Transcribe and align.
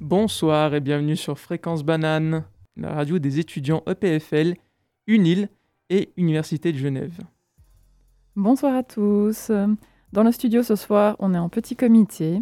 Bonsoir 0.00 0.74
et 0.74 0.80
bienvenue 0.80 1.16
sur 1.16 1.38
Fréquence 1.38 1.82
Banane, 1.84 2.44
la 2.76 2.92
radio 2.92 3.18
des 3.18 3.38
étudiants 3.40 3.82
EPFL, 3.88 4.54
UNIL 5.06 5.48
et 5.90 6.10
Université 6.16 6.72
de 6.72 6.78
Genève. 6.78 7.18
Bonsoir 8.36 8.74
à 8.76 8.82
tous. 8.82 9.50
Dans 10.12 10.22
le 10.22 10.32
studio 10.32 10.62
ce 10.62 10.76
soir, 10.76 11.16
on 11.18 11.34
est 11.34 11.38
en 11.38 11.48
petit 11.48 11.74
comité. 11.76 12.38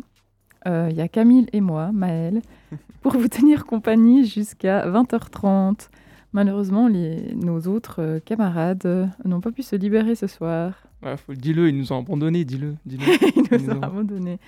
Euh, 0.67 0.89
Il 0.91 0.97
y 0.97 1.01
a 1.01 1.09
Camille 1.09 1.47
et 1.53 1.61
moi, 1.61 1.91
Maëlle, 1.93 2.43
pour 3.03 3.13
vous 3.13 3.29
tenir 3.29 3.65
compagnie 3.65 4.27
jusqu'à 4.27 4.87
20h30. 4.89 5.89
Malheureusement, 6.33 6.89
les- 6.89 7.35
nos 7.35 7.61
autres 7.63 8.03
euh, 8.03 8.21
camarades 8.21 8.85
euh, 8.85 9.07
n'ont 9.25 9.41
pas 9.41 9.53
pu 9.53 9.63
se 9.63 9.75
libérer 9.77 10.15
ce 10.15 10.27
soir. 10.27 10.75
Ouais, 11.03 11.15
dis-le, 11.31 11.69
ils 11.69 11.79
nous 11.79 11.93
ont 11.93 12.01
abandonnés, 12.01 12.45
dis-le. 12.45 12.75
dis-le. 12.85 13.05
Ils 13.37 13.43
nous 13.51 13.59
Ils 13.65 13.71
ont 13.71 13.79
ont- 13.79 13.83
abandonnés. 13.83 14.39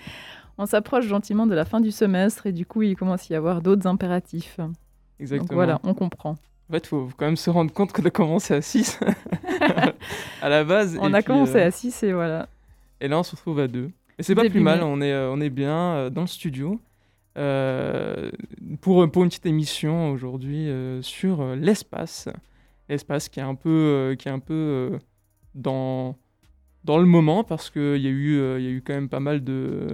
On 0.58 0.66
s'approche 0.66 1.06
gentiment 1.06 1.46
de 1.46 1.54
la 1.54 1.64
fin 1.64 1.80
du 1.80 1.90
semestre 1.90 2.46
et 2.46 2.52
du 2.52 2.66
coup, 2.66 2.82
il 2.82 2.96
commence 2.96 3.30
à 3.30 3.34
y 3.34 3.36
avoir 3.36 3.62
d'autres 3.62 3.86
impératifs. 3.86 4.58
Exactement. 5.20 5.46
Donc 5.46 5.54
voilà, 5.54 5.80
on 5.84 5.94
comprend. 5.94 6.36
En 6.68 6.72
fait, 6.72 6.86
faut, 6.86 7.06
faut 7.06 7.14
quand 7.16 7.26
même 7.26 7.36
se 7.36 7.48
rendre 7.48 7.72
compte 7.72 7.92
qu'on 7.92 8.04
a 8.04 8.10
commencé 8.10 8.54
à 8.54 8.60
6 8.60 9.00
à 10.42 10.48
la 10.48 10.64
base. 10.64 10.98
On 11.00 11.14
a 11.14 11.18
puis, 11.18 11.26
commencé 11.26 11.56
euh, 11.56 11.68
à 11.68 11.70
6 11.70 12.02
et 12.02 12.12
voilà. 12.12 12.48
Et 13.00 13.08
là, 13.08 13.18
on 13.18 13.22
se 13.22 13.36
retrouve 13.36 13.60
à 13.60 13.68
2. 13.68 13.90
Et 14.18 14.22
c'est 14.22 14.34
pas 14.34 14.48
plus 14.48 14.60
mal, 14.60 14.82
on 14.82 15.00
est, 15.00 15.12
euh, 15.12 15.30
on 15.30 15.40
est 15.40 15.50
bien 15.50 15.76
euh, 15.76 16.10
dans 16.10 16.22
le 16.22 16.26
studio 16.26 16.80
euh, 17.38 18.32
pour, 18.80 19.08
pour 19.10 19.22
une 19.22 19.28
petite 19.28 19.46
émission 19.46 20.10
aujourd'hui 20.10 20.68
euh, 20.68 21.00
sur 21.02 21.40
euh, 21.40 21.54
l'espace. 21.54 22.28
L'espace 22.88 23.28
qui 23.28 23.38
est 23.38 23.44
un 23.44 23.54
peu, 23.54 24.16
qui 24.18 24.28
est 24.28 24.30
un 24.30 24.38
peu 24.38 24.98
dans, 25.54 26.16
dans 26.84 26.98
le 26.98 27.04
moment 27.04 27.44
parce 27.44 27.70
qu'il 27.70 27.98
y, 27.98 28.06
a 28.06 28.10
eu, 28.10 28.56
il 28.58 28.64
y 28.64 28.66
a 28.66 28.70
eu 28.70 28.82
quand 28.84 28.94
même 28.94 29.10
pas 29.10 29.20
mal 29.20 29.44
de, 29.44 29.88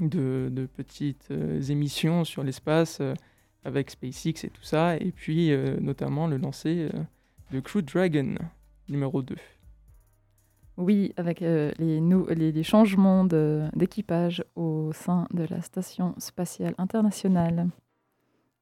de, 0.00 0.48
de 0.52 0.66
petites 0.66 1.28
euh, 1.30 1.60
émissions 1.62 2.24
sur 2.24 2.42
l'espace 2.42 2.98
euh, 3.00 3.14
avec 3.64 3.90
SpaceX 3.90 4.44
et 4.44 4.50
tout 4.50 4.62
ça. 4.62 4.96
Et 4.96 5.12
puis 5.12 5.52
euh, 5.52 5.78
notamment 5.80 6.26
le 6.26 6.36
lancer 6.36 6.88
de 7.50 7.60
Crew 7.60 7.82
Dragon 7.82 8.34
numéro 8.88 9.22
2. 9.22 9.36
Oui, 10.78 11.12
avec 11.16 11.42
euh, 11.42 11.72
les, 11.78 12.00
les, 12.00 12.52
les 12.52 12.62
changements 12.62 13.24
d'équipage 13.24 14.44
au 14.54 14.92
sein 14.92 15.26
de 15.34 15.44
la 15.50 15.60
Station 15.60 16.14
spatiale 16.18 16.74
internationale. 16.78 17.66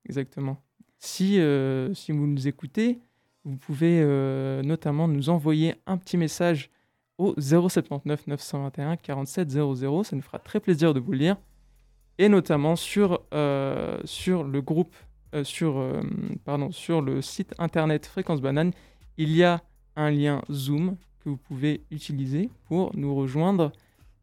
Exactement. 0.06 0.56
Si, 0.98 1.38
euh, 1.38 1.92
si 1.92 2.12
vous 2.12 2.26
nous 2.26 2.48
écoutez, 2.48 3.00
vous 3.44 3.56
pouvez 3.56 4.00
euh, 4.02 4.62
notamment 4.62 5.08
nous 5.08 5.28
envoyer 5.28 5.74
un 5.86 5.98
petit 5.98 6.16
message 6.16 6.70
au 7.18 7.34
079 7.38 8.26
921 8.26 8.96
47 8.96 9.50
00. 9.50 10.04
Ça 10.04 10.16
nous 10.16 10.22
fera 10.22 10.38
très 10.38 10.60
plaisir 10.60 10.94
de 10.94 11.00
vous 11.00 11.12
lire. 11.12 11.36
Et 12.18 12.28
notamment 12.28 12.76
sur, 12.76 13.20
euh, 13.34 13.98
sur 14.04 14.42
le 14.44 14.62
groupe, 14.62 14.94
euh, 15.34 15.44
sur, 15.44 15.78
euh, 15.78 16.00
pardon, 16.44 16.70
sur 16.70 17.02
le 17.02 17.20
site 17.20 17.54
internet 17.58 18.06
Fréquence 18.06 18.40
Banane, 18.40 18.72
il 19.18 19.36
y 19.36 19.44
a 19.44 19.62
un 19.96 20.10
lien 20.10 20.42
Zoom 20.50 20.96
que 21.22 21.28
vous 21.28 21.36
pouvez 21.36 21.82
utiliser 21.90 22.48
pour 22.68 22.96
nous 22.96 23.14
rejoindre 23.14 23.72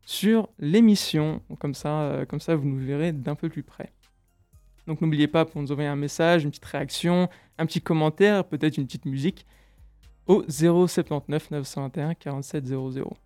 sur 0.06 0.50
l'émission. 0.60 1.42
Comme 1.60 1.74
ça, 1.74 2.26
comme 2.28 2.40
ça, 2.40 2.56
vous 2.56 2.68
nous 2.68 2.84
verrez 2.84 3.12
d'un 3.12 3.36
peu 3.36 3.50
plus 3.50 3.64
près. 3.64 3.92
Donc 4.88 5.02
n'oubliez 5.02 5.28
pas 5.28 5.46
pour 5.46 5.62
nous 5.62 5.72
envoyer 5.72 5.90
un 5.90 5.96
message, 5.96 6.44
une 6.44 6.50
petite 6.50 6.66
réaction, 6.66 7.30
un 7.58 7.66
petit 7.66 7.82
commentaire, 7.82 8.44
peut-être 8.44 8.78
une 8.78 8.86
petite 8.86 9.06
musique 9.06 9.46
au 10.28 10.44
079 10.48 11.52
921 11.52 12.14
47 12.16 12.66
00. 12.66 13.18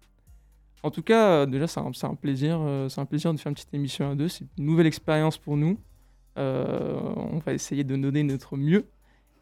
En 0.83 0.91
tout 0.91 1.01
cas, 1.01 1.29
euh, 1.29 1.45
déjà 1.45 1.67
c'est 1.67 1.79
un, 1.79 2.15
plaisir, 2.15 2.59
euh, 2.61 2.87
c'est 2.89 3.01
un 3.01 3.05
plaisir 3.05 3.33
de 3.33 3.39
faire 3.39 3.49
une 3.49 3.55
petite 3.55 3.73
émission 3.73 4.11
à 4.11 4.15
deux. 4.15 4.27
C'est 4.27 4.45
une 4.57 4.65
nouvelle 4.65 4.87
expérience 4.87 5.37
pour 5.37 5.57
nous. 5.57 5.79
Euh, 6.37 6.99
on 7.15 7.39
va 7.39 7.53
essayer 7.53 7.83
de 7.83 7.95
donner 7.95 8.21
notre 8.23 8.57
mieux 8.57 8.85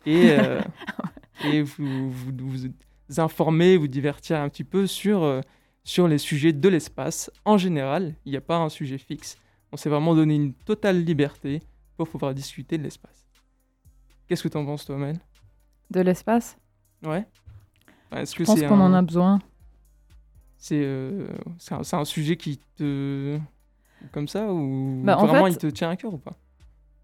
et, 0.06 0.32
euh, 0.32 0.62
et 1.44 1.62
vous, 1.62 2.10
vous, 2.10 2.32
vous 2.38 3.20
informer, 3.20 3.76
vous 3.76 3.88
divertir 3.88 4.38
un 4.40 4.48
petit 4.48 4.64
peu 4.64 4.88
sur, 4.88 5.42
sur 5.84 6.08
les 6.08 6.18
sujets 6.18 6.54
de 6.54 6.70
l'espace 6.70 7.30
en 7.44 7.58
général. 7.58 8.16
Il 8.26 8.32
n'y 8.32 8.38
a 8.38 8.42
pas 8.42 8.58
un 8.58 8.70
sujet 8.70 8.98
fixe. 8.98 9.38
On 9.72 9.78
s'est 9.78 9.90
vraiment 9.90 10.16
donné 10.16 10.36
une 10.36 10.54
totale 10.54 11.04
liberté 11.04 11.62
pour 11.98 12.08
pouvoir 12.08 12.34
discuter 12.34 12.78
de 12.78 12.84
l'espace. 12.84 13.28
Qu'est-ce 14.28 14.44
que 14.44 14.48
t'en 14.48 14.66
penses, 14.66 14.86
toi, 14.86 14.98
Mel? 14.98 15.20
De 15.92 16.02
l'espace? 16.02 16.58
Ouais. 17.04 17.26
Enfin, 18.16 18.22
Est-ce 18.22 18.34
que 18.36 18.44
Je 18.46 18.48
pense 18.52 18.62
qu'on 18.62 18.80
un, 18.80 18.92
en 18.92 18.94
a 18.94 19.02
besoin. 19.02 19.40
c'est, 20.58 20.80
euh, 20.82 21.28
c'est 21.60 21.96
un, 21.96 22.06
sujet 22.06 22.38
qui 22.38 22.60
te 22.78 23.38
comme 24.12 24.28
ça 24.28 24.52
ou 24.54 25.02
Bah, 25.04 25.18
en 25.18 25.26
vraiment 25.26 25.46
fait- 25.46 25.52
il 25.52 25.58
te 25.58 25.68
tient 25.68 25.90
à 25.90 25.96
cœur 25.98 26.14
ou 26.14 26.18
pas? 26.18 26.34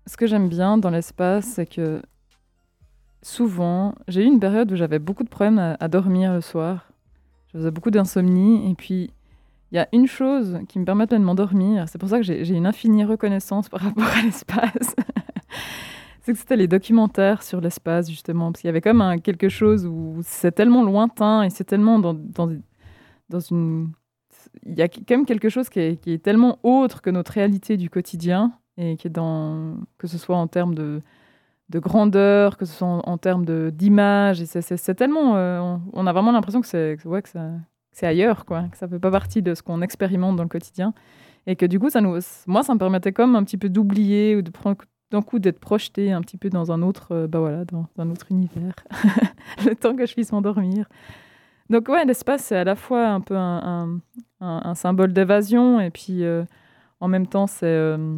Ce 0.08 0.16
que 0.16 0.26
j'aime 0.26 0.48
bien 0.50 0.78
dans 0.78 0.90
l'espace, 0.90 1.46
c'est 1.46 1.66
que 1.66 2.02
souvent, 3.22 3.94
j'ai 4.08 4.24
eu 4.24 4.26
une 4.26 4.40
période 4.40 4.72
où 4.72 4.76
j'avais 4.76 5.00
beaucoup 5.00 5.24
de 5.24 5.30
problèmes 5.30 5.60
à, 5.60 5.76
à 5.80 5.88
dormir 5.88 6.34
le 6.34 6.42
soir. 6.42 6.88
Je 7.48 7.58
faisais 7.58 7.72
beaucoup 7.72 7.92
d'insomnie. 7.92 8.72
Et 8.72 8.76
puis, 8.76 9.12
il 9.72 9.76
y 9.76 9.80
a 9.80 9.88
une 9.92 10.08
chose 10.08 10.60
qui 10.70 10.80
me 10.80 10.86
permet 10.86 11.06
de 11.08 11.18
m'endormir. 11.18 11.88
C'est 11.90 11.98
pour 12.00 12.10
ça 12.10 12.18
que 12.18 12.24
j'ai 12.24 12.48
une 12.50 12.66
infinie 12.66 13.04
reconnaissance 13.06 13.68
par 13.70 13.82
rapport 13.82 14.08
à 14.08 14.22
l'espace. 14.22 14.96
c'est 16.22 16.34
que 16.34 16.38
c'était 16.40 16.56
les 16.56 16.68
documentaires 16.68 17.44
sur 17.44 17.62
l'espace, 17.62 18.10
justement. 18.10 18.52
Parce 18.52 18.62
qu'il 18.62 18.68
y 18.68 18.70
avait 18.70 18.82
comme 18.82 19.20
quelque 19.22 19.50
chose 19.50 19.86
où 19.86 20.20
c'est 20.24 20.52
tellement 20.52 20.84
lointain 20.84 21.44
et 21.44 21.50
c'est 21.50 21.64
tellement 21.64 22.00
dans, 22.00 22.14
dans, 22.14 22.50
dans 23.30 23.40
une. 23.40 23.92
Il 24.64 24.78
y 24.78 24.82
a 24.82 24.88
quand 24.88 25.12
même 25.12 25.26
quelque 25.26 25.50
chose 25.50 25.70
qui 25.70 25.80
est, 25.80 25.98
qui 26.02 26.14
est 26.14 26.24
tellement 26.24 26.60
autre 26.64 27.02
que 27.02 27.10
notre 27.10 27.32
réalité 27.34 27.78
du 27.78 27.90
quotidien 27.90 28.54
et 28.78 28.98
qui 28.98 29.08
est 29.08 29.12
dans. 29.12 29.78
que 29.98 30.08
ce 30.08 30.18
soit 30.18 30.38
en 30.38 30.48
termes 30.48 30.76
de 30.76 31.02
de 31.70 31.80
grandeur, 31.80 32.58
que 32.58 32.66
ce 32.66 32.74
soit 32.74 32.88
en, 32.88 33.00
en 33.00 33.18
termes 33.18 33.46
d'image. 33.72 34.44
C'est- 34.44 34.96
tellement. 34.96 35.38
euh, 35.38 35.78
on, 35.94 36.06
a 36.06 36.14
vraiment 36.14 36.32
l'impression 36.34 36.62
que 36.62 36.68
c'est 36.68 36.98
ouais, 37.06 37.22
que 37.22 38.06
ailleurs, 38.06 38.46
quoi, 38.46 38.64
que 38.64 38.78
ça 38.78 38.88
ne 38.88 38.92
fait 38.92 39.00
pas 39.00 39.12
partie 39.12 39.42
de 39.42 39.56
ce 39.56 39.64
qu'on 39.64 39.82
expérimente 39.82 40.36
dans 40.36 40.44
le 40.44 40.50
quotidien. 40.50 40.94
Et 41.48 41.56
que 41.56 41.66
du 41.66 41.80
coup, 41.80 41.90
ça 41.90 42.02
nous, 42.02 42.20
moi, 42.46 42.64
ça 42.64 42.74
me 42.74 42.80
permettait 42.80 43.14
comme 43.14 43.36
un 43.36 43.44
petit 43.44 43.58
peu 43.58 43.70
d'oublier 43.70 44.36
ou 44.36 44.42
de 44.42 44.52
prendre 44.52 44.78
d'un 45.12 45.22
coup 45.22 45.40
d'être 45.40 45.60
projeté 45.60 46.12
un 46.12 46.22
petit 46.22 46.38
peu 46.38 46.50
dans 46.50 46.72
un 46.72 46.82
autre, 46.82 47.10
euh, 47.12 47.28
bah 47.28 47.40
voilà, 47.40 47.66
dans 47.66 47.86
un 47.98 48.10
autre 48.10 48.28
univers, 48.32 48.74
le 49.66 49.76
temps 49.76 49.96
que 49.96 50.06
je 50.06 50.14
puisse 50.14 50.32
m'endormir. 50.32 50.88
Donc 51.70 51.88
ouais, 51.90 52.06
l'espace, 52.06 52.46
c'est 52.46 52.58
à 52.58 52.64
la 52.64 52.76
fois 52.76 53.10
un 53.10 53.22
peu 53.22 53.36
un, 53.38 54.00
un- 54.40 54.76
symbole 54.76 55.14
d'évasion 55.14 55.80
et 55.80 55.90
puis 55.90 56.24
euh, 56.24 56.44
en 57.00 57.08
même 57.08 57.28
temps, 57.28 57.48
c'est 57.48 57.66
euh, 57.66 58.18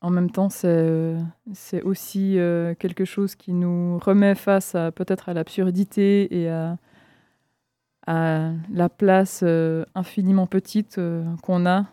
en 0.00 0.10
même 0.10 0.30
temps, 0.30 0.48
c'est 0.48 1.16
c'est 1.52 1.82
aussi 1.82 2.38
quelque 2.78 3.04
chose 3.04 3.34
qui 3.34 3.52
nous 3.52 3.98
remet 3.98 4.36
face 4.36 4.76
à 4.76 4.92
peut-être 4.92 5.28
à 5.28 5.34
l'absurdité 5.34 6.42
et 6.42 6.48
à, 6.48 6.76
la 8.06 8.88
place 8.88 9.44
infiniment 9.94 10.46
petite 10.46 11.00
qu'on 11.42 11.66
a 11.66 11.86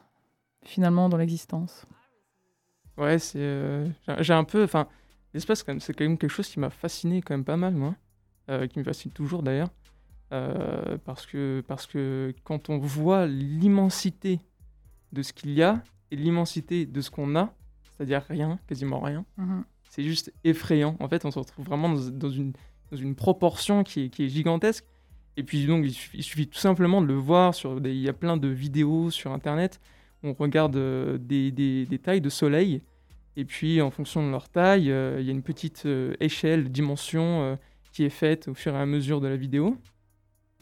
finalement 0.63 1.09
dans 1.09 1.17
l'existence. 1.17 1.87
Ouais, 2.97 3.19
c'est 3.19 3.39
euh, 3.39 3.87
j'ai- 4.21 4.33
un 4.33 4.43
peu 4.45 4.63
enfin 4.63 4.87
l'espace 5.33 5.63
quand 5.63 5.73
même 5.73 5.81
c'est 5.81 5.93
quand 5.93 6.05
même 6.05 6.17
quelque 6.17 6.31
chose 6.31 6.47
qui 6.47 6.59
m'a 6.59 6.69
fasciné 6.69 7.21
quand 7.21 7.33
même 7.33 7.43
pas 7.43 7.57
mal 7.57 7.73
moi, 7.73 7.93
euh, 8.49 8.67
qui 8.67 8.79
me 8.79 8.83
fascine 8.85 9.11
toujours 9.11 9.43
d'ailleurs 9.43 9.69
euh, 10.31 10.97
parce 11.03 11.25
que 11.25 11.61
parce 11.67 11.87
que 11.87 12.33
quand 12.43 12.69
on 12.69 12.77
voit 12.77 13.25
l'immensité 13.27 14.39
de 15.11 15.21
ce 15.21 15.33
qu'il 15.33 15.51
y 15.51 15.61
a 15.61 15.83
et 16.11 16.15
l'immensité 16.15 16.85
de 16.85 17.01
ce 17.01 17.11
qu'on 17.11 17.35
a, 17.35 17.53
c'est-à-dire 17.97 18.23
rien, 18.29 18.59
quasiment 18.67 18.99
rien. 18.99 19.25
c'est 19.89 20.03
juste 20.03 20.33
effrayant. 20.43 20.97
En 20.99 21.07
fait, 21.07 21.23
on 21.25 21.31
se 21.31 21.39
retrouve 21.39 21.65
vraiment 21.65 21.89
dans, 21.89 22.09
dans 22.09 22.29
une, 22.29 22.51
dans 22.91 22.97
une 22.97 23.15
proportion 23.15 23.83
qui 23.83 24.01
est, 24.05 24.09
qui 24.09 24.25
est 24.25 24.29
gigantesque. 24.29 24.83
Et 25.37 25.43
puis 25.43 25.65
donc, 25.67 25.85
il 25.85 25.93
suffit, 25.93 26.17
il 26.17 26.23
suffit 26.23 26.47
tout 26.47 26.59
simplement 26.59 27.01
de 27.01 27.07
le 27.07 27.13
voir. 27.15 27.55
Sur 27.55 27.79
des- 27.79 27.91
il 27.93 28.01
y 28.01 28.09
a 28.09 28.13
plein 28.13 28.35
de 28.37 28.47
vidéos 28.49 29.09
sur 29.09 29.31
Internet. 29.31 29.79
On 30.25 30.33
regarde 30.33 30.75
euh, 30.75 31.17
des, 31.17 31.51
des- 31.51 31.85
des 31.85 31.99
tailles 31.99 32.21
de 32.21 32.29
soleil. 32.29 32.81
Et 33.37 33.45
puis, 33.45 33.81
en 33.81 33.91
fonction 33.91 34.25
de 34.25 34.31
leur 34.31 34.49
taille, 34.49 34.91
euh, 34.91 35.17
il 35.19 35.25
y 35.25 35.29
a 35.29 35.31
une 35.33 35.43
petite 35.43 35.85
euh, 35.85 36.13
échelle, 36.19 36.69
dimension 36.71 37.41
euh, 37.43 37.55
qui 37.91 38.03
est 38.03 38.09
faite 38.09 38.47
au 38.47 38.53
fur 38.53 38.73
et 38.73 38.79
à 38.79 38.85
mesure 38.85 39.21
de 39.21 39.27
la 39.27 39.35
vidéo. 39.37 39.77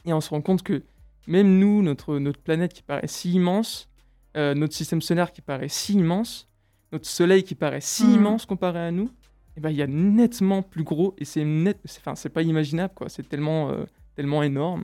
Et 0.05 0.13
on 0.13 0.21
se 0.21 0.29
rend 0.29 0.41
compte 0.41 0.63
que 0.63 0.83
même 1.27 1.59
nous, 1.59 1.81
notre, 1.81 2.17
notre 2.19 2.39
planète 2.41 2.73
qui 2.73 2.83
paraît 2.83 3.07
si 3.07 3.31
immense, 3.33 3.87
notre 4.35 4.73
système 4.73 5.01
solaire 5.01 5.31
qui 5.31 5.41
paraît 5.41 5.69
si 5.69 5.93
immense, 5.93 6.49
notre 6.91 7.07
soleil 7.07 7.43
qui 7.43 7.53
paraît 7.55 7.81
si 7.81 8.03
Mhm. 8.05 8.13
immense 8.15 8.45
comparé 8.47 8.79
à 8.79 8.91
nous, 8.91 9.09
eh 9.55 9.61
ben, 9.61 9.69
il 9.69 9.75
y 9.77 9.81
a 9.83 9.87
nettement 9.87 10.63
plus 10.63 10.83
gros 10.83 11.15
et 11.19 11.25
c'est 11.25 11.45
net, 11.45 11.77
enfin, 11.99 12.15
c'est 12.15 12.29
pas 12.29 12.41
imaginable 12.41 12.93
quoi, 12.95 13.09
c'est 13.09 13.29
tellement, 13.29 13.71
tellement 14.15 14.41
énorme. 14.43 14.83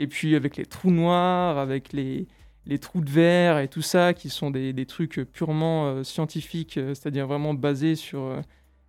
Et 0.00 0.08
puis 0.08 0.34
avec 0.34 0.56
les 0.56 0.66
trous 0.66 0.90
noirs, 0.90 1.56
avec 1.56 1.92
les, 1.92 2.26
les 2.66 2.78
trous 2.78 3.00
de 3.00 3.10
verre 3.10 3.58
et 3.58 3.68
tout 3.68 3.82
ça, 3.82 4.14
qui 4.14 4.30
sont 4.30 4.50
des, 4.50 4.72
des 4.72 4.86
trucs 4.86 5.20
purement 5.32 5.86
euh, 5.86 6.02
scientifiques, 6.02 6.78
euh, 6.78 6.94
c'est-à-dire 6.94 7.26
vraiment 7.26 7.54
basés 7.54 7.94
sur, 7.94 8.22
euh, 8.22 8.40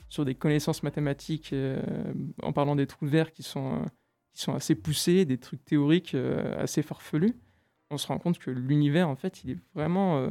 sur 0.10 0.24
des 0.24 0.36
connaissances 0.36 0.84
mathématiques, 0.84 1.54
en 2.42 2.54
parlant 2.54 2.76
des 2.76 2.88
trous 2.88 3.06
de 3.06 3.12
verre 3.12 3.32
qui 3.32 3.44
sont, 3.44 3.82
qui 4.34 4.42
sont 4.42 4.54
assez 4.54 4.76
poussés, 4.76 5.26
des 5.26 5.38
trucs 5.38 5.64
théoriques 5.66 6.16
assez 6.58 6.84
farfelus, 6.84 7.34
on 7.92 7.98
se 7.98 8.08
rend 8.08 8.18
compte 8.18 8.38
que 8.38 8.50
l'univers, 8.50 9.10
en 9.10 9.16
fait, 9.16 9.44
il 9.44 9.52
est 9.52 9.58
vraiment... 9.74 10.28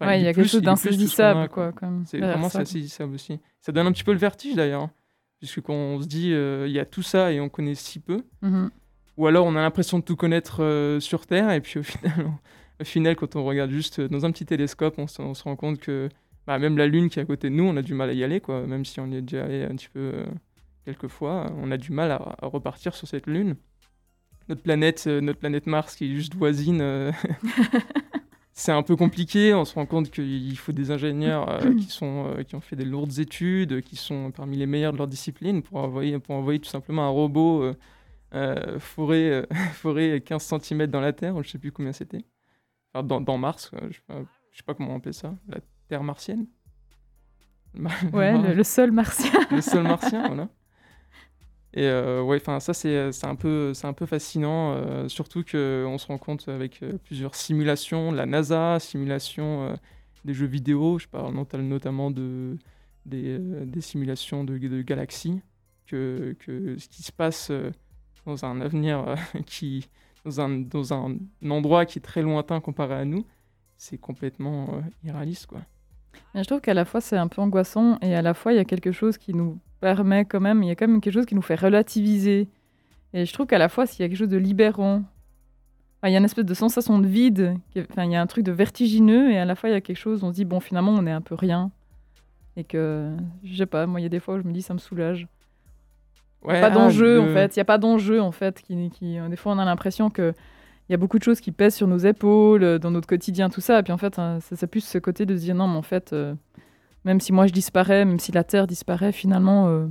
ouais, 0.00 0.20
il 0.20 0.24
y 0.24 0.28
a 0.28 0.34
quelque 0.34 0.48
chose 0.48 0.62
d'insaisissable, 0.62 1.48
quoi. 1.50 1.72
C'est 2.06 2.18
vraiment 2.18 2.48
c'est 2.48 2.60
insaisissable 2.60 3.14
aussi. 3.14 3.38
Ça 3.60 3.70
donne 3.70 3.86
un 3.86 3.92
petit 3.92 4.02
peu 4.02 4.12
le 4.12 4.18
vertige 4.18 4.56
d'ailleurs, 4.56 4.82
hein, 4.82 4.90
puisque 5.38 5.60
quand 5.60 5.74
on 5.74 6.00
se 6.00 6.06
dit 6.06 6.30
il 6.30 6.72
y 6.72 6.80
a 6.80 6.84
tout 6.84 7.02
ça 7.02 7.32
et 7.32 7.38
on 7.38 7.48
connaît 7.48 7.76
si 7.76 8.00
peu, 8.00 8.24
mm-hmm. 8.42 8.70
ou 9.18 9.26
alors 9.28 9.46
on 9.46 9.54
a 9.54 9.60
l'impression 9.60 10.00
de 10.00 10.04
tout 10.04 10.16
connaître 10.16 10.98
sur 11.00 11.26
Terre 11.26 11.52
et 11.52 11.60
puis 11.60 11.78
au 11.78 11.82
final, 11.84 12.32
au 12.82 12.84
final, 12.84 13.16
quand 13.16 13.36
on 13.36 13.44
regarde 13.44 13.70
juste 13.70 14.00
dans 14.00 14.26
un 14.26 14.32
petit 14.32 14.44
télescope, 14.44 14.94
on, 14.98 15.06
on 15.20 15.34
se 15.34 15.42
rend 15.42 15.56
compte 15.56 15.78
que 15.78 16.08
bah, 16.46 16.58
même 16.58 16.76
la 16.76 16.86
Lune 16.86 17.08
qui 17.08 17.18
est 17.18 17.22
à 17.22 17.24
côté 17.24 17.50
de 17.50 17.54
nous, 17.54 17.64
on 17.64 17.76
a 17.76 17.82
du 17.82 17.94
mal 17.94 18.10
à 18.10 18.12
y 18.12 18.24
aller, 18.24 18.40
quoi. 18.40 18.66
Même 18.66 18.84
si 18.84 19.00
on 19.00 19.06
y 19.06 19.16
est 19.16 19.22
déjà 19.22 19.44
allé 19.44 19.62
un 19.64 19.74
petit 19.76 19.88
peu 19.88 20.00
euh, 20.00 20.24
quelques 20.84 21.08
fois, 21.08 21.52
on 21.58 21.70
a 21.70 21.76
du 21.76 21.92
mal 21.92 22.10
à, 22.10 22.36
repartir 22.42 22.94
sur 22.94 23.06
cette 23.06 23.26
Lune. 23.26 23.56
Notre 24.48 24.62
planète, 24.62 25.04
euh, 25.06 25.20
notre 25.20 25.38
planète 25.38 25.66
Mars 25.66 25.94
qui 25.94 26.10
est 26.10 26.14
juste 26.14 26.34
voisine, 26.34 26.80
euh, 26.80 27.12
c'est 28.52 28.72
un 28.72 28.82
peu 28.82 28.96
compliqué. 28.96 29.54
On 29.54 29.64
se 29.64 29.74
rend 29.74 29.86
compte 29.86 30.10
qu'il 30.10 30.58
faut 30.58 30.72
des 30.72 30.90
ingénieurs 30.90 31.60
qui, 31.78 31.88
sont, 31.88 32.36
qui 32.46 32.56
ont 32.56 32.60
fait 32.60 32.76
des 32.76 32.84
lourdes 32.84 33.18
études, 33.20 33.82
qui 33.82 33.94
sont 33.94 34.32
parmi 34.32 34.56
les 34.56 34.66
meilleurs 34.66 34.92
de 34.92 34.98
leur 34.98 35.06
discipline 35.06 35.62
pour 35.62 35.78
envoyer, 35.78 36.18
pour 36.18 36.34
envoyer 36.34 36.58
tout 36.58 36.68
simplement 36.68 37.04
un 37.06 37.10
robot 37.10 37.72
forer, 38.78 39.44
forer 39.74 40.20
15 40.24 40.60
cm 40.60 40.86
dans 40.88 41.00
la 41.00 41.12
Terre, 41.12 41.34
je 41.34 41.38
ne 41.38 41.44
sais 41.44 41.58
plus 41.58 41.70
combien 41.70 41.92
c'était. 41.92 42.24
Enfin, 42.94 43.06
dans, 43.06 43.20
dans, 43.20 43.38
Mars, 43.38 43.70
je 43.72 44.14
ne 44.14 44.24
sais, 44.52 44.62
pas 44.64 44.74
comment 44.74 44.94
on 44.94 44.98
appelle 44.98 45.14
ça. 45.14 45.34
La 45.48 45.58
Terre 45.88 46.02
martienne 46.02 46.46
Ouais, 48.12 48.54
le, 48.54 48.64
sol 48.64 48.92
martien. 48.92 49.32
le 49.50 49.60
sol 49.60 49.84
martien, 49.84 50.26
voilà. 50.26 50.48
Et 51.74 51.86
euh, 51.86 52.22
ouais, 52.22 52.36
enfin 52.36 52.60
ça 52.60 52.74
c'est 52.74 53.24
un 53.24 53.34
peu 53.34 53.72
c'est 53.72 53.86
un 53.86 53.94
peu 53.94 54.04
fascinant, 54.04 54.74
euh, 54.74 55.08
surtout 55.08 55.42
que 55.42 55.86
on 55.88 55.96
se 55.96 56.06
rend 56.06 56.18
compte 56.18 56.46
avec 56.48 56.82
euh, 56.82 56.98
plusieurs 57.04 57.34
simulations, 57.34 58.12
la 58.12 58.26
NASA, 58.26 58.78
simulation 58.78 59.74
des 60.26 60.34
jeux 60.34 60.46
vidéo, 60.46 60.98
je 60.98 61.08
parle 61.08 61.34
notamment 61.34 62.10
de 62.10 62.58
des, 63.06 63.38
des 63.38 63.80
simulations 63.80 64.44
de, 64.44 64.58
de, 64.58 64.82
galaxies, 64.82 65.40
que, 65.86 66.36
que 66.40 66.76
ce 66.78 66.88
qui 66.88 67.02
se 67.02 67.10
passe 67.10 67.50
dans 68.26 68.44
un 68.44 68.60
avenir 68.60 69.16
qui 69.46 69.88
dans 70.24 70.40
un, 70.40 70.48
dans 70.48 70.94
un 70.94 71.16
endroit 71.48 71.86
qui 71.86 71.98
est 71.98 72.02
très 72.02 72.22
lointain 72.22 72.60
comparé 72.60 72.94
à 72.94 73.04
nous, 73.04 73.26
c'est 73.76 73.98
complètement 73.98 74.82
irréaliste 75.04 75.46
quoi 75.46 75.62
je 76.34 76.42
trouve 76.44 76.60
qu'à 76.60 76.74
la 76.74 76.84
fois 76.84 77.00
c'est 77.00 77.16
un 77.16 77.28
peu 77.28 77.40
angoissant 77.40 77.98
et 78.00 78.14
à 78.14 78.22
la 78.22 78.34
fois 78.34 78.52
il 78.52 78.56
y 78.56 78.60
a 78.60 78.64
quelque 78.64 78.92
chose 78.92 79.18
qui 79.18 79.34
nous 79.34 79.58
permet 79.80 80.24
quand 80.24 80.40
même, 80.40 80.62
il 80.62 80.68
y 80.68 80.70
a 80.70 80.74
quand 80.74 80.88
même 80.88 81.00
quelque 81.00 81.14
chose 81.14 81.26
qui 81.26 81.34
nous 81.34 81.42
fait 81.42 81.56
relativiser. 81.56 82.48
Et 83.12 83.26
je 83.26 83.32
trouve 83.32 83.46
qu'à 83.46 83.58
la 83.58 83.68
fois 83.68 83.86
s'il 83.86 84.00
y 84.00 84.04
a 84.04 84.08
quelque 84.08 84.18
chose 84.18 84.28
de 84.28 84.36
libérant, 84.36 85.02
il 86.04 86.10
y 86.10 86.14
a 86.14 86.18
une 86.18 86.24
espèce 86.24 86.44
de 86.44 86.54
sensation 86.54 86.98
de 86.98 87.06
vide, 87.06 87.56
il 87.74 87.84
y 87.96 88.16
a 88.16 88.20
un 88.20 88.26
truc 88.26 88.44
de 88.44 88.52
vertigineux 88.52 89.30
et 89.30 89.38
à 89.38 89.44
la 89.44 89.54
fois 89.54 89.68
il 89.68 89.72
y 89.72 89.76
a 89.76 89.80
quelque 89.80 89.96
chose, 89.96 90.24
on 90.24 90.30
se 90.30 90.36
dit 90.36 90.44
bon 90.44 90.60
finalement 90.60 90.92
on 90.92 91.06
est 91.06 91.12
un 91.12 91.20
peu 91.20 91.34
rien. 91.34 91.70
Et 92.56 92.64
que, 92.64 93.10
je 93.44 93.56
sais 93.56 93.66
pas, 93.66 93.86
moi 93.86 94.00
il 94.00 94.02
y 94.02 94.06
a 94.06 94.10
des 94.10 94.20
fois 94.20 94.34
où 94.34 94.38
je 94.38 94.46
me 94.46 94.52
dis 94.52 94.62
ça 94.62 94.74
me 94.74 94.78
soulage. 94.78 95.26
Ouais, 96.44 96.60
pas 96.60 96.70
d'enjeu 96.70 97.20
en 97.20 97.28
fait, 97.28 97.54
il 97.54 97.58
n'y 97.58 97.62
a 97.62 97.64
pas 97.64 97.78
d'enjeu 97.78 98.20
en 98.20 98.32
fait. 98.32 98.60
Qui, 98.60 98.90
qui, 98.90 99.18
des 99.28 99.36
fois 99.36 99.52
on 99.52 99.58
a 99.58 99.64
l'impression 99.64 100.10
que 100.10 100.34
il 100.88 100.92
y 100.92 100.94
a 100.94 100.98
beaucoup 100.98 101.18
de 101.18 101.24
choses 101.24 101.40
qui 101.40 101.52
pèsent 101.52 101.76
sur 101.76 101.86
nos 101.86 101.98
épaules, 101.98 102.64
euh, 102.64 102.78
dans 102.78 102.90
notre 102.90 103.06
quotidien, 103.06 103.48
tout 103.48 103.60
ça. 103.60 103.78
Et 103.78 103.82
puis 103.82 103.92
en 103.92 103.98
fait, 103.98 104.18
hein, 104.18 104.40
ça, 104.40 104.56
ça 104.56 104.66
plus 104.66 104.84
ce 104.84 104.98
côté 104.98 105.26
de 105.26 105.36
se 105.36 105.42
dire 105.42 105.54
non, 105.54 105.68
mais 105.68 105.76
en 105.76 105.82
fait, 105.82 106.12
euh, 106.12 106.34
même 107.04 107.20
si 107.20 107.32
moi 107.32 107.46
je 107.46 107.52
disparais, 107.52 108.04
même 108.04 108.18
si 108.18 108.32
la 108.32 108.44
Terre 108.44 108.66
disparaît, 108.66 109.12
finalement, 109.12 109.68
euh, 109.68 109.86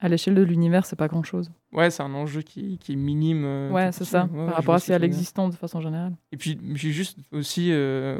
à 0.00 0.08
l'échelle 0.08 0.34
de 0.34 0.42
l'univers, 0.42 0.86
c'est 0.86 0.96
pas 0.96 1.08
grand 1.08 1.24
chose. 1.24 1.50
Ouais, 1.72 1.90
c'est 1.90 2.04
un 2.04 2.14
enjeu 2.14 2.42
qui, 2.42 2.78
qui 2.78 2.92
est 2.92 2.96
minime. 2.96 3.72
ouais, 3.72 3.90
c'est 3.90 4.04
ça, 4.04 4.28
par 4.32 4.54
rapport 4.54 4.76
à, 4.76 4.92
à 4.94 4.98
l'existence 4.98 5.54
de 5.54 5.58
façon 5.58 5.80
générale. 5.80 6.14
Et 6.30 6.36
puis, 6.36 6.56
juste 6.74 7.18
aussi, 7.32 7.72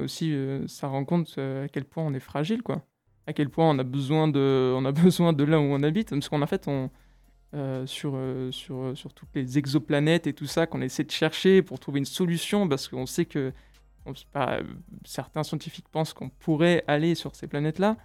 aussi 0.03 0.35
ça 0.67 0.89
rend 0.89 1.05
compte 1.05 1.39
à 1.39 1.69
quel 1.69 1.85
point 1.85 2.03
on 2.05 2.13
est 2.15 2.21
fragile, 2.21 2.63
quoi. 2.63 2.83
À 3.29 3.33
quel 3.33 3.49
point 3.49 3.71
on 3.71 3.79
a 3.79 3.85
besoin 3.85 4.27
de, 4.27 4.75
on 4.77 4.85
a 4.87 4.93
besoin 5.05 5.33
de 5.33 5.45
là 5.45 5.61
où 5.61 5.63
on 5.63 5.83
habite. 5.85 6.11
Parce 6.11 6.29
qu'en 6.29 6.45
fait, 6.47 6.67
on 6.67 6.91
euh, 7.55 7.87
sur, 7.87 8.13
euh, 8.15 8.53
sur, 8.53 8.77
euh, 8.77 8.95
sur 8.95 9.15
toutes 9.15 9.31
les 9.35 9.57
exoplanètes 9.57 10.27
et 10.27 10.35
tout 10.35 10.45
ça 10.45 10.67
qu'on 10.67 10.83
essaie 10.83 11.05
de 11.05 11.11
chercher 11.11 11.63
pour 11.63 11.81
trouver 11.81 11.99
une 11.99 12.05
solution 12.05 12.69
parce 12.69 12.89
qu'on 12.89 13.07
sait 13.07 13.25
que 13.25 13.55
certains 15.05 15.43
scientifiques 15.43 15.89
pensent 15.91 16.13
qu'on 16.13 16.29
pourrait 16.29 16.85
aller 16.87 17.15
sur 17.15 17.35
ces 17.35 17.47
planètes-là. 17.47 17.97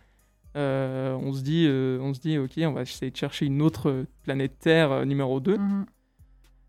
on, 0.55 1.33
se 1.33 1.41
dit, 1.41 1.67
on 1.69 2.13
se 2.13 2.21
dit, 2.21 2.37
ok, 2.37 2.53
on 2.59 2.71
va 2.71 2.83
essayer 2.83 3.11
de 3.11 3.17
chercher 3.17 3.45
une 3.45 3.61
autre 3.61 4.05
planète 4.23 4.59
Terre 4.59 5.05
numéro 5.05 5.41
2. 5.41 5.57
Mhm. 5.57 5.85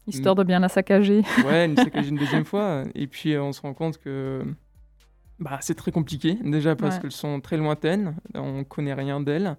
Histoire 0.08 0.34
de 0.34 0.42
bien 0.42 0.58
la 0.58 0.68
saccager. 0.68 1.22
Ouais, 1.46 1.66
une 1.66 1.76
saccager 1.76 2.08
une 2.08 2.18
deuxième 2.18 2.44
fois. 2.44 2.82
Et 2.96 3.06
puis 3.06 3.36
on 3.38 3.52
se 3.52 3.60
rend 3.60 3.74
compte 3.74 3.98
que 3.98 4.44
bah, 5.38 5.58
c'est 5.60 5.74
très 5.74 5.92
compliqué, 5.92 6.34
déjà 6.42 6.74
parce 6.74 6.98
qu'elles 6.98 7.12
sont 7.12 7.40
très 7.40 7.56
lointaines, 7.56 8.16
on 8.34 8.64
connaît 8.64 8.94
rien 8.94 9.20
d'elles. 9.20 9.56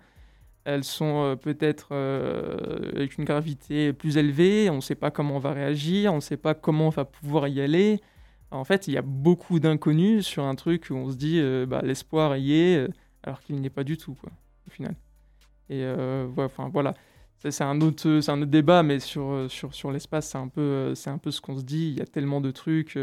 Elles 0.66 0.84
sont 0.84 1.24
euh, 1.24 1.36
peut-être 1.36 1.90
euh, 1.92 2.92
avec 2.96 3.20
une 3.20 3.24
gravité 3.24 3.94
plus 3.94 4.18
élevée, 4.18 4.68
on 4.72 4.78
ne 4.78 4.82
sait 4.82 4.96
pas 4.96 5.12
comment 5.12 5.36
on 5.36 5.40
va 5.40 5.54
réagir, 5.54 6.12
on 6.12 6.18
ne 6.18 6.22
sait 6.22 6.38
pas 6.38 6.56
comment 6.56 6.88
on 6.88 6.90
va 6.90 7.06
pouvoir 7.06 7.48
y 7.48 7.62
aller. 7.62 8.02
En 8.50 8.64
fait, 8.64 8.88
il 8.88 8.96
y 8.96 8.98
a 8.98 9.04
beaucoup 9.04 9.60
d'inconnus 9.60 10.26
sur 10.26 10.44
un 10.44 10.56
truc 10.56 10.88
où 10.90 10.96
on 10.96 11.12
se 11.12 11.18
dit 11.18 11.40
euh, 11.40 11.68
bah, 11.68 11.82
l'espoir 11.84 12.36
y 12.38 12.54
est, 12.54 12.88
alors 13.22 13.42
qu'il 13.42 13.58
n'y 13.58 13.68
est 13.68 13.70
pas 13.70 13.84
du 13.84 13.96
tout, 13.98 14.18
au 14.68 14.70
final. 14.72 14.96
Et 15.70 15.86
enfin, 16.38 16.70
voilà, 16.72 16.94
c'est 17.40 17.64
un, 17.64 17.82
autre, 17.82 18.46
débat, 18.46 18.82
mais 18.82 19.00
sur, 19.00 19.48
l'espace, 19.92 20.30
c'est 20.30 20.38
un, 20.38 20.48
peu, 20.48 20.94
ce 20.96 21.42
qu'on 21.42 21.58
se 21.58 21.64
dit. 21.64 21.90
Il 21.90 21.98
y 21.98 22.02
a 22.02 22.06
tellement 22.06 22.40
de 22.40 22.52
trucs. 22.52 22.98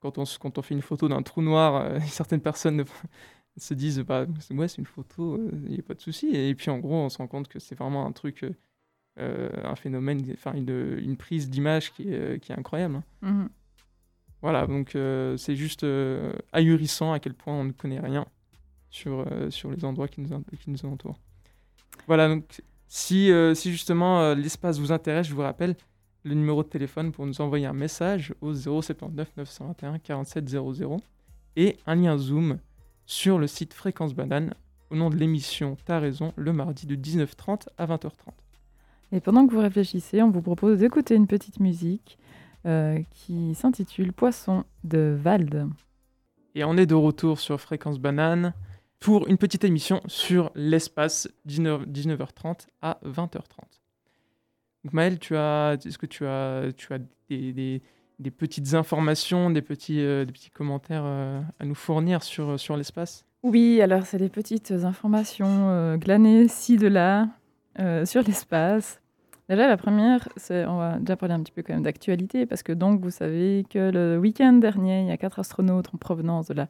quand, 0.00 0.18
on, 0.18 0.24
quand 0.40 0.58
on 0.58 0.62
fait 0.62 0.74
une 0.74 0.82
photo 0.82 1.08
d'un 1.08 1.22
trou 1.22 1.42
noir, 1.42 2.00
certaines 2.06 2.40
personnes 2.40 2.84
se 3.56 3.74
disent 3.74 4.00
bah 4.00 4.26
ouais 4.50 4.68
c'est 4.68 4.78
une 4.78 4.86
photo 4.86 5.38
il 5.52 5.66
euh, 5.66 5.68
n'y 5.70 5.78
a 5.78 5.82
pas 5.82 5.94
de 5.94 6.00
souci. 6.00 6.34
Et 6.34 6.54
puis 6.54 6.70
en 6.70 6.78
gros 6.78 6.96
on 6.96 7.08
se 7.08 7.18
rend 7.18 7.26
compte 7.26 7.48
que 7.48 7.58
c'est 7.58 7.74
vraiment 7.74 8.06
un 8.06 8.12
truc 8.12 8.44
euh, 8.44 8.54
euh, 9.18 9.50
un 9.64 9.76
phénomène 9.76 10.22
enfin 10.32 10.54
une, 10.54 10.98
une, 10.98 11.16
prise 11.16 11.50
d'image 11.50 11.92
qui 11.92 12.12
est, 12.12 12.42
qui 12.42 12.52
est 12.52 12.58
incroyable 12.58 13.02
hein. 13.22 13.30
mmh 13.30 13.48
voilà 14.40 14.66
donc 14.66 14.96
c'est 15.38 15.54
juste 15.54 15.86
ahurissant 16.52 17.12
à 17.12 17.20
quel 17.20 17.32
point 17.32 17.54
on 17.54 17.62
ne 17.62 17.70
connaît 17.70 18.00
rien 18.00 18.26
sur, 18.90 19.24
sur 19.50 19.70
les 19.70 19.84
endroits 19.84 20.08
qui 20.08 20.20
nous, 20.20 20.42
qui 20.58 20.68
nous 20.68 20.84
entourent. 20.84 21.20
Voilà 22.08 22.26
donc 22.26 22.60
si, 22.88 23.30
si 23.54 23.70
justement 23.70 24.34
l'espace 24.34 24.80
vous 24.80 24.90
intéresse 24.90 25.28
je 25.28 25.34
vous 25.34 25.42
rappelle 25.42 25.76
le 26.24 26.34
numéro 26.34 26.64
de 26.64 26.68
téléphone 26.68 27.12
pour 27.12 27.24
nous 27.24 27.40
envoyer 27.40 27.66
un 27.66 27.72
message 27.72 28.34
au 28.40 28.52
079 28.52 29.28
921 29.36 30.00
47 30.00 30.48
00 30.48 31.00
et 31.54 31.76
un 31.86 31.94
lien 31.94 32.18
Zoom 32.18 32.58
sur 33.12 33.38
le 33.38 33.46
site 33.46 33.74
Fréquence 33.74 34.14
Banane 34.14 34.54
au 34.90 34.96
nom 34.96 35.10
de 35.10 35.16
l'émission 35.16 35.76
T'as 35.84 35.98
raison, 35.98 36.32
le 36.36 36.52
mardi 36.54 36.86
de 36.86 36.96
19h30 36.96 37.66
à 37.76 37.86
20h30. 37.86 38.32
Et 39.12 39.20
pendant 39.20 39.46
que 39.46 39.52
vous 39.52 39.60
réfléchissez, 39.60 40.22
on 40.22 40.30
vous 40.30 40.40
propose 40.40 40.78
d'écouter 40.78 41.14
une 41.14 41.26
petite 41.26 41.60
musique 41.60 42.18
euh, 42.64 42.98
qui 43.10 43.54
s'intitule 43.54 44.14
Poisson 44.14 44.64
de 44.84 45.14
Valde. 45.20 45.68
Et 46.54 46.64
on 46.64 46.78
est 46.78 46.86
de 46.86 46.94
retour 46.94 47.38
sur 47.38 47.60
Fréquence 47.60 47.98
Banane 47.98 48.54
pour 48.98 49.28
une 49.28 49.36
petite 49.36 49.64
émission 49.64 50.00
sur 50.06 50.50
l'espace 50.54 51.28
19, 51.44 51.86
h 51.86 52.32
30 52.34 52.66
à 52.80 52.98
20h30. 53.04 53.38
Donc 54.84 54.94
Maëlle, 54.94 55.18
tu 55.18 55.36
as, 55.36 55.76
est-ce 55.84 55.98
que 55.98 56.06
tu 56.06 56.24
as, 56.26 56.72
tu 56.74 56.94
as 56.94 56.98
des 57.28 57.52
des 57.52 57.82
petites 58.30 58.74
informations, 58.74 59.50
des 59.50 59.62
petits, 59.62 60.00
euh, 60.00 60.24
des 60.24 60.32
commentaires 60.54 61.02
euh, 61.04 61.40
à 61.58 61.64
nous 61.64 61.74
fournir 61.74 62.22
sur, 62.22 62.58
sur 62.58 62.76
l'espace? 62.76 63.24
Oui, 63.42 63.80
alors 63.80 64.06
c'est 64.06 64.18
des 64.18 64.28
petites 64.28 64.70
informations 64.70 65.70
euh, 65.70 65.96
glanées 65.96 66.48
ci, 66.48 66.76
de 66.76 66.88
là 66.88 67.28
sur 68.04 68.22
l'espace. 68.22 69.00
Déjà, 69.48 69.66
la 69.66 69.78
première, 69.78 70.28
c'est, 70.36 70.66
on 70.66 70.76
va 70.76 70.98
déjà 70.98 71.16
parler 71.16 71.34
un 71.34 71.40
petit 71.40 71.52
peu 71.52 71.62
quand 71.62 71.72
même 71.72 71.82
d'actualité, 71.82 72.44
parce 72.44 72.62
que 72.62 72.72
donc 72.72 73.00
vous 73.00 73.10
savez 73.10 73.64
que 73.70 73.90
le 73.90 74.18
week-end 74.18 74.52
dernier, 74.52 75.00
il 75.00 75.08
y 75.08 75.10
a 75.10 75.16
quatre 75.16 75.38
astronautes 75.38 75.88
en 75.94 75.98
provenance 75.98 76.48
de 76.48 76.54
la 76.54 76.68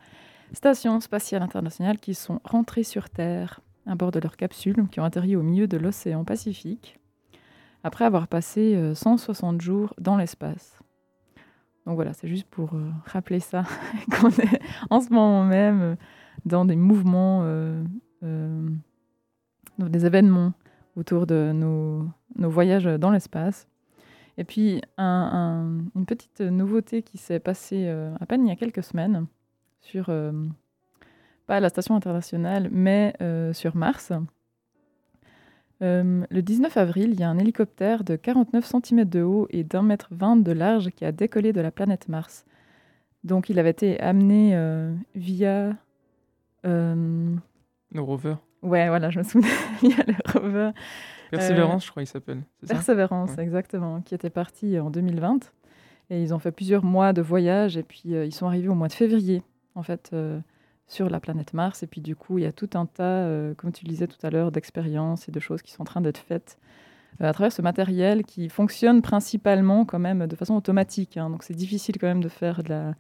Station 0.52 1.00
spatiale 1.00 1.42
internationale 1.42 1.99
qui 1.99 2.14
sont 2.14 2.40
rentrés 2.44 2.84
sur 2.84 3.11
Terre 3.11 3.61
à 3.87 3.96
bord 3.96 4.12
de 4.12 4.20
leur 4.20 4.37
capsule, 4.37 4.87
qui 4.92 5.00
ont 5.00 5.04
atterri 5.04 5.34
au 5.34 5.42
milieu 5.42 5.66
de 5.66 5.76
l'océan 5.76 6.25
Pacifique, 6.25 7.00
après 7.82 8.04
avoir 8.04 8.28
passé 8.28 8.92
160 8.94 9.61
jours 9.61 9.94
dans 9.99 10.16
l'espace. 10.16 10.78
Donc 11.87 11.97
voilà, 11.97 12.12
c'est 12.12 12.29
juste 12.29 12.47
pour 12.49 12.75
euh, 12.75 12.91
rappeler 13.07 13.41
ça, 13.41 13.65
qu'on 14.11 14.31
est 14.31 14.61
en 14.91 15.01
ce 15.01 15.11
moment 15.11 15.45
même 15.45 15.81
euh, 15.81 15.95
dans 16.47 16.65
des 16.65 16.77
mouvements, 16.77 17.43
euh, 17.45 17.83
des 19.79 20.07
événements 20.07 20.53
autour 20.97 21.27
de 21.27 21.53
nos, 21.53 22.09
voyages 22.37 22.85
dans 22.85 23.11
l'espace. 23.11 23.67
Et 24.39 24.45
puis, 24.45 24.81
une 24.99 26.07
petite 26.07 26.41
nouveauté 26.41 27.03
qui 27.03 27.19
s'est 27.19 27.41
passée 27.41 27.89
à 27.89 28.27
peine 28.27 28.47
il 28.47 28.49
y 28.49 28.53
a 28.53 28.57
quelques 28.57 28.83
semaines 28.83 29.27
sur, 29.81 30.11
pas 31.47 31.61
la 31.61 31.69
station 31.69 31.95
internationale, 31.95 32.69
mais 32.73 33.15
sur 33.53 33.77
Mars. 33.77 34.12
Euh, 35.83 36.25
le 36.31 36.43
19 36.43 36.77
avril, 36.77 37.11
il 37.12 37.21
y 37.21 37.25
a 37.25 37.29
un 37.29 37.39
hélicoptère 37.39 38.05
de 38.05 38.15
49 38.17 38.65
cm 38.85 39.05
de 39.05 39.23
haut 39.23 39.47
et 39.51 39.65
d'un 39.65 39.83
mètre 39.83 40.09
20 40.12 40.37
de 40.37 40.53
large 40.53 40.91
qui 40.91 41.05
a 41.05 41.11
décollé 41.12 41.53
de 41.53 41.61
la 41.61 41.71
planète 41.73 42.09
Mars. 42.09 42.45
Donc 43.25 43.49
il 43.49 43.59
avait 43.59 43.71
été 43.71 44.01
amené 44.01 44.53
euh, 44.55 44.93
via 45.15 45.75
Euh, 46.65 47.35
Le 47.93 48.01
rover. 48.01 48.37
Ouais, 48.62 48.87
voilà, 48.89 49.11
je 49.11 49.19
me 49.19 49.25
souviens. 49.25 49.51
Il 49.83 49.91
y 49.91 49.95
a 50.01 50.05
le 50.07 50.15
rover. 50.41 50.71
Persévérance, 51.33 51.85
je 51.87 51.91
crois, 51.91 52.03
il 52.03 52.07
s'appelle. 52.07 52.43
Persévérance, 52.69 53.31
Ouais. 53.37 53.43
exactement, 53.43 54.03
qui 54.03 54.15
était 54.15 54.31
parti 54.31 54.79
en 54.79 54.91
2020. 54.91 55.51
Et 56.11 56.23
ils 56.23 56.35
ont 56.35 56.39
fait 56.39 56.53
plusieurs 56.53 56.85
mois 56.85 57.12
de 57.15 57.23
voyage 57.23 57.77
et 57.79 57.83
puis 57.83 58.03
ils 58.05 58.35
sont 58.35 58.47
arrivés 58.47 58.69
au 58.69 58.75
mois 58.75 58.89
de 58.89 58.93
février, 58.93 59.43
en 59.75 59.83
fait, 59.83 60.11
sur 60.87 61.09
la 61.09 61.21
planète 61.21 61.55
Mars. 61.55 61.83
Et 61.83 61.87
puis 61.87 62.01
du 62.01 62.17
coup, 62.17 62.39
il 62.39 62.45
y 62.45 62.47
a 62.47 62.53
tout 62.53 62.71
un 62.75 62.87
tas, 62.87 63.25
euh, 63.25 63.55
comme 63.55 63.73
tu 63.73 63.85
le 63.85 63.91
disais 63.91 64.07
tout 64.07 64.25
à 64.25 64.31
l'heure, 64.31 64.53
d'expériences 64.53 65.29
et 65.29 65.33
de 65.33 65.41
choses 65.41 65.62
qui 65.62 65.73
sont 65.73 65.83
en 65.83 65.87
train 65.87 66.01
d'être 66.01 66.19
faites 66.19 66.59
euh, 67.21 67.29
à 67.29 67.33
travers 67.33 67.53
ce 67.53 67.62
matériel 67.62 68.25
qui 68.25 68.49
fonctionne 68.49 69.03
principalement 69.03 69.85
quand 69.85 69.99
même 69.99 70.27
de 70.27 70.37
façon 70.37 70.55
automatique. 70.55 71.17
hein. 71.17 71.31
Donc 71.31 71.43
c'est 71.43 71.55
difficile 71.55 71.99
quand 71.99 72.09
même 72.09 72.23
de 72.23 72.29
faire 72.29 72.62
de 72.62 72.69
la 72.69 72.95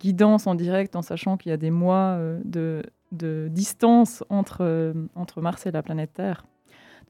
guidance 0.00 0.46
en 0.46 0.54
direct 0.54 0.96
en 0.96 1.02
sachant 1.02 1.36
qu'il 1.36 1.50
y 1.50 1.52
a 1.52 1.56
des 1.56 1.70
mois 1.70 2.16
euh, 2.18 2.40
de, 2.44 2.82
de 3.12 3.48
distance 3.50 4.24
entre, 4.28 4.94
entre 5.14 5.40
Mars 5.40 5.66
et 5.66 5.70
la 5.70 5.82
planète 5.82 6.12
Terre. 6.14 6.44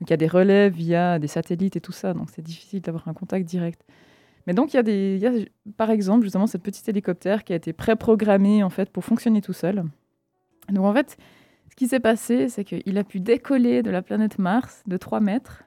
Donc 0.00 0.10
il 0.10 0.12
y 0.12 0.14
a 0.14 0.18
des 0.18 0.26
relais 0.26 0.70
via 0.70 1.18
des 1.20 1.28
satellites 1.28 1.76
et 1.76 1.80
tout 1.80 1.92
ça, 1.92 2.14
donc 2.14 2.28
c'est 2.30 2.42
difficile 2.42 2.80
d'avoir 2.80 3.06
un 3.06 3.14
contact 3.14 3.46
direct. 3.46 3.84
Mais 4.46 4.52
donc 4.52 4.74
il 4.74 4.76
y 4.76 4.80
a 4.80 4.82
des, 4.82 5.48
par 5.76 5.90
exemple 5.90 6.24
justement 6.24 6.46
cette 6.46 6.62
petite 6.62 6.88
hélicoptère 6.88 7.44
qui 7.44 7.52
a 7.52 7.56
été 7.56 7.72
préprogrammé 7.72 8.62
en 8.62 8.70
fait 8.70 8.90
pour 8.90 9.04
fonctionner 9.04 9.40
tout 9.40 9.52
seul. 9.52 9.84
Donc 10.70 10.84
en 10.84 10.92
fait, 10.92 11.16
ce 11.70 11.76
qui 11.76 11.88
s'est 11.88 12.00
passé, 12.00 12.48
c'est 12.48 12.64
qu'il 12.64 12.98
a 12.98 13.04
pu 13.04 13.20
décoller 13.20 13.82
de 13.82 13.90
la 13.90 14.02
planète 14.02 14.38
Mars 14.38 14.82
de 14.86 14.96
3 14.96 15.20
mètres 15.20 15.64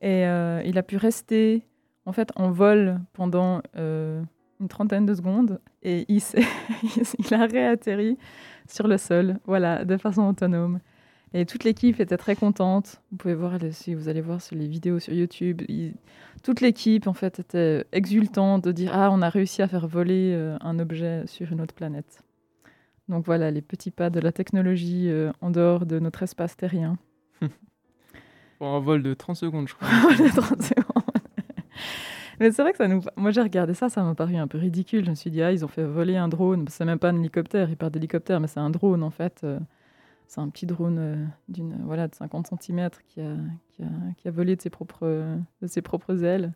et 0.00 0.26
euh, 0.26 0.62
il 0.64 0.78
a 0.78 0.82
pu 0.82 0.96
rester 0.96 1.66
en 2.06 2.12
fait 2.12 2.30
en 2.36 2.50
vol 2.50 3.00
pendant 3.12 3.60
euh, 3.76 4.22
une 4.60 4.68
trentaine 4.68 5.06
de 5.06 5.14
secondes 5.14 5.60
et 5.82 6.06
il, 6.08 6.22
a 7.34 7.46
réatterri 7.46 8.16
sur 8.68 8.88
le 8.88 8.96
sol, 8.96 9.38
voilà, 9.44 9.84
de 9.84 9.96
façon 9.96 10.22
autonome. 10.28 10.80
Et 11.34 11.44
toute 11.44 11.64
l'équipe 11.64 12.00
était 12.00 12.16
très 12.16 12.34
contente. 12.36 13.02
Vous 13.10 13.18
pouvez 13.18 13.34
voir 13.34 13.58
si 13.72 13.94
vous 13.94 14.08
allez 14.08 14.22
voir 14.22 14.40
sur 14.40 14.56
les 14.56 14.66
vidéos 14.66 14.98
sur 14.98 15.12
YouTube, 15.12 15.60
toute 16.42 16.60
l'équipe 16.60 17.06
en 17.06 17.12
fait 17.12 17.40
était 17.40 17.84
exultante 17.92 18.64
de 18.64 18.72
dire 18.72 18.92
ah 18.94 19.10
on 19.12 19.20
a 19.20 19.28
réussi 19.28 19.60
à 19.60 19.68
faire 19.68 19.86
voler 19.86 20.32
euh, 20.34 20.56
un 20.60 20.78
objet 20.78 21.26
sur 21.26 21.52
une 21.52 21.60
autre 21.60 21.74
planète. 21.74 22.22
Donc 23.08 23.24
voilà 23.24 23.50
les 23.50 23.62
petits 23.62 23.90
pas 23.90 24.10
de 24.10 24.20
la 24.20 24.32
technologie 24.32 25.08
euh, 25.08 25.32
en 25.40 25.50
dehors 25.50 25.86
de 25.86 25.98
notre 25.98 26.22
espace 26.22 26.56
terrien. 26.56 26.98
Pour 28.58 28.66
un 28.68 28.80
vol 28.80 29.02
de 29.02 29.14
30 29.14 29.36
secondes, 29.36 29.68
je 29.68 29.74
crois. 29.74 29.88
Les 30.18 30.30
30 30.30 30.62
secondes. 30.62 30.84
Mais 32.40 32.52
c'est 32.52 32.62
vrai 32.62 32.72
que 32.72 32.78
ça 32.78 32.86
nous. 32.86 33.00
Moi, 33.16 33.30
j'ai 33.30 33.40
regardé 33.40 33.74
ça, 33.74 33.88
ça 33.88 34.02
m'a 34.02 34.14
paru 34.14 34.36
un 34.36 34.46
peu 34.46 34.58
ridicule. 34.58 35.04
Je 35.04 35.10
me 35.10 35.14
suis 35.14 35.30
dit, 35.30 35.42
ah, 35.42 35.52
ils 35.52 35.64
ont 35.64 35.68
fait 35.68 35.84
voler 35.84 36.16
un 36.16 36.28
drone. 36.28 36.66
C'est 36.68 36.84
même 36.84 36.98
pas 36.98 37.10
un 37.10 37.18
hélicoptère, 37.18 37.68
ils 37.70 37.76
partent 37.76 37.94
d'hélicoptère, 37.94 38.38
mais 38.40 38.46
c'est 38.46 38.60
un 38.60 38.70
drone 38.70 39.02
en 39.02 39.10
fait. 39.10 39.40
Euh, 39.44 39.58
C'est 40.26 40.40
un 40.40 40.48
petit 40.50 40.66
drone 40.66 40.98
euh, 40.98 41.24
d'une 41.48 41.76
voilà 41.84 42.06
de 42.08 42.14
50 42.14 42.48
cm 42.60 42.90
qui 43.08 43.20
a, 43.22 43.32
qui, 43.70 43.82
a, 43.82 43.86
qui 44.18 44.28
a 44.28 44.30
volé 44.30 44.54
de 44.56 44.60
ses 44.60 44.70
propres 44.70 45.38
de 45.62 45.66
ses 45.66 45.82
propres 45.82 46.22
ailes. 46.22 46.52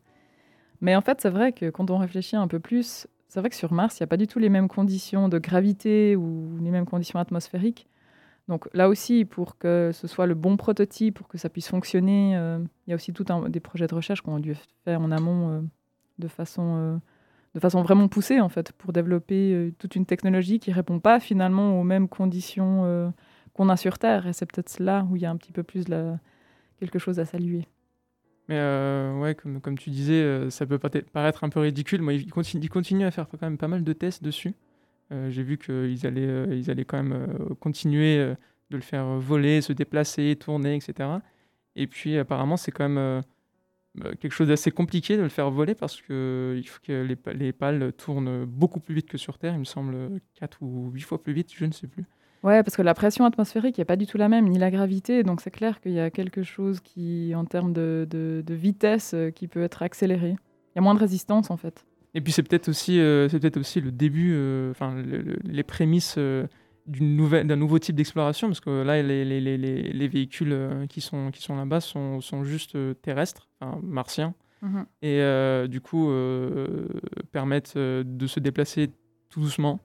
Mais 0.80 0.94
en 0.97 1.00
fait, 1.00 1.21
c'est 1.21 1.30
vrai 1.30 1.52
que 1.52 1.71
quand 1.71 1.90
on 1.90 1.97
réfléchit 1.99 2.37
un 2.37 2.49
peu 2.49 2.59
plus, 2.61 3.06
c'est 3.32 3.40
vrai 3.40 3.48
que 3.48 3.56
sur 3.56 3.72
Mars, 3.72 3.98
il 3.98 4.02
n'y 4.02 4.04
a 4.04 4.08
pas 4.08 4.18
du 4.18 4.26
tout 4.26 4.38
les 4.38 4.50
mêmes 4.50 4.68
conditions 4.68 5.30
de 5.30 5.38
gravité 5.38 6.16
ou 6.16 6.58
les 6.60 6.70
mêmes 6.70 6.84
conditions 6.84 7.18
atmosphériques. 7.18 7.88
Donc 8.46 8.68
là 8.74 8.90
aussi, 8.90 9.24
pour 9.24 9.56
que 9.56 9.90
ce 9.94 10.06
soit 10.06 10.26
le 10.26 10.34
bon 10.34 10.58
prototype, 10.58 11.16
pour 11.16 11.28
que 11.28 11.38
ça 11.38 11.48
puisse 11.48 11.66
fonctionner, 11.66 12.36
euh, 12.36 12.58
il 12.86 12.90
y 12.90 12.92
a 12.92 12.96
aussi 12.96 13.14
tout 13.14 13.24
un, 13.30 13.48
des 13.48 13.58
projets 13.58 13.86
de 13.86 13.94
recherche 13.94 14.20
qu'on 14.20 14.36
a 14.36 14.40
dû 14.40 14.54
faire 14.84 15.00
en 15.00 15.10
amont 15.10 15.48
euh, 15.48 15.60
de, 16.18 16.28
façon, 16.28 16.76
euh, 16.76 16.96
de 17.54 17.60
façon 17.60 17.80
vraiment 17.80 18.06
poussée, 18.06 18.38
en 18.38 18.50
fait, 18.50 18.72
pour 18.72 18.92
développer 18.92 19.72
toute 19.78 19.96
une 19.96 20.04
technologie 20.04 20.58
qui 20.58 20.70
répond 20.70 21.00
pas 21.00 21.18
finalement 21.18 21.80
aux 21.80 21.84
mêmes 21.84 22.08
conditions 22.08 23.14
qu'on 23.54 23.70
a 23.70 23.78
sur 23.78 23.98
Terre. 23.98 24.26
Et 24.26 24.34
c'est 24.34 24.44
peut-être 24.44 24.78
là 24.78 25.06
où 25.10 25.16
il 25.16 25.22
y 25.22 25.24
a 25.24 25.30
un 25.30 25.38
petit 25.38 25.52
peu 25.52 25.62
plus 25.62 25.86
quelque 26.78 26.98
chose 26.98 27.18
à 27.18 27.24
saluer. 27.24 27.66
Mais 28.49 28.56
euh, 28.58 29.18
ouais, 29.18 29.34
comme, 29.34 29.78
tu 29.78 29.90
disais, 29.90 30.14
euh, 30.22 30.50
ça 30.50 30.66
peut 30.66 30.78
paraître 30.78 31.44
un 31.44 31.49
peu 31.49 31.61
ridicule. 31.61 32.02
Moi, 32.02 32.14
ils 32.14 32.30
continuent, 32.30 33.04
à 33.04 33.11
faire 33.11 33.28
quand 33.28 33.40
même 33.42 33.58
pas 33.58 33.68
mal 33.68 33.84
de 33.84 33.92
tests 33.92 34.22
dessus. 34.22 34.54
Euh, 35.12 35.30
J'ai 35.30 35.42
vu 35.42 35.58
qu'ils 35.58 36.06
allaient, 36.06 36.26
euh, 36.26 36.54
ils 36.54 36.70
allaient 36.70 36.84
quand 36.84 37.02
même 37.02 37.56
continuer 37.61 38.18
de 38.70 38.76
le 38.76 38.82
faire 38.82 39.06
voler, 39.18 39.61
se 39.61 39.72
déplacer, 39.72 40.37
tourner, 40.37 40.76
etc. 40.76 41.08
Et 41.76 41.87
puis 41.87 42.18
apparemment, 42.18 42.56
c'est 42.56 42.72
quand 42.72 42.88
même 42.88 42.99
euh, 44.04 44.14
quelque 44.20 44.32
chose 44.32 44.49
d'assez 44.49 44.70
compliqué 44.70 45.16
de 45.16 45.22
le 45.22 45.28
faire 45.28 45.50
voler 45.50 45.75
parce 45.75 46.00
que 46.00 46.54
il 46.58 46.66
faut 46.66 46.80
que 46.82 46.92
les, 47.02 47.16
les 47.34 47.52
pales 47.52 47.92
tournent 47.92 48.44
beaucoup 48.46 48.80
plus 48.80 48.94
vite 48.94 49.08
que 49.08 49.18
sur 49.18 49.38
Terre. 49.38 49.54
Il 49.54 49.61
me 49.61 49.64
semble 49.64 50.20
4 50.34 50.62
ou 50.62 50.90
8 50.92 51.02
fois 51.02 51.22
plus 51.22 51.32
vite, 51.32 51.52
je 51.54 51.64
ne 51.66 51.72
sais 51.72 51.87
plus. 51.87 52.04
Ouais, 52.42 52.62
parce 52.64 52.76
que 52.76 52.82
la 52.82 52.94
pression 52.94 53.25
atmosphérique 53.25 53.78
n'est 53.78 53.84
pas 53.84 53.94
du 53.96 54.06
tout 54.06 54.18
la 54.18 54.28
même, 54.28 54.49
ni 54.49 54.58
la 54.58 54.70
gravité. 54.70 55.22
Donc 55.22 55.40
c'est 55.40 55.50
clair 55.52 55.80
qu'il 55.80 55.92
y 55.92 56.00
a 56.00 56.11
quelque 56.11 56.42
chose 56.42 56.80
qui, 56.80 57.32
en 57.37 57.44
termes 57.44 57.72
de, 57.72 58.06
de- 58.11 58.42
de 58.44 58.54
vitesse, 58.54 59.12
euh, 59.14 59.30
qui 59.30 59.46
peut 59.46 59.62
être 59.62 59.82
accéléré. 59.82 60.30
Il 60.30 60.76
y 60.76 60.78
a 60.78 60.82
moins 60.82 60.94
de 60.94 60.99
résistance 61.00 61.50
en 61.50 61.56
fait. 61.56 61.84
Et 62.14 62.20
puis 62.20 62.32
c'est 62.32 62.42
peut-être 62.42 62.68
aussi, 62.68 62.99
euh, 62.99 63.28
c'est 63.28 63.38
peut-être 63.38 63.58
aussi 63.58 63.80
le 63.80 63.92
début, 63.92 64.32
euh, 64.34 64.70
enfin 64.72 64.94
le- 64.94 65.22
le- 65.22 65.38
les 65.44 65.62
prémices 65.62 66.16
euh, 66.18 66.46
d'une 66.87 67.16
nouvelle, 67.16 67.46
d'un 67.46 67.54
nouveau 67.56 67.78
type 67.78 67.94
d'exploration, 67.94 68.49
parce 68.49 68.61
que 68.61 68.82
là 68.82 69.00
les, 69.02 69.25
les, 69.25 69.40
les, 69.40 69.56
les, 69.56 69.82
les 69.92 70.08
véhicules 70.08 70.87
qui 70.88 71.00
sont, 71.00 71.30
qui 71.30 71.40
sont 71.40 71.54
là-bas 71.54 71.80
sont, 71.80 72.20
sont 72.20 72.42
juste 72.42 72.76
terrestres, 73.02 73.49
martiens, 73.82 74.34
et 75.00 75.20
euh, 75.20 75.68
du 75.68 75.80
coup 75.80 76.11
permettent 77.30 77.76
de 77.78 78.26
se 78.26 78.40
déplacer 78.40 78.90
tout 79.30 79.40
doucement, 79.40 79.78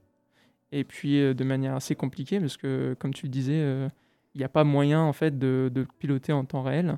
et 0.71 0.83
puis 0.83 1.19
euh, 1.21 1.33
de 1.33 1.43
manière 1.43 1.75
assez 1.75 1.95
compliquée, 1.95 2.39
parce 2.39 2.57
que 2.57 2.95
comme 3.00 3.13
tu 3.13 3.25
le 3.25 3.31
disais, 3.31 3.59
euh, 3.62 3.88
il 4.36 4.39
n'y 4.39 4.43
a 4.45 4.50
pas 4.50 4.63
moyen 4.63 5.01
en 5.01 5.13
fait 5.13 5.38
de, 5.39 5.71
de 5.74 5.86
piloter 6.00 6.33
en 6.33 6.45
temps 6.45 6.62
réel. 6.62 6.97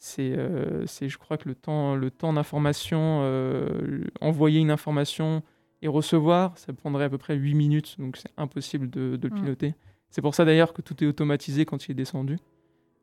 C'est, 0.00 0.32
euh, 0.38 0.86
je 0.86 1.18
crois 1.18 1.36
que 1.38 1.48
le 1.48 1.54
temps, 1.56 1.96
le 1.96 2.10
temps 2.12 2.32
d'information, 2.32 3.20
euh, 3.22 4.04
envoyer 4.20 4.60
une 4.60 4.70
information 4.70 5.42
et 5.82 5.88
recevoir, 5.88 6.56
ça 6.56 6.72
prendrait 6.72 7.04
à 7.04 7.10
peu 7.10 7.18
près 7.18 7.34
8 7.34 7.54
minutes, 7.54 7.96
donc 7.98 8.16
c'est 8.16 8.30
impossible 8.36 8.88
de, 8.90 9.16
de 9.16 9.28
le 9.28 9.34
Mm. 9.34 9.40
piloter. 9.40 9.74
C'est 10.10 10.22
pour 10.22 10.34
ça 10.34 10.44
d'ailleurs 10.44 10.72
que 10.72 10.82
tout 10.82 11.02
est 11.02 11.06
automatisé 11.06 11.64
quand 11.64 11.86
il 11.86 11.92
est 11.92 11.94
descendu, 11.94 12.38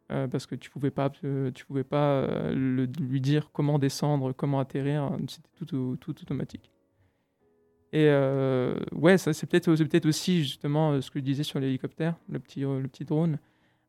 parce 0.08 0.46
que 0.46 0.56
tu 0.56 0.70
pouvais 0.70 0.92
pas, 0.92 1.10
tu 1.10 1.66
pouvais 1.66 1.84
pas 1.84 2.28
le- 2.54 2.88
lui 3.00 3.20
dire 3.22 3.50
comment 3.52 3.78
descendre, 3.80 4.32
comment 4.34 4.60
atterrir, 4.60 5.12
c'était 5.28 5.66
tout, 5.66 5.98
tout 6.00 6.12
automatique. 6.22 6.72
Et 7.96 8.10
euh, 8.10 8.76
ouais, 8.92 9.18
c'est 9.18 9.46
peut-être, 9.46 10.06
aussi 10.06 10.40
justement 10.40 10.92
euh, 10.92 11.00
ce 11.00 11.10
que 11.10 11.20
je 11.20 11.24
disais 11.24 11.44
sur 11.44 11.62
l'hélicoptère, 11.62 12.16
le 12.28 12.40
petit, 12.40 12.66
euh, 12.66 12.82
le 12.82 12.90
petit 12.90 13.06
drone 13.06 13.40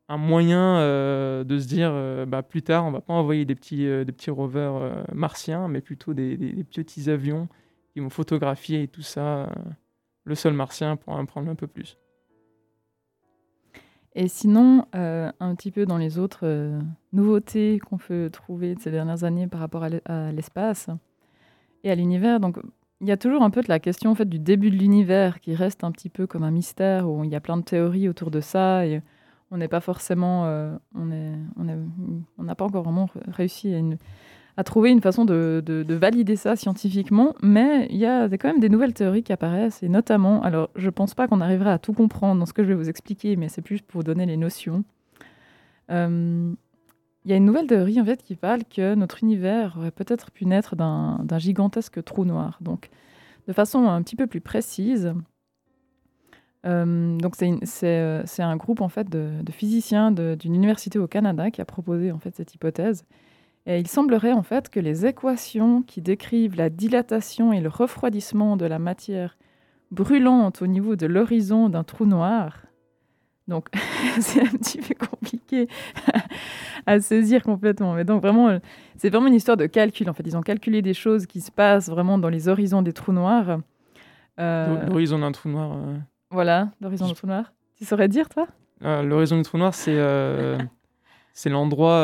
un 0.08 0.16
moyen 0.16 0.78
euh, 0.78 1.42
de 1.42 1.58
se 1.58 1.66
dire 1.66 1.92
bah, 2.28 2.44
plus 2.44 2.62
tard, 2.62 2.84
on 2.84 2.92
va 2.92 3.00
pas 3.00 3.12
envoyer 3.12 3.44
des 3.44 3.56
petits, 3.56 3.78
des 3.78 4.12
petits 4.12 4.30
rovers 4.30 5.04
martiens, 5.12 5.66
mais 5.66 5.80
plutôt 5.80 6.14
des, 6.14 6.36
des- 6.36 6.62
petits 6.62 7.10
avions 7.10 7.48
qui 7.92 7.98
vont 7.98 8.08
photographier 8.08 8.84
et 8.84 8.86
tout 8.86 9.02
ça, 9.02 9.52
le 10.22 10.36
sol 10.36 10.52
martien 10.52 10.94
pour 10.94 11.14
en 11.14 11.26
prendre 11.26 11.50
un 11.50 11.56
peu 11.56 11.66
plus. 11.66 11.98
Et 14.14 14.28
sinon, 14.28 14.86
un 14.92 15.54
petit 15.56 15.72
peu 15.72 15.86
dans 15.86 15.98
les 15.98 16.20
autres 16.20 16.78
nouveautés 17.12 17.80
qu'on 17.80 17.98
peut 17.98 18.30
trouver 18.32 18.76
de 18.76 18.80
ces 18.80 18.92
dernières 18.92 19.24
années 19.24 19.48
par 19.48 19.58
rapport 19.58 19.82
à 19.82 20.30
l'espace 20.30 20.88
et 21.82 21.90
à 21.90 21.96
l'univers, 21.96 22.38
donc 22.38 22.58
il 23.00 23.06
y 23.08 23.12
a 23.12 23.16
toujours 23.16 23.42
un 23.42 23.50
peu 23.50 23.60
de 23.60 23.68
la 23.68 23.78
question 23.78 24.10
en 24.10 24.14
fait 24.14 24.28
du 24.28 24.38
début 24.38 24.70
de 24.70 24.76
l'univers 24.76 25.40
qui 25.40 25.54
reste 25.54 25.84
un 25.84 25.92
petit 25.92 26.08
peu 26.08 26.26
comme 26.26 26.42
un 26.44 26.50
mystère 26.50 27.08
où 27.08 27.24
il 27.24 27.30
y 27.30 27.36
a 27.36 27.40
plein 27.40 27.56
de 27.56 27.62
théories 27.62 28.08
autour 28.08 28.30
de 28.30 28.40
ça 28.40 28.86
et 28.86 29.02
on 29.50 29.58
n'est 29.58 29.68
pas 29.68 29.80
forcément, 29.80 30.46
euh, 30.46 30.74
on 30.94 31.12
est, 31.12 31.32
on 32.38 32.42
n'a 32.42 32.54
pas 32.54 32.64
encore 32.64 32.82
vraiment 32.82 33.08
réussi 33.28 33.74
à, 34.56 34.64
trouver 34.64 34.90
une 34.90 35.00
façon 35.00 35.24
de, 35.24 35.62
de- 35.64 35.82
de 35.84 35.94
valider 35.94 36.34
ça 36.34 36.56
scientifiquement, 36.56 37.34
mais 37.42 37.86
il 37.90 37.96
y 37.96 38.06
a 38.06 38.28
quand 38.30 38.48
même 38.48 38.58
des 38.60 38.68
nouvelles 38.68 38.94
théories 38.94 39.22
qui 39.22 39.32
apparaissent 39.32 39.82
et 39.82 39.88
notamment, 39.88 40.42
alors 40.42 40.70
je 40.74 40.90
pense 40.90 41.14
pas 41.14 41.28
qu'on 41.28 41.40
arrivera 41.40 41.74
à 41.74 41.78
tout 41.78 41.92
comprendre 41.92 42.40
dans 42.40 42.46
ce 42.46 42.52
que 42.52 42.64
je 42.64 42.68
vais 42.68 42.74
vous 42.74 42.88
expliquer, 42.88 43.36
mais 43.36 43.48
c'est 43.48 43.62
plus 43.62 43.82
pour 43.82 44.02
donner 44.02 44.26
les 44.26 44.36
notions. 44.36 44.82
Euh, 45.90 46.52
il 47.26 47.30
y 47.30 47.32
a 47.32 47.36
une 47.36 47.44
nouvelle 47.44 47.66
théorie 47.66 48.00
en 48.00 48.04
fait 48.04 48.22
qui 48.22 48.36
parle 48.36 48.62
que 48.64 48.94
notre 48.94 49.24
univers 49.24 49.74
aurait 49.76 49.90
peut-être 49.90 50.30
pu 50.30 50.46
naître 50.46 50.76
d'un 50.76 51.38
gigantesque 51.38 52.02
trou 52.04 52.24
noir. 52.24 52.58
Donc, 52.60 52.88
de 53.48 53.52
façon 53.52 53.88
un 53.88 54.00
petit 54.02 54.14
peu 54.14 54.28
plus 54.28 54.40
précise, 54.40 55.12
euh, 56.66 57.18
donc 57.18 57.34
euh, 57.42 58.22
c'est 58.24 58.42
un 58.42 58.56
groupe 58.56 58.80
en 58.80 58.88
fait 58.88 59.10
de, 59.10 59.42
de 59.42 59.52
physiciens 59.52 60.12
d'une 60.12 60.54
université 60.54 61.00
au 61.00 61.08
Canada 61.08 61.50
qui 61.50 61.60
a 61.60 61.64
proposé 61.64 62.12
en 62.12 62.20
fait 62.20 62.36
cette 62.36 62.54
hypothèse. 62.54 63.04
Et 63.66 63.80
il 63.80 63.88
semblerait 63.88 64.32
en 64.32 64.44
fait 64.44 64.70
que 64.70 64.78
les 64.78 65.04
équations 65.04 65.82
qui 65.82 66.02
décrivent 66.02 66.54
la 66.54 66.70
dilatation 66.70 67.52
et 67.52 67.60
le 67.60 67.68
refroidissement 67.68 68.56
de 68.56 68.66
la 68.66 68.78
matière 68.78 69.36
brûlante 69.90 70.62
au 70.62 70.68
niveau 70.68 70.94
de 70.94 71.06
l'horizon 71.06 71.68
d'un 71.68 71.82
trou 71.82 72.06
noir. 72.06 72.66
Donc 73.48 73.68
c'est 74.20 74.40
un 74.42 74.46
petit 74.56 74.78
peu 74.78 74.94
compliqué 74.94 75.68
à 76.86 77.00
saisir 77.00 77.42
complètement. 77.42 77.94
Mais 77.94 78.04
donc 78.04 78.22
vraiment, 78.22 78.48
euh, 78.48 78.58
c'est 78.96 79.10
vraiment 79.10 79.28
une 79.28 79.34
histoire 79.34 79.56
de 79.56 79.66
calcul. 79.66 80.08
En 80.10 80.14
fait, 80.14 80.24
ils 80.26 80.36
ont 80.36 80.42
calculé 80.42 80.82
des 80.82 80.94
choses 80.94 81.26
qui 81.26 81.40
se 81.40 81.50
passent 81.50 81.88
vraiment 81.88 82.18
dans 82.18 82.28
les 82.28 82.48
horizons 82.48 82.82
des 82.82 82.92
trous 82.92 83.12
noirs. 83.12 83.60
Euh, 84.38 84.86
L'horizon 84.86 85.18
d'un 85.18 85.32
trou 85.32 85.48
noir. 85.48 85.72
euh, 85.76 85.96
voilà, 86.30 86.70
l'horizon 86.80 87.06
du 87.06 87.14
trou 87.14 87.26
noir. 87.26 87.52
Tu 87.76 87.84
saurais 87.84 88.08
dire, 88.08 88.28
toi? 88.28 88.46
L'horizon 88.80 89.36
du 89.36 89.42
trou 89.42 89.58
noir, 89.58 89.74
c'est 89.74 89.96
c'est 91.32 91.50
l'endroit. 91.50 91.98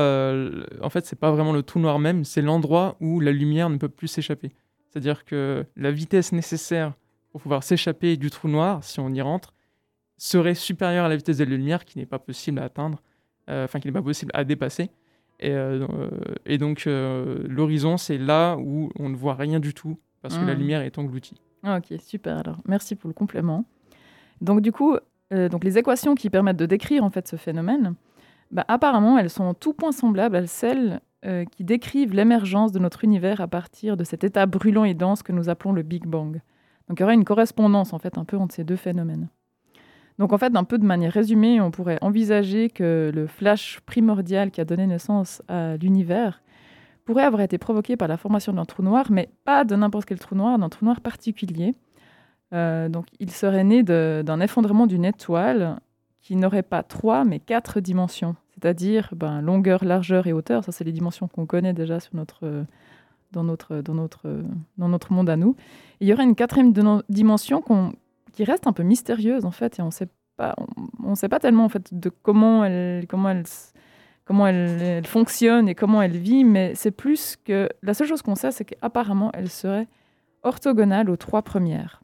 en 0.80 0.90
fait, 0.90 1.06
c'est 1.06 1.18
pas 1.18 1.30
vraiment 1.30 1.52
le 1.52 1.62
trou 1.62 1.80
noir 1.80 1.98
même, 1.98 2.24
c'est 2.24 2.42
l'endroit 2.42 2.96
où 3.00 3.20
la 3.20 3.32
lumière 3.32 3.68
ne 3.68 3.76
peut 3.76 3.88
plus 3.88 4.08
s'échapper. 4.08 4.52
C'est-à-dire 4.88 5.24
que 5.24 5.64
la 5.76 5.90
vitesse 5.90 6.32
nécessaire 6.32 6.92
pour 7.30 7.40
pouvoir 7.40 7.62
s'échapper 7.62 8.18
du 8.18 8.30
trou 8.30 8.48
noir, 8.48 8.84
si 8.84 9.00
on 9.00 9.08
y 9.08 9.22
rentre, 9.22 9.54
serait 10.26 10.54
supérieure 10.54 11.04
à 11.04 11.08
la 11.08 11.16
vitesse 11.16 11.38
de 11.38 11.44
la 11.44 11.50
lumière 11.50 11.84
qui 11.84 11.98
n'est 11.98 12.06
pas 12.06 12.18
possible 12.18 12.58
à 12.58 12.64
atteindre, 12.64 13.02
enfin 13.48 13.80
qui 13.80 13.88
n'est 13.88 13.92
pas 13.92 14.02
possible 14.02 14.30
à 14.34 14.44
dépasser. 14.44 14.90
Euh, 15.44 15.86
et, 16.46 16.58
donc, 16.58 16.84
euh, 16.86 17.44
l'horizon, 17.48 17.96
c'est 17.96 18.18
là 18.18 18.56
où 18.56 18.90
on 18.98 19.08
ne 19.08 19.16
voit 19.16 19.34
rien 19.34 19.60
du 19.60 19.74
tout 19.74 19.98
parce 20.20 20.38
que 20.38 20.44
la 20.44 20.54
hmm. 20.54 20.58
lumière 20.58 20.82
est 20.82 20.98
engloutie. 20.98 21.40
Ah, 21.64 21.78
ok, 21.78 21.98
super. 22.00 22.38
Alors, 22.38 22.58
merci 22.66 22.94
pour 22.94 23.08
le 23.08 23.14
complément. 23.14 23.64
Donc, 24.40 24.60
du 24.60 24.70
coup, 24.70 24.96
euh, 25.32 25.48
donc 25.48 25.64
les 25.64 25.78
équations 25.78 26.14
qui 26.14 26.30
permettent 26.30 26.56
de 26.56 26.66
décrire 26.66 27.02
en 27.02 27.10
fait 27.10 27.26
ce 27.26 27.36
phénomène, 27.36 27.94
bah, 28.50 28.64
apparemment, 28.68 29.18
elles 29.18 29.30
sont 29.30 29.44
en 29.44 29.54
tout 29.54 29.72
point 29.72 29.92
semblables 29.92 30.36
à 30.36 30.46
celles 30.46 31.00
qui 31.52 31.62
décrivent 31.62 32.14
l'émergence 32.14 32.72
de 32.72 32.80
notre 32.80 33.04
univers 33.04 33.40
à 33.40 33.46
partir 33.46 33.96
de 33.96 34.02
cet 34.02 34.24
état 34.24 34.44
brûlant 34.44 34.82
et 34.82 34.92
dense 34.92 35.22
que 35.22 35.30
nous 35.30 35.48
appelons 35.48 35.72
le 35.72 35.82
Big 35.82 36.04
Bang. 36.04 36.40
Donc, 36.88 36.98
il 36.98 37.00
y 37.00 37.04
aurait 37.04 37.14
une 37.14 37.24
correspondance 37.24 37.92
en 37.92 38.00
fait 38.00 38.18
un 38.18 38.24
peu 38.24 38.36
entre 38.36 38.56
ces 38.56 38.64
deux 38.64 38.74
phénomènes. 38.74 39.28
Donc 40.18 40.32
en 40.32 40.38
fait, 40.38 40.50
d'un 40.50 40.64
peu 40.64 40.78
de 40.78 40.84
manière 40.84 41.12
résumée, 41.12 41.60
on 41.60 41.70
pourrait 41.70 41.98
envisager 42.00 42.68
que 42.70 43.10
le 43.14 43.26
flash 43.26 43.80
primordial 43.86 44.50
qui 44.50 44.60
a 44.60 44.64
donné 44.64 44.86
naissance 44.86 45.42
à 45.48 45.76
l'univers 45.76 46.42
pourrait 47.04 47.24
avoir 47.24 47.42
été 47.42 47.58
provoqué 47.58 47.96
par 47.96 48.08
la 48.08 48.16
formation 48.16 48.52
d'un 48.52 48.64
trou 48.64 48.82
noir, 48.82 49.06
mais 49.10 49.28
pas 49.44 49.64
de 49.64 49.74
n'importe 49.74 50.06
quel 50.06 50.18
trou 50.18 50.34
noir, 50.34 50.58
d'un 50.58 50.68
trou 50.68 50.84
noir 50.84 51.00
particulier. 51.00 51.74
Euh, 52.52 52.88
donc 52.88 53.06
il 53.18 53.30
serait 53.30 53.64
né 53.64 53.82
d'un 53.82 54.40
effondrement 54.40 54.86
d'une 54.86 55.04
étoile 55.04 55.80
qui 56.20 56.36
n'aurait 56.36 56.62
pas 56.62 56.82
trois, 56.82 57.24
mais 57.24 57.40
quatre 57.40 57.80
dimensions, 57.80 58.36
c'est-à-dire 58.54 59.08
ben, 59.16 59.40
longueur, 59.40 59.84
largeur 59.84 60.26
et 60.26 60.32
hauteur. 60.32 60.62
Ça, 60.62 60.70
c'est 60.70 60.84
les 60.84 60.92
dimensions 60.92 61.26
qu'on 61.26 61.46
connaît 61.46 61.72
déjà 61.72 61.98
notre, 62.12 62.64
dans, 63.32 63.42
notre, 63.42 63.80
dans, 63.80 63.94
notre, 63.94 64.42
dans 64.78 64.88
notre 64.88 65.12
monde 65.12 65.28
à 65.28 65.36
nous. 65.36 65.56
il 66.00 66.08
y 66.08 66.12
aurait 66.12 66.24
une 66.24 66.36
quatrième 66.36 66.72
dimension 67.08 67.60
qu'on 67.60 67.92
qui 68.32 68.44
reste 68.44 68.66
un 68.66 68.72
peu 68.72 68.82
mystérieuse 68.82 69.44
en 69.44 69.50
fait, 69.50 69.78
et 69.78 69.82
on 69.82 69.90
sait 69.90 70.08
pas, 70.36 70.54
on, 71.02 71.14
sait 71.14 71.28
pas 71.28 71.38
tellement 71.38 71.64
en 71.64 71.68
fait 71.68 71.92
de 71.92 72.08
comment 72.08 72.64
elle, 72.64 73.06
comment 73.06 73.30
elle, 73.30 73.44
comment 74.24 74.46
elle, 74.46 75.04
fonctionne 75.06 75.68
et 75.68 75.74
comment 75.74 76.02
elle 76.02 76.16
vit, 76.16 76.44
mais 76.44 76.74
c'est 76.74 76.90
plus 76.90 77.36
que 77.36 77.68
la 77.82 77.94
seule 77.94 78.08
chose 78.08 78.22
qu'on 78.22 78.34
sait, 78.34 78.50
c'est 78.50 78.64
qu'apparemment 78.64 79.30
elle 79.34 79.50
serait 79.50 79.88
orthogonale 80.42 81.10
aux 81.10 81.16
trois 81.16 81.42
premières. 81.42 82.02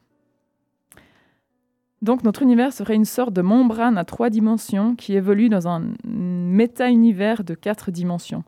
Donc 2.01 2.23
notre 2.23 2.43
univers 2.43 2.71
serait 2.71 2.95
une 2.95 3.05
sorte 3.05 3.33
de 3.33 3.41
membrane 3.41 3.97
à 3.97 4.05
trois 4.05 4.29
dimensions 4.29 4.95
qui 4.95 5.15
évolue 5.15 5.49
dans 5.49 5.67
un 5.67 5.91
méta-univers 6.05 7.43
de 7.43 7.55
quatre 7.55 7.91
dimensions. 7.91 8.43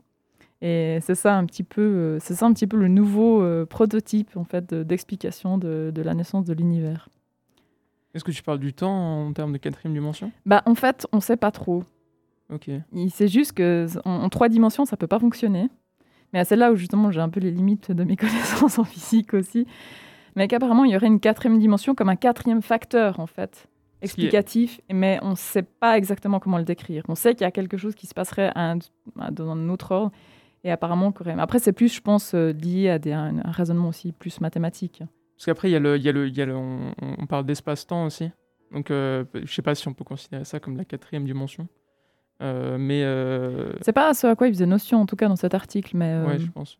Et 0.62 0.98
c'est 1.02 1.16
ça 1.16 1.36
un 1.36 1.44
petit 1.44 1.64
peu, 1.64 1.82
euh, 1.82 2.18
ça 2.20 2.46
un 2.46 2.52
petit 2.52 2.68
peu 2.68 2.76
le 2.76 2.86
nouveau 2.86 3.42
euh, 3.42 3.66
prototype 3.66 4.36
en 4.36 4.44
fait 4.44 4.72
d'explication 4.72 5.58
de, 5.58 5.90
de 5.92 6.02
la 6.02 6.14
naissance 6.14 6.44
de 6.44 6.54
l'univers. 6.54 7.08
Est-ce 8.14 8.24
que 8.24 8.30
tu 8.30 8.42
parles 8.42 8.58
du 8.58 8.74
temps 8.74 9.26
en 9.26 9.32
termes 9.32 9.52
de 9.52 9.58
quatrième 9.58 9.94
dimension? 9.94 10.32
Bah 10.44 10.62
en 10.66 10.74
fait, 10.74 11.06
on 11.12 11.20
sait 11.20 11.36
pas 11.36 11.50
trop. 11.50 11.84
Ok. 12.52 12.70
C'est 13.10 13.28
juste 13.28 13.52
que 13.52 13.86
en, 14.04 14.28
trois 14.28 14.48
dimensions, 14.48 14.84
ça 14.84 14.96
peut 14.96 15.06
pas 15.06 15.18
fonctionner. 15.18 15.68
Mais 16.32 16.44
c'est 16.44 16.56
là 16.56 16.72
où 16.72 16.76
justement 16.76 17.10
j'ai 17.10 17.20
un 17.20 17.28
peu 17.28 17.40
les 17.40 17.50
limites 17.50 17.90
de 17.90 18.04
mes 18.04 18.16
connaissances 18.16 18.78
en 18.78 18.84
physique 18.84 19.34
aussi. 19.34 19.66
Mais 20.36 20.48
qu'apparemment 20.48 20.84
il 20.84 20.92
y 20.92 20.96
aurait 20.96 21.06
une 21.06 21.20
quatrième 21.20 21.58
dimension 21.58 21.94
comme 21.94 22.08
un 22.08 22.16
quatrième 22.16 22.62
facteur 22.62 23.20
en 23.20 23.26
fait 23.26 23.68
explicatif, 24.02 24.80
mais 24.92 25.18
on 25.22 25.30
ne 25.30 25.34
sait 25.36 25.62
pas 25.62 25.96
exactement 25.96 26.40
comment 26.40 26.58
le 26.58 26.64
décrire. 26.64 27.04
On 27.08 27.14
sait 27.14 27.34
qu'il 27.34 27.42
y 27.42 27.48
a 27.48 27.52
quelque 27.52 27.76
chose 27.76 27.94
qui 27.94 28.06
se 28.06 28.14
passerait 28.14 28.52
dans 29.30 29.50
un 29.50 29.68
autre 29.68 29.92
ordre, 29.92 30.12
et 30.64 30.70
apparemment, 30.70 31.12
après 31.38 31.58
c'est 31.58 31.72
plus, 31.72 31.94
je 31.94 32.00
pense, 32.00 32.34
euh, 32.34 32.52
lié 32.52 32.90
à, 32.90 32.98
des, 32.98 33.12
un 33.12 33.40
raisonnement 33.44 33.88
aussi 33.88 34.12
plus 34.12 34.40
mathématique. 34.40 35.02
Parce 35.36 35.46
qu'après, 35.46 35.68
il 35.68 35.72
y 35.72 35.76
a 35.76 35.80
le, 35.80 35.96
il 35.96 36.02
y 36.02 36.08
a 36.08 36.12
le, 36.12 36.28
il 36.28 36.36
y 36.36 36.42
a 36.42 36.46
le 36.46 36.54
on, 36.54 37.26
parle 37.26 37.46
d'espace-temps 37.46 38.06
aussi. 38.06 38.30
Donc, 38.70 38.90
euh, 38.90 39.24
je 39.34 39.52
sais 39.52 39.62
pas 39.62 39.74
si 39.74 39.88
on 39.88 39.94
peut 39.94 40.04
considérer 40.04 40.44
ça 40.44 40.60
comme 40.60 40.76
la 40.76 40.84
quatrième 40.84 41.24
dimension. 41.24 41.68
Euh, 42.42 42.76
mais. 42.78 43.02
Euh... 43.04 43.72
C'est 43.82 43.92
pas 43.92 44.12
ce 44.14 44.26
à 44.26 44.34
quoi 44.34 44.48
il 44.48 44.54
faisait 44.54 44.66
notion, 44.66 45.00
en 45.00 45.06
tout 45.06 45.16
cas, 45.16 45.28
dans 45.28 45.36
cet 45.36 45.54
article. 45.54 45.96
Mais, 45.96 46.12
euh, 46.12 46.26
Ouais, 46.26 46.38
je 46.38 46.50
pense. 46.50 46.78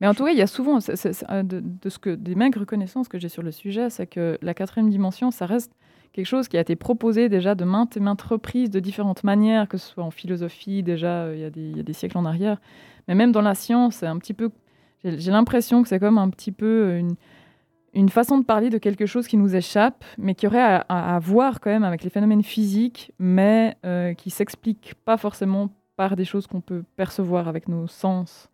Mais 0.00 0.06
en 0.06 0.14
tout 0.14 0.24
cas, 0.24 0.30
il 0.30 0.38
y 0.38 0.42
a 0.42 0.46
souvent, 0.46 0.78
euh, 0.78 1.42
de, 1.42 1.60
de, 1.60 1.88
ce 1.88 1.98
que, 1.98 2.10
des 2.10 2.36
maigres 2.36 2.64
connaissances 2.64 3.08
que 3.08 3.18
j'ai 3.18 3.28
sur 3.28 3.42
le 3.42 3.50
sujet, 3.50 3.90
c'est 3.90 4.06
que 4.06 4.38
la 4.42 4.54
quatrième 4.54 4.90
dimension, 4.90 5.32
ça 5.32 5.44
reste 5.44 5.72
quelque 6.12 6.26
chose 6.26 6.46
qui 6.46 6.56
a 6.56 6.60
été 6.60 6.76
proposé 6.76 7.28
déjà 7.28 7.56
de 7.56 7.64
maintes 7.64 7.96
et 7.96 8.00
maintes 8.00 8.22
reprises, 8.22 8.70
de 8.70 8.78
différentes 8.78 9.24
manières, 9.24 9.68
que 9.68 9.76
ce 9.76 9.88
soit 9.88 10.04
en 10.04 10.12
philosophie, 10.12 10.84
déjà, 10.84 11.34
il 11.34 11.40
y, 11.40 11.44
a 11.44 11.50
des, 11.50 11.70
il 11.70 11.76
y 11.76 11.80
a 11.80 11.82
des 11.82 11.92
siècles 11.92 12.16
en 12.16 12.24
arrière. 12.24 12.60
Mais 13.08 13.16
même 13.16 13.32
dans 13.32 13.42
la 13.42 13.54
science, 13.54 13.96
c'est 13.96 14.06
un 14.06 14.18
petit 14.18 14.34
peu. 14.34 14.50
J'ai 15.04 15.30
l'impression 15.30 15.82
que 15.82 15.88
c'est 15.88 16.00
comme 16.00 16.18
un 16.18 16.30
petit 16.30 16.52
peu 16.52 16.96
une 16.96 17.14
une 17.98 18.08
façon 18.08 18.38
de 18.38 18.44
parler 18.44 18.70
de 18.70 18.78
quelque 18.78 19.06
chose 19.06 19.26
qui 19.26 19.36
nous 19.36 19.56
échappe, 19.56 20.04
mais 20.18 20.36
qui 20.36 20.46
aurait 20.46 20.82
à, 20.88 21.18
voir 21.20 21.60
quand 21.60 21.70
même 21.70 21.82
avec 21.82 22.04
les 22.04 22.10
phénomènes 22.10 22.44
physiques, 22.44 23.12
mais 23.18 23.76
euh, 23.84 24.14
qui 24.14 24.30
s'explique 24.30 24.94
pas 25.04 25.16
forcément 25.16 25.70
par 25.96 26.14
des 26.14 26.24
choses 26.24 26.46
qu'on 26.46 26.60
peut 26.60 26.84
percevoir 26.96 27.48
avec 27.48 27.66
nos 27.66 27.88
sens. 27.88 28.48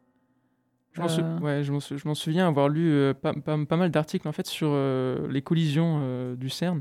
Je 0.94 1.00
m'en 1.00 2.10
euh. 2.10 2.14
souviens 2.14 2.48
avoir 2.48 2.70
lu 2.70 2.90
euh, 2.90 3.12
pas, 3.12 3.76
mal 3.76 3.90
d'articles 3.90 4.26
en 4.28 4.32
fait 4.32 4.46
sur 4.46 4.68
euh, 4.70 5.28
les 5.28 5.42
collisions 5.42 6.34
du 6.36 6.48
CERN. 6.48 6.80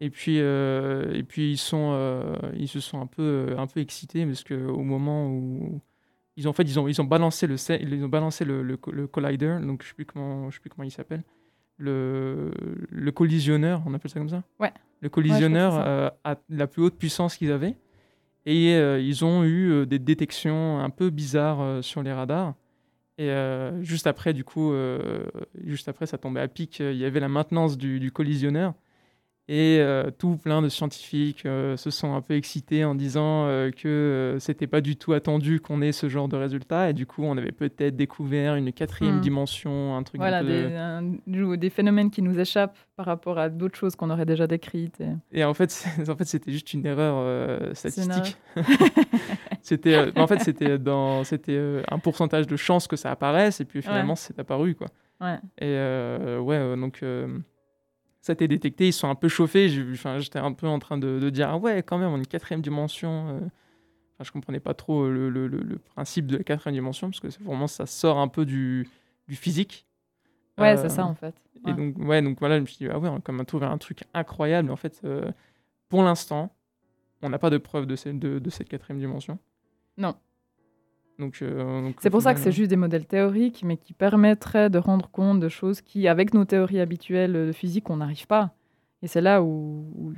Et 0.00 0.10
puis, 0.10 0.38
et 0.38 1.22
puis 1.28 1.52
ils, 1.52 1.56
sont, 1.56 2.36
ils 2.54 2.68
se 2.68 2.80
sont 2.80 3.00
un 3.00 3.06
peu, 3.06 3.54
un 3.56 3.68
peu 3.68 3.78
excités 3.78 4.26
parce 4.26 4.42
qu'au 4.42 4.82
moment 4.82 5.28
où 5.28 5.80
ils 6.36 6.48
ont, 6.48 6.50
en 6.50 6.54
fait, 6.54 6.64
ils 6.64 6.80
ont, 6.80 6.88
ils 6.88 7.00
ont 7.00 7.04
balancé 7.04 7.46
le, 7.46 7.54
ils 7.80 8.04
ont 8.04 8.08
balancé 8.08 8.44
le, 8.44 8.62
le, 8.62 9.06
collider, 9.06 9.58
donc 9.62 9.82
je 9.82 9.86
ne 9.86 9.88
sais 9.90 9.94
plus 9.94 10.04
comment, 10.04 10.50
je 10.50 10.56
sais 10.56 10.60
plus 10.60 10.70
comment 10.70 10.82
il 10.82 10.90
s'appelle 10.90 11.22
le, 11.76 12.52
le 12.90 13.12
collisionneur, 13.12 13.82
on 13.86 13.94
appelle 13.94 14.10
ça 14.10 14.20
comme 14.20 14.28
ça 14.28 14.42
Ouais. 14.60 14.72
Le 15.00 15.08
collisionneur 15.08 15.74
euh, 15.76 16.08
a 16.24 16.36
la 16.48 16.66
plus 16.66 16.82
haute 16.82 16.96
puissance 16.96 17.36
qu'ils 17.36 17.52
avaient. 17.52 17.76
Et 18.46 18.74
euh, 18.74 19.00
ils 19.00 19.24
ont 19.24 19.42
eu 19.44 19.70
euh, 19.70 19.86
des 19.86 19.98
détections 19.98 20.78
un 20.78 20.90
peu 20.90 21.10
bizarres 21.10 21.82
sur 21.82 22.02
les 22.02 22.12
radars. 22.12 22.54
Et 23.16 23.30
juste 23.82 24.08
après, 24.08 24.32
du 24.32 24.42
coup, 24.42 24.72
juste 25.62 25.88
après, 25.88 26.04
ça 26.06 26.18
tombait 26.18 26.40
à 26.40 26.48
pic. 26.48 26.80
Il 26.80 26.96
y 26.96 27.04
avait 27.04 27.20
la 27.20 27.28
maintenance 27.28 27.78
du, 27.78 28.00
du 28.00 28.10
collisionneur. 28.10 28.74
Et 29.46 29.78
euh, 29.78 30.10
tout 30.10 30.38
plein 30.38 30.62
de 30.62 30.70
scientifiques 30.70 31.44
euh, 31.44 31.76
se 31.76 31.90
sont 31.90 32.14
un 32.14 32.22
peu 32.22 32.34
excités 32.34 32.82
en 32.86 32.94
disant 32.94 33.44
euh, 33.44 33.70
que 33.70 34.38
c'était 34.40 34.66
pas 34.66 34.80
du 34.80 34.96
tout 34.96 35.12
attendu 35.12 35.60
qu'on 35.60 35.82
ait 35.82 35.92
ce 35.92 36.08
genre 36.08 36.28
de 36.28 36.36
résultat. 36.36 36.88
Et 36.88 36.92
du 36.94 37.04
coup, 37.04 37.24
on 37.24 37.36
avait 37.36 37.52
peut-être 37.52 37.94
découvert 37.94 38.54
une 38.54 38.72
quatrième 38.72 39.18
hmm. 39.18 39.20
dimension, 39.20 39.96
un 39.96 40.02
truc 40.02 40.18
voilà, 40.18 40.42
des, 40.42 41.58
des, 41.58 41.70
phénomènes 41.70 42.10
qui 42.10 42.22
nous 42.22 42.40
échappent 42.40 42.78
par 42.96 43.04
rapport 43.04 43.38
à 43.38 43.50
d'autres 43.50 43.76
choses 43.76 43.96
qu'on 43.96 44.08
aurait 44.08 44.24
déjà 44.24 44.46
décrites. 44.46 45.02
Et, 45.30 45.44
en 45.44 45.52
fait, 45.52 45.84
en 46.08 46.16
fait, 46.16 46.24
c'était 46.24 46.52
juste 46.52 46.72
une 46.72 46.86
erreur 46.86 47.76
statistique. 47.76 48.38
c'était, 49.60 50.10
en 50.16 50.26
fait, 50.26 50.40
c'était 50.40 50.78
dans, 50.78 51.22
c'était 51.22 51.82
un 51.90 51.98
pourcentage 51.98 52.46
de 52.46 52.56
chances 52.56 52.86
que 52.86 52.96
ça 52.96 53.10
apparaisse, 53.10 53.60
et 53.60 53.66
puis 53.66 53.82
finalement, 53.82 54.16
c'est 54.16 54.38
apparu, 54.38 54.74
quoi. 54.74 54.86
Ouais. 55.20 55.38
Et 55.60 55.76
ouais, 56.38 56.76
donc 56.78 57.02
ça 58.24 58.32
a 58.32 58.34
été 58.34 58.48
détecté, 58.48 58.86
ils 58.86 58.92
sont 58.94 59.10
un 59.10 59.14
peu 59.14 59.28
chauffés. 59.28 59.68
J'étais 59.68 60.38
un 60.38 60.52
peu 60.54 60.66
en 60.66 60.78
train 60.78 60.96
de, 60.96 61.28
dire 61.28 61.50
ah 61.50 61.58
ouais, 61.58 61.82
quand 61.82 61.98
même, 61.98 62.08
on 62.08 62.16
est 62.16 62.20
une 62.20 62.26
quatrième 62.26 62.62
dimension. 62.62 63.28
Euh. 63.28 63.40
Enfin, 64.14 64.24
je 64.24 64.32
comprenais 64.32 64.60
pas 64.60 64.72
trop 64.72 65.10
le, 65.10 65.28
le, 65.28 65.46
le, 65.46 65.78
principe 65.78 66.28
de 66.28 66.38
la 66.38 66.42
quatrième 66.42 66.74
dimension 66.74 67.10
parce 67.10 67.20
que 67.20 67.28
vraiment 67.44 67.66
ça 67.66 67.84
sort 67.84 68.18
un 68.18 68.28
peu 68.28 68.46
du, 68.46 68.88
du 69.28 69.36
physique. 69.36 69.86
Ouais, 70.56 70.74
c'est 70.78 70.88
ça 70.88 71.02
euh, 71.02 71.04
en 71.04 71.14
fait. 71.14 71.34
Et 71.66 71.74
donc, 71.74 71.98
ouais, 71.98 72.22
donc 72.22 72.38
voilà, 72.40 72.56
je 72.56 72.60
me 72.62 72.66
suis 72.66 72.78
dit, 72.78 72.88
ah 72.90 72.98
ouais, 72.98 73.10
on 73.10 73.16
a 73.16 73.20
quand 73.20 73.34
même 73.34 73.44
trouvé 73.44 73.66
un 73.66 73.76
truc 73.76 74.04
incroyable. 74.14 74.70
En 74.70 74.76
fait, 74.76 75.02
euh, 75.04 75.30
pour 75.90 76.02
l'instant, 76.02 76.50
on 77.20 77.28
n'a 77.28 77.38
pas 77.38 77.50
de 77.50 77.58
preuve 77.58 77.84
de, 77.84 77.96
de, 78.10 78.38
de, 78.38 78.50
cette 78.50 78.70
quatrième 78.70 79.00
dimension. 79.00 79.38
Non. 79.98 80.14
Euh, 81.20 81.92
c'est 82.00 82.10
pour 82.10 82.22
ça 82.22 82.34
que 82.34 82.40
c'est 82.40 82.52
juste 82.52 82.70
des 82.70 82.76
modèles 82.76 83.06
théoriques, 83.06 83.62
mais 83.64 83.76
qui 83.76 83.92
permettraient 83.92 84.70
de 84.70 84.78
rendre 84.78 85.08
compte 85.10 85.40
de 85.40 85.48
choses 85.48 85.80
qui, 85.80 86.08
avec 86.08 86.34
nos 86.34 86.44
théories 86.44 86.80
habituelles 86.80 87.32
de 87.32 87.52
physique, 87.52 87.88
on 87.90 87.98
n'arrive 87.98 88.26
pas. 88.26 88.54
Et 89.02 89.06
c'est 89.06 89.20
là 89.20 89.42
où, 89.42 90.12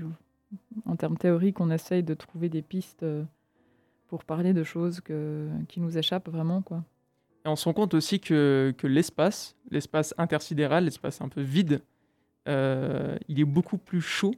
en 0.87 0.97
termes 0.97 1.19
théoriques, 1.19 1.61
on 1.61 1.71
essaye 1.71 2.03
de 2.03 2.15
trouver 2.15 2.49
des 2.49 2.63
pistes 2.63 3.03
euh, 3.03 3.25
pour 4.09 4.25
parler 4.25 4.53
de 4.53 4.63
choses 4.63 5.01
que, 5.01 5.49
qui 5.69 5.81
nous 5.81 5.99
échappent 5.99 6.31
vraiment. 6.31 6.63
Quoi. 6.63 6.85
Et 7.45 7.49
on 7.49 7.57
se 7.57 7.65
rend 7.67 7.75
compte 7.75 7.95
aussi 7.95 8.21
que, 8.21 8.75
que 8.79 8.87
l'espace, 8.87 9.57
l'espace 9.71 10.15
intersidéral, 10.19 10.85
l'espace 10.85 11.21
un 11.21 11.29
peu 11.29 11.43
vide, 11.43 11.83
euh, 12.49 13.19
il 13.29 13.41
est 13.41 13.45
beaucoup 13.45 13.79
plus 13.79 14.01
chaud 14.01 14.35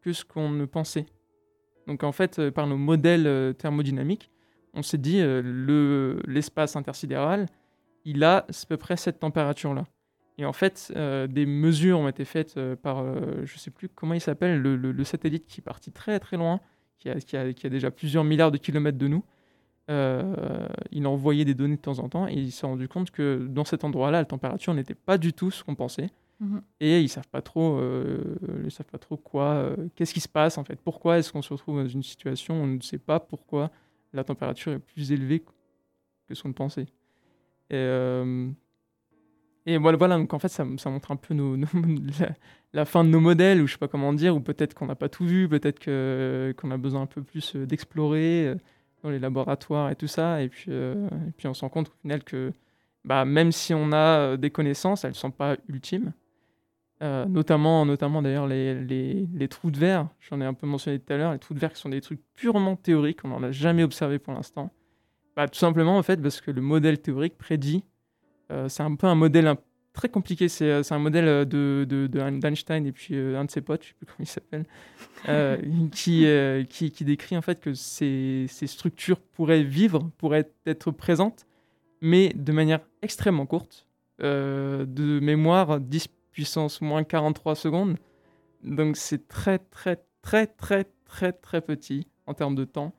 que 0.00 0.12
ce 0.12 0.24
qu'on 0.24 0.48
ne 0.48 0.64
pensait. 0.64 1.06
Donc 1.86 2.02
en 2.02 2.12
fait, 2.12 2.50
par 2.50 2.66
nos 2.66 2.76
modèles 2.76 3.54
thermodynamiques, 3.56 4.31
on 4.74 4.82
s'est 4.82 4.98
dit, 4.98 5.20
euh, 5.20 5.42
le, 5.44 6.20
l'espace 6.26 6.76
intersidéral, 6.76 7.46
il 8.04 8.24
a 8.24 8.38
à 8.38 8.66
peu 8.68 8.76
près 8.76 8.96
cette 8.96 9.20
température-là. 9.20 9.84
Et 10.38 10.44
en 10.44 10.52
fait, 10.52 10.92
des 11.28 11.46
mesures 11.46 11.98
ont 12.00 12.08
été 12.08 12.24
faites 12.24 12.58
par, 12.76 13.04
je 13.04 13.52
ne 13.52 13.58
sais 13.58 13.70
plus 13.70 13.88
comment 13.88 14.14
il 14.14 14.20
s'appelle, 14.20 14.60
le, 14.60 15.04
satellite 15.04 15.46
qui 15.46 15.60
est 15.60 15.62
parti 15.62 15.92
très 15.92 16.18
très 16.18 16.38
loin, 16.38 16.58
qui 16.98 17.10
a, 17.10 17.20
qui 17.20 17.36
a, 17.36 17.68
déjà 17.68 17.90
plusieurs 17.90 18.24
milliards 18.24 18.50
de 18.50 18.56
kilomètres 18.56 18.98
de 18.98 19.08
nous. 19.08 19.22
il 19.88 21.04
a 21.04 21.08
envoyé 21.08 21.44
des 21.44 21.54
données 21.54 21.76
de 21.76 21.82
temps 21.82 21.98
en 21.98 22.08
temps 22.08 22.26
et 22.26 22.32
il 22.32 22.50
s'est 22.50 22.66
rendu 22.66 22.88
compte 22.88 23.10
que 23.10 23.46
dans 23.48 23.66
cet 23.66 23.84
endroit-là, 23.84 24.20
la 24.20 24.24
température 24.24 24.72
n'était 24.72 24.94
pas 24.94 25.18
du 25.18 25.34
tout 25.34 25.50
ce 25.50 25.62
qu'on 25.62 25.74
pensait. 25.74 26.08
Mhm. 26.40 26.62
Et 26.80 27.00
ils 27.02 27.10
savent 27.10 27.28
pas 27.28 27.42
trop, 27.42 27.78
ils 28.64 28.70
savent 28.70 28.86
pas 28.86 28.98
trop 28.98 29.18
quoi, 29.18 29.76
qu'est-ce 29.94 30.14
qui 30.14 30.20
se 30.20 30.30
passe 30.30 30.56
en 30.56 30.64
fait. 30.64 30.80
Pourquoi 30.82 31.18
est-ce 31.18 31.30
qu'on 31.30 31.42
se 31.42 31.52
retrouve 31.52 31.82
dans 31.82 31.88
une 31.88 32.02
situation 32.02 32.54
où 32.58 32.64
on 32.64 32.66
ne 32.68 32.80
sait 32.80 32.98
pas 32.98 33.20
pourquoi 33.20 33.70
la 34.12 34.24
température 34.24 34.72
est 34.72 34.78
plus 34.78 35.12
élevée 35.12 35.42
que 36.28 36.34
ce 36.34 36.42
qu'on 36.42 36.52
pensait. 36.52 36.86
Et, 37.70 37.74
euh, 37.76 38.50
voilà, 39.66 40.16
donc 40.16 40.34
en 40.34 40.38
fait, 40.38 40.48
ça, 40.48 40.64
montre 40.64 41.10
un 41.10 41.16
peu 41.16 41.34
la, 42.72 42.84
fin 42.84 43.04
de 43.04 43.08
nos 43.08 43.20
modèles, 43.20 43.62
ou 43.62 43.66
je 43.66 43.72
sais 43.72 43.78
pas 43.78 43.88
comment 43.88 44.12
dire, 44.12 44.36
ou 44.36 44.40
peut-être 44.40 44.74
qu'on 44.74 44.86
n'a 44.86 44.94
pas 44.94 45.08
tout 45.08 45.24
vu, 45.24 45.48
peut-être 45.48 45.84
qu'on 46.54 46.70
a 46.70 46.76
besoin 46.76 47.02
un 47.02 47.06
peu 47.06 47.22
plus 47.22 47.56
euh, 47.56 47.66
d'explorer 47.66 48.48
euh, 48.48 48.54
dans 49.02 49.10
les 49.10 49.18
laboratoires 49.18 49.90
et 49.90 49.96
tout 49.96 50.06
ça. 50.06 50.42
Et 50.42 50.48
puis, 50.48 50.70
et 50.70 51.32
puis 51.36 51.48
on 51.48 51.54
se 51.54 51.62
rend 51.62 51.68
compte 51.68 51.88
au 51.88 52.02
final 52.02 52.22
que 52.22 52.52
bah, 53.04 53.24
même 53.24 53.50
si 53.50 53.74
on 53.74 53.92
a 53.92 54.36
des 54.36 54.50
connaissances, 54.50 55.04
elles 55.04 55.10
ne 55.10 55.16
sont 55.16 55.32
pas 55.32 55.56
ultimes. 55.68 56.12
Notamment, 57.02 57.84
notamment 57.84 58.22
d'ailleurs 58.22 58.46
les, 58.46 58.74
les, 58.74 59.26
les, 59.34 59.48
trous 59.48 59.72
de 59.72 59.78
verre, 59.78 60.08
j'en 60.20 60.40
ai 60.40 60.44
un 60.44 60.54
peu 60.54 60.68
mentionné 60.68 61.00
tout 61.00 61.12
à 61.12 61.16
l'heure, 61.16 61.32
les 61.32 61.38
trous 61.40 61.52
de 61.52 61.58
verre 61.58 61.72
qui 61.72 61.80
sont 61.80 61.88
des 61.88 62.00
trucs 62.00 62.20
purement 62.34 62.76
théoriques, 62.76 63.24
on 63.24 63.28
n'en 63.28 63.42
a 63.42 63.50
jamais 63.50 63.82
observé 63.82 64.18
pour 64.20 64.32
l'instant. 64.32 64.70
Bah, 65.36 65.48
tout 65.48 65.58
simplement, 65.58 65.96
en 65.96 66.02
fait, 66.02 66.20
parce 66.20 66.40
que 66.40 66.50
le 66.50 66.60
modèle 66.60 67.00
théorique 67.00 67.38
prédit, 67.38 67.84
euh, 68.50 68.68
c'est 68.68 68.82
un 68.82 68.94
peu 68.96 69.06
un 69.06 69.14
modèle 69.14 69.54
très 69.94 70.08
compliqué, 70.08 70.48
c'est 70.48 70.70
euh, 70.70 70.82
un 70.90 70.98
modèle 70.98 71.26
euh, 71.26 71.44
de, 71.44 71.86
de, 71.88 72.06
d'Einstein 72.06 72.86
et 72.86 72.92
puis 72.92 73.16
un 73.16 73.44
de 73.44 73.50
ses 73.50 73.62
potes, 73.62 73.82
je 73.82 73.88
sais 73.88 73.94
plus 73.94 74.06
comment 74.06 74.16
il 74.20 74.26
s'appelle, 74.26 74.66
qui, 75.92 76.26
qui, 76.68 76.90
qui, 76.90 77.04
décrit 77.04 77.36
en 77.36 77.42
fait 77.42 77.60
que 77.60 77.72
ces, 77.72 78.46
ces, 78.48 78.66
structures 78.66 79.20
pourraient 79.20 79.62
vivre, 79.62 80.10
pourraient 80.18 80.50
être 80.66 80.90
présentes, 80.90 81.46
mais 82.00 82.32
de 82.34 82.52
manière 82.52 82.80
extrêmement 83.00 83.46
courte, 83.46 83.86
de 84.18 85.20
mémoire 85.20 85.80
10 85.80 86.08
puissance 86.32 86.80
moins 86.80 87.04
43 87.04 87.54
secondes, 87.54 87.96
donc 88.62 88.96
c'est 88.96 89.28
très 89.28 89.58
très 89.58 90.02
très 90.22 90.46
très 90.46 90.86
très 91.04 91.32
très 91.32 91.60
petit 91.60 92.06
en 92.26 92.34
termes 92.34 92.54
de 92.54 92.64
temps. 92.64 92.92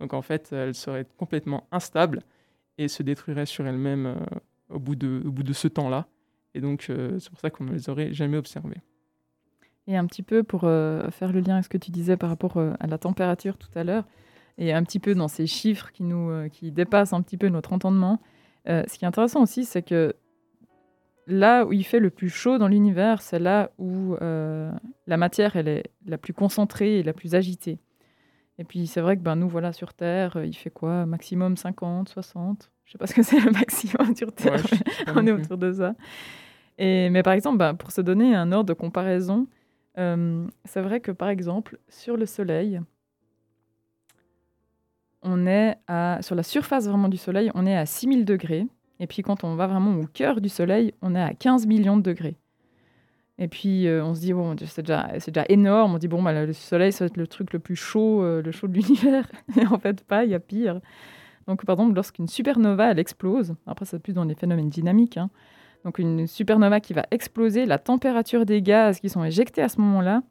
Donc 0.00 0.14
en 0.14 0.22
fait, 0.22 0.52
elle 0.52 0.74
serait 0.74 1.06
complètement 1.16 1.66
instable 1.72 2.22
et 2.78 2.88
se 2.88 3.02
détruirait 3.02 3.46
sur 3.46 3.66
elle-même 3.66 4.06
euh, 4.06 4.14
au, 4.70 4.78
bout 4.78 4.94
de, 4.94 5.22
au 5.26 5.32
bout 5.32 5.42
de 5.42 5.52
ce 5.52 5.66
temps-là. 5.66 6.06
Et 6.54 6.60
donc 6.60 6.86
euh, 6.88 7.18
c'est 7.18 7.30
pour 7.30 7.40
ça 7.40 7.50
qu'on 7.50 7.64
ne 7.64 7.72
les 7.72 7.90
aurait 7.90 8.12
jamais 8.12 8.36
observées. 8.36 8.80
Et 9.88 9.96
un 9.96 10.06
petit 10.06 10.22
peu 10.22 10.42
pour 10.42 10.64
euh, 10.64 11.10
faire 11.10 11.32
le 11.32 11.40
lien 11.40 11.54
avec 11.54 11.64
ce 11.64 11.68
que 11.70 11.78
tu 11.78 11.90
disais 11.90 12.16
par 12.16 12.28
rapport 12.28 12.58
à 12.58 12.86
la 12.86 12.98
température 12.98 13.56
tout 13.56 13.70
à 13.74 13.84
l'heure, 13.84 14.06
et 14.58 14.72
un 14.72 14.82
petit 14.82 14.98
peu 14.98 15.14
dans 15.14 15.28
ces 15.28 15.46
chiffres 15.46 15.92
qui, 15.92 16.02
nous, 16.02 16.48
qui 16.50 16.72
dépassent 16.72 17.12
un 17.12 17.22
petit 17.22 17.36
peu 17.36 17.48
notre 17.48 17.72
entendement, 17.72 18.20
ce 18.66 18.98
qui 18.98 19.04
est 19.04 19.08
intéressant 19.08 19.42
aussi, 19.42 19.64
c'est 19.64 19.82
que 19.82 20.14
là 21.28 21.64
où 21.64 21.72
il 21.72 21.84
fait 21.84 22.00
le 22.00 22.10
plus 22.10 22.30
chaud 22.30 22.58
dans 22.58 22.68
l'univers, 22.68 23.22
c'est 23.22 23.38
là 23.38 23.70
où 23.78 24.16
la 24.20 25.16
matière 25.16 25.56
elle 25.56 25.68
est 25.68 25.84
la 26.06 26.18
plus 26.18 26.32
concentrée 26.32 26.98
et 26.98 27.02
la 27.02 27.12
plus 27.12 27.34
agitée. 27.34 27.78
Et 28.58 28.64
puis 28.64 28.86
c'est 28.86 29.00
vrai 29.00 29.16
que 29.16 29.22
ben, 29.22 29.36
nous, 29.36 29.48
voilà, 29.48 29.72
sur 29.72 29.94
Terre, 29.94 30.36
euh, 30.36 30.44
il 30.44 30.54
fait 30.54 30.70
quoi? 30.70 31.06
Maximum 31.06 31.56
50, 31.56 32.08
60 32.08 32.70
Je 32.84 32.92
sais 32.92 32.98
pas 32.98 33.06
ce 33.06 33.14
que 33.14 33.22
c'est 33.24 33.40
le 33.40 33.52
maximum 33.52 34.14
sur 34.14 34.32
Terre, 34.32 34.62
on 35.14 35.26
est 35.26 35.32
autour 35.32 35.56
de 35.56 35.72
ça. 35.72 35.94
Et, 36.76 37.08
mais 37.10 37.22
par 37.22 37.32
exemple, 37.32 37.58
ben, 37.58 37.74
pour 37.74 37.92
se 37.92 38.00
donner 38.00 38.34
un 38.34 38.50
ordre 38.52 38.68
de 38.68 38.74
comparaison, 38.74 39.46
euh, 39.98 40.46
c'est 40.64 40.80
vrai 40.80 41.00
que 41.00 41.12
par 41.12 41.28
exemple, 41.28 41.78
sur 41.88 42.16
le 42.16 42.26
Soleil, 42.26 42.80
on 45.22 45.46
est 45.46 45.76
à, 45.86 46.18
sur 46.22 46.34
la 46.34 46.42
surface 46.42 46.88
vraiment 46.88 47.08
du 47.08 47.16
Soleil, 47.16 47.50
on 47.54 47.66
est 47.66 47.76
à 47.76 47.86
6000 47.86 48.24
degrés. 48.24 48.66
Et 49.00 49.06
puis 49.06 49.22
quand 49.22 49.44
on 49.44 49.54
va 49.54 49.66
vraiment 49.66 49.94
au 49.98 50.06
cœur 50.06 50.40
du 50.40 50.48
Soleil, 50.48 50.92
on 51.02 51.14
est 51.14 51.22
à 51.22 51.34
15 51.34 51.66
millions 51.66 51.96
de 51.96 52.02
degrés. 52.02 52.36
Et 53.38 53.46
puis 53.46 53.86
euh, 53.86 54.04
on 54.04 54.14
se 54.14 54.20
dit, 54.20 54.32
bon, 54.32 54.56
c'est 54.66 54.82
déjà, 54.82 55.44
énorme. 55.48 55.94
On 55.94 55.98
dit, 55.98 56.08
bon, 56.08 56.22
bah, 56.22 56.44
le 56.44 56.52
soleil, 56.52 56.92
ça 56.92 57.04
va 57.04 57.06
être 57.06 57.16
le 57.16 57.26
truc 57.26 57.52
le 57.52 57.60
plus 57.60 57.76
chaud, 57.76 58.22
euh, 58.22 58.42
le 58.42 58.50
chaud 58.50 58.66
de 58.66 58.74
l'univers. 58.74 59.30
Et 59.56 59.66
en 59.66 59.78
fait, 59.78 60.04
pas, 60.04 60.24
il 60.24 60.30
y 60.30 60.34
a 60.34 60.40
pire. 60.40 60.80
Donc, 61.46 61.64
par 61.64 61.76
exemple, 61.76 61.94
lorsqu'une 61.94 62.28
supernova, 62.28 62.90
elle 62.90 62.98
explose, 62.98 63.54
après, 63.66 63.86
c'est 63.86 63.98
plus 64.00 64.12
dans 64.12 64.24
les 64.24 64.34
phénomènes 64.34 64.68
dynamiques. 64.68 65.16
Hein. 65.16 65.30
Donc, 65.84 65.98
une 65.98 66.26
supernova 66.26 66.80
qui 66.80 66.92
va 66.92 67.06
exploser, 67.10 67.64
la 67.64 67.78
température 67.78 68.44
des 68.44 68.60
gaz 68.60 69.00
qui 69.00 69.08
sont 69.08 69.24
éjectés 69.24 69.62
à 69.62 69.68
ce 69.68 69.80
moment-là, 69.80 70.22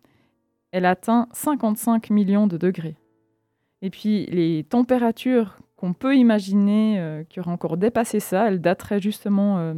elle 0.71 0.85
atteint 0.85 1.27
55 1.31 2.09
millions 2.09 2.45
de 2.45 2.57
degrés. 2.57 2.97
Et 3.81 3.89
puis, 3.89 4.25
les 4.25 4.65
températures 4.65 5.57
qu'on 5.77 5.93
peut 5.93 6.15
imaginer 6.15 6.99
euh, 6.99 7.23
qui 7.23 7.39
auraient 7.39 7.51
encore 7.51 7.77
dépassé 7.77 8.19
ça, 8.19 8.49
elles 8.49 8.59
dateraient 8.61 8.99
justement 8.99 9.73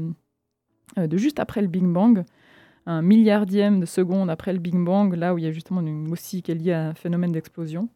de 0.97 1.17
juste 1.17 1.39
après 1.39 1.61
le 1.61 1.67
Big 1.67 1.83
Bang 1.83 2.23
un 2.85 3.03
milliardième 3.03 3.79
de 3.79 3.85
seconde 3.85 4.31
après 4.31 4.51
le 4.51 4.59
Big 4.59 4.75
Bang, 4.75 5.13
là 5.13 5.33
où 5.35 5.37
il 5.37 5.43
y 5.43 5.47
a 5.47 5.51
justement 5.51 5.81
une 5.81 6.11
aussi 6.11 6.41
qui 6.41 6.51
est 6.51 6.55
liée 6.55 6.73
à 6.73 6.87
un 6.87 6.93
phénomène 6.95 7.31
d'explosion. 7.31 7.87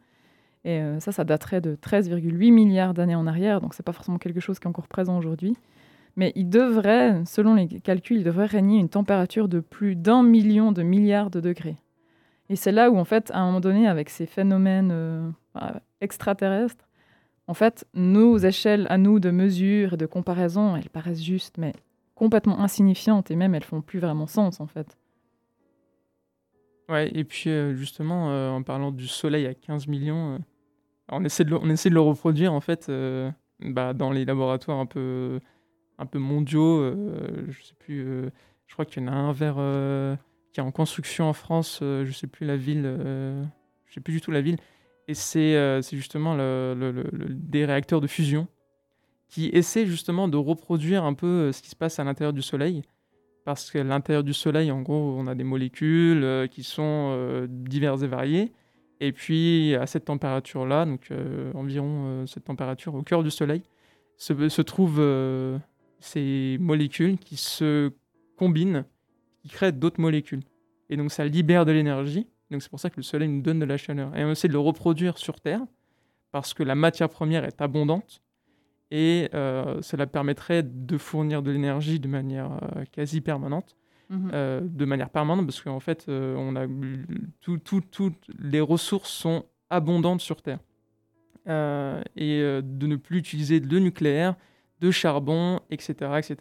Et 0.66 0.80
euh, 0.80 1.00
ça, 1.00 1.12
ça 1.12 1.24
daterait 1.24 1.62
de 1.62 1.76
13,8 1.76 2.52
milliards 2.52 2.94
d'années 2.94 3.16
en 3.16 3.28
arrière, 3.28 3.60
donc 3.60 3.74
c'est 3.74 3.84
pas 3.84 3.92
forcément 3.92 4.18
quelque 4.18 4.40
chose 4.40 4.60
qui 4.60 4.66
est 4.66 4.70
encore 4.70 4.88
présent 4.88 5.18
aujourd'hui. 5.18 5.58
Mais 6.16 6.32
il 6.36 6.48
devrait, 6.48 7.24
selon 7.26 7.56
les 7.56 7.68
calculs, 7.68 8.18
il 8.18 8.24
devrait 8.24 8.46
régner 8.46 8.78
une 8.78 8.90
température 8.90 9.48
de 9.48 9.60
plus 9.60 9.96
d'un 9.96 10.22
million 10.22 10.72
de 10.72 10.84
milliards 10.84 11.32
de 11.32 11.40
degrés. 11.40 11.78
Et 12.50 12.56
c'est 12.56 12.72
là 12.72 12.92
où, 12.92 12.98
en 12.98 13.04
fait, 13.04 13.32
à 13.32 13.40
un 13.40 13.48
moment 13.48 13.62
donné, 13.62 13.88
avec 13.88 14.10
ces 14.10 14.28
phénomènes 14.28 14.92
euh, 14.92 15.28
bah, 15.56 15.82
extraterrestres, 16.02 16.88
en 17.48 17.54
fait, 17.54 17.86
nos 17.94 18.38
échelles 18.38 18.88
à 18.90 18.98
nous 18.98 19.20
de 19.20 19.32
mesure 19.32 19.94
et 19.94 19.98
de 19.98 20.06
comparaison, 20.06 20.76
elles 20.76 20.90
paraissent 20.90 21.24
justes, 21.24 21.58
mais 21.58 21.74
complètement 22.16 22.60
insignifiantes 22.60 23.32
et 23.32 23.36
même 23.36 23.56
elles 23.56 23.64
font 23.64 23.82
plus 23.82 24.00
vraiment 24.00 24.28
sens 24.28 24.60
en 24.60 24.68
fait. 24.68 24.98
Ouais, 26.90 27.10
et 27.14 27.24
puis 27.24 27.50
euh, 27.50 27.74
justement, 27.74 28.32
euh, 28.32 28.50
en 28.50 28.62
parlant 28.62 28.92
du 28.92 29.08
Soleil 29.08 29.48
à 29.48 29.54
15 29.54 29.88
millions, 29.88 30.36
euh, 30.36 30.38
on, 31.10 31.24
essaie 31.24 31.44
de 31.44 31.50
le, 31.94 32.00
reproduire 32.00 32.54
en 32.54 32.62
fait 32.62 32.92
bah, 33.60 33.94
dans 33.94 34.12
les 34.12 34.26
laboratoires 34.26 34.80
un 34.80 34.86
peu, 34.86 35.40
un 35.98 36.06
peu 36.06 36.20
mondiaux. 36.20 36.94
je 37.50 37.62
sais 37.62 37.76
plus, 37.80 38.06
je 38.68 38.74
crois 38.74 38.86
qu'il 38.86 39.04
y 39.04 39.06
en 39.06 39.12
a 39.12 39.16
un 39.16 39.32
vers 39.32 39.56
qui 40.52 40.60
est 40.60 40.64
en 40.64 40.72
construction 40.72 41.26
en 41.26 41.34
France, 41.34 41.80
je 41.82 42.12
sais 42.12 42.28
plus 42.28 42.46
la 42.46 42.56
ville, 42.56 42.84
je 43.86 43.94
sais 43.94 44.00
plus 44.00 44.14
du 44.14 44.22
tout 44.22 44.32
la 44.32 44.42
ville. 44.42 44.58
Et 45.08 45.14
c'est 45.14 45.82
justement 45.92 46.36
le, 46.36 46.76
le, 46.78 47.04
des 47.30 47.66
réacteurs 47.66 48.02
de 48.02 48.08
fusion 48.08 48.48
qui 49.34 49.50
essaie 49.52 49.88
justement 49.88 50.28
de 50.28 50.38
reproduire 50.38 51.04
un 51.06 51.16
peu 51.16 51.26
euh, 51.26 51.52
ce 51.52 51.64
qui 51.64 51.70
se 51.72 51.76
passe 51.76 51.98
à 51.98 52.04
l'intérieur 52.04 52.34
du 52.34 52.44
Soleil. 52.44 52.84
Parce 53.46 53.72
qu'à 53.72 53.84
l'intérieur 53.84 54.24
du 54.24 54.32
Soleil, 54.32 54.72
en 54.72 54.84
gros, 54.84 55.16
on 55.18 55.26
a 55.26 55.34
des 55.34 55.44
molécules 55.44 56.24
euh, 56.24 56.46
qui 56.46 56.62
sont 56.62 57.10
euh, 57.18 57.48
diverses 57.50 58.04
et 58.04 58.08
variées. 58.08 58.52
Et 59.00 59.12
puis, 59.12 59.74
à 59.74 59.88
cette 59.88 60.06
température-là, 60.06 60.86
donc 60.86 61.10
environ 61.56 62.26
cette 62.26 62.46
température 62.46 62.96
au 62.96 63.02
cœur 63.02 63.22
du 63.22 63.32
Soleil, 63.32 63.62
se 64.16 64.62
trouvent 64.62 65.60
ces 66.00 66.58
molécules 66.62 67.18
qui 67.18 67.36
se 67.36 67.92
combinent, 68.38 68.86
qui 69.42 69.50
créent 69.50 69.74
d'autres 69.74 70.00
molécules. 70.00 70.44
Et 70.90 70.96
donc, 70.96 71.12
ça 71.12 71.26
libère 71.26 71.66
de 71.66 71.74
l'énergie. 71.74 72.28
Donc, 72.54 72.62
c'est 72.62 72.70
pour 72.70 72.80
ça 72.80 72.90
que 72.90 72.98
le 72.98 73.04
Soleil 73.04 73.28
nous 73.28 73.42
donne 73.42 73.60
de 73.60 73.66
la 73.66 73.78
chaleur. 73.78 74.16
Et 74.16 74.24
on 74.24 74.32
essaie 74.32 74.48
de 74.48 74.54
le 74.54 74.60
reproduire 74.60 75.18
sur 75.18 75.42
Terre, 75.42 75.62
parce 76.32 76.54
que 76.54 76.62
la 76.62 76.76
matière 76.76 77.10
première 77.10 77.44
est 77.46 77.62
abondante 77.62 78.22
et 78.92 79.28
euh, 79.34 79.82
cela 79.82 80.06
permettrait 80.06 80.62
de 80.62 81.00
fournir 81.00 81.42
de 81.42 81.50
l'énergie 81.50 82.00
de 82.00 82.08
manière 82.08 82.52
euh, 82.52 82.86
quasi 82.92 83.22
permanente. 83.22 83.76
Mhm. 84.10 84.32
Euh, 84.34 84.62
de 84.62 84.86
manière 84.86 85.10
permanente 85.10 85.48
parce 85.48 85.62
qu'en 85.62 85.80
fait, 85.80 86.06
on 86.08 86.56
a 86.56 86.68
toutes 87.42 88.30
les 88.38 88.62
ressources 88.62 89.10
sont 89.10 89.46
abondantes 89.72 90.22
sur 90.22 90.44
Terre. 90.44 90.60
et 91.48 92.42
de 92.62 92.88
ne 92.88 92.96
plus 92.96 93.18
utiliser 93.18 93.60
de 93.60 93.80
nucléaire, 93.80 94.36
de 94.80 94.92
charbon, 94.92 95.60
etc. 95.72 95.94
etc. 96.18 96.36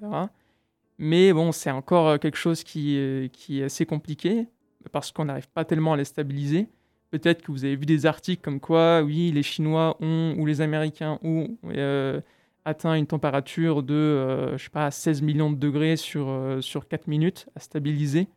Mais 0.99 1.33
bon, 1.33 1.53
c'est 1.53 1.71
encore 1.71 2.19
quelque 2.19 2.37
chose 2.37 2.65
qui, 2.65 3.31
qui 3.33 3.61
est 3.61 3.65
assez 3.65 3.87
compliqué 3.87 4.49
parce 4.91 5.13
qu'on 5.13 5.27
n'arrive 5.27 5.49
pas 5.49 5.65
tellement 5.65 5.93
à 5.93 5.97
les 5.97 6.05
stabiliser. 6.05 6.69
Peut-être 7.11 7.43
que 7.43 7.53
vous 7.53 7.65
avez 7.65 7.77
vu 7.77 7.87
des 7.87 8.07
articles 8.07 8.43
comme 8.43 8.61
quoi, 8.61 9.03
oui, 9.03 9.31
les 9.33 9.43
Chinois 9.43 9.97
ont, 10.01 10.35
ou 10.39 10.47
les 10.47 10.61
Américains 10.61 11.19
ont 11.23 11.57
atteint 12.65 12.95
une 12.95 13.07
température 13.07 13.83
de, 13.83 13.95
euh, 13.95 14.57
je 14.57 14.65
sais 14.65 14.71
pas, 14.71 14.91
16 14.91 15.23
millions 15.23 15.51
de 15.51 15.57
degrés 15.57 15.97
sur, 15.97 16.29
euh, 16.29 16.61
sur 16.61 16.87
4 16.87 17.09
minutes 17.09 17.49
à 17.57 17.61
stabiliser. 17.61 18.29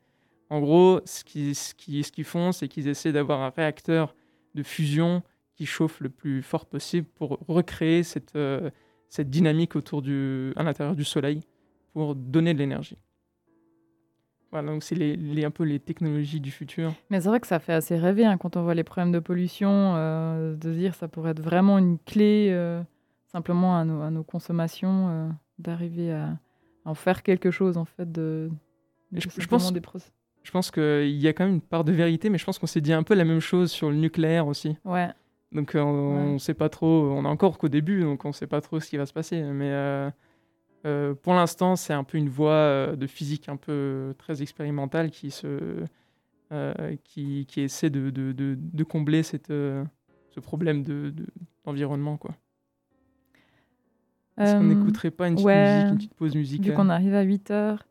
En 0.49 0.59
gros, 0.59 1.01
ce 1.05 1.23
qu'ils 1.23 1.55
ce 1.55 1.73
qui, 1.73 2.03
ce 2.03 2.11
qu'ils 2.11 2.23
font, 2.23 2.51
c'est 2.51 2.67
qu'ils 2.67 2.87
essaient 2.87 3.11
d'avoir 3.11 3.41
un 3.41 3.49
réacteur 3.49 4.15
de 4.53 4.63
fusion 4.63 5.23
qui 5.55 5.65
chauffe 5.65 5.99
le 6.01 6.09
plus 6.09 6.41
fort 6.41 6.65
possible 6.65 7.07
pour 7.15 7.39
recréer 7.47 8.03
cette, 8.03 8.35
euh, 8.35 8.69
cette 9.09 9.29
dynamique 9.29 9.75
autour 9.75 10.01
du, 10.01 10.53
à 10.55 10.63
l'intérieur 10.63 10.95
du 10.95 11.03
Soleil 11.03 11.41
pour 11.93 12.15
donner 12.15 12.53
de 12.53 12.59
l'énergie. 12.59 12.97
Voilà, 14.55 14.71
donc 14.71 14.83
c'est 14.83 14.95
les, 14.95 15.17
les- 15.17 15.43
un 15.43 15.51
peu 15.51 15.63
les 15.63 15.79
technologies 15.79 16.39
du 16.39 16.49
futur. 16.49 16.93
Mais 17.09 17.19
c'est 17.19 17.27
vrai 17.27 17.41
que 17.41 17.47
ça 17.47 17.59
fait 17.59 17.73
assez 17.73 17.97
rêver 17.97 18.25
hein, 18.25 18.37
quand 18.37 18.55
on 18.55 18.63
voit 18.63 18.73
les 18.73 18.85
problèmes 18.85 19.11
de 19.11 19.19
pollution, 19.19 19.69
euh, 19.95 20.55
de 20.55 20.71
dire 20.73 20.95
ça 20.95 21.09
pourrait 21.09 21.31
être 21.31 21.41
vraiment 21.41 21.77
une 21.77 21.97
clé 21.99 22.47
euh, 22.51 22.81
simplement 23.27 23.77
à 23.77 23.83
nos, 23.83 24.01
à 24.01 24.11
nos 24.11 24.23
consommations, 24.23 25.09
euh, 25.09 25.27
d'arriver 25.59 26.13
à, 26.13 26.27
à 26.29 26.37
en 26.85 26.93
faire 26.95 27.21
quelque 27.21 27.51
chose 27.51 27.75
en 27.77 27.83
fait 27.83 28.09
de, 28.09 28.49
de 29.11 29.19
Je- 29.19 29.47
pense- 29.47 29.73
des 29.73 29.81
process. 29.81 30.13
Je 30.43 30.51
pense 30.51 30.71
qu'il 30.71 31.09
y 31.09 31.27
a 31.27 31.33
quand 31.33 31.43
même 31.45 31.55
une 31.55 31.61
part 31.61 31.83
de 31.83 31.91
vérité, 31.91 32.29
mais 32.29 32.37
je 32.37 32.45
pense 32.45 32.57
qu'on 32.59 32.67
s'est 32.67 32.79
dit 32.79 32.93
un 32.93 33.03
peu 33.03 33.13
la 33.15 33.25
même 33.25 33.39
chose 33.41 33.71
sur 33.71 33.89
le 33.89 33.95
nucléaire 33.97 34.47
aussi. 34.47 34.77
Ouais, 34.85 35.09
Donc 35.51 35.71
on 35.75 36.15
Ouais. 36.15 36.33
ne 36.33 36.37
sait 36.37 36.53
pas 36.53 36.69
trop, 36.69 37.11
on 37.11 37.25
est 37.25 37.27
encore 37.27 37.57
qu'au 37.57 37.67
début, 37.67 38.01
donc 38.03 38.23
on 38.23 38.29
ne 38.29 38.33
sait 38.33 38.47
pas 38.47 38.61
trop 38.61 38.79
ce 38.79 38.87
qui 38.89 38.95
va 38.95 39.05
se 39.05 39.11
passer. 39.13 39.41
Mais 39.41 39.71
euh, 40.85 41.11
euh, 41.11 41.13
pour 41.15 41.33
l'instant, 41.33 41.75
c'est 41.75 41.93
un 41.93 42.03
peu 42.03 42.17
une 42.17 42.29
voie 42.29 42.51
euh, 42.51 42.95
de 42.95 43.07
physique 43.07 43.49
un 43.49 43.57
peu 43.57 44.13
très 44.17 44.41
expérimentale 44.41 45.09
qui, 45.11 45.31
se, 45.31 45.83
euh, 46.51 46.95
qui, 47.03 47.45
qui 47.47 47.61
essaie 47.61 47.89
de, 47.89 48.09
de, 48.09 48.31
de, 48.31 48.57
de 48.59 48.83
combler 48.83 49.23
cette, 49.23 49.49
euh, 49.51 49.83
ce 50.31 50.39
problème 50.39 50.83
de- 50.83 51.09
de- 51.09 51.25
d'environnement. 51.65 52.17
quoi. 52.17 52.35
Est-ce 54.37 54.53
qu'on 54.55 54.63
Euh, 54.69 54.73
n'écouterait 54.75 55.11
pas 55.11 55.27
une 55.27 55.35
petite 55.35 55.45
ouais, 55.45 55.75
musique, 55.75 55.91
une 55.91 55.97
petite 55.97 56.13
pause 56.15 56.33
Vu 56.33 56.39
musicale 56.39 56.75
qu'on 56.75 56.89
arrive 56.89 57.15
à 57.15 57.21
8 57.21 57.51
heures, 57.51 57.85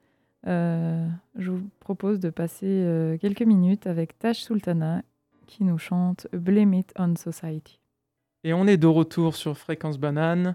euh, 0.46 1.08
je 1.36 1.50
vous 1.50 1.68
propose 1.80 2.20
de 2.20 2.28
passer 2.30 2.66
euh, 2.68 3.16
quelques 3.18 3.42
minutes 3.42 3.86
avec 3.86 4.18
Tash 4.18 4.40
Sultana 4.42 5.02
qui 5.46 5.64
nous 5.64 5.78
chante 5.78 6.26
Blame 6.32 6.74
It 6.74 6.92
on 6.98 7.16
Society. 7.16 7.80
Et 8.44 8.52
on 8.52 8.66
est 8.66 8.76
de 8.76 8.86
retour 8.86 9.36
sur 9.36 9.56
Fréquence 9.56 9.98
Banane. 9.98 10.54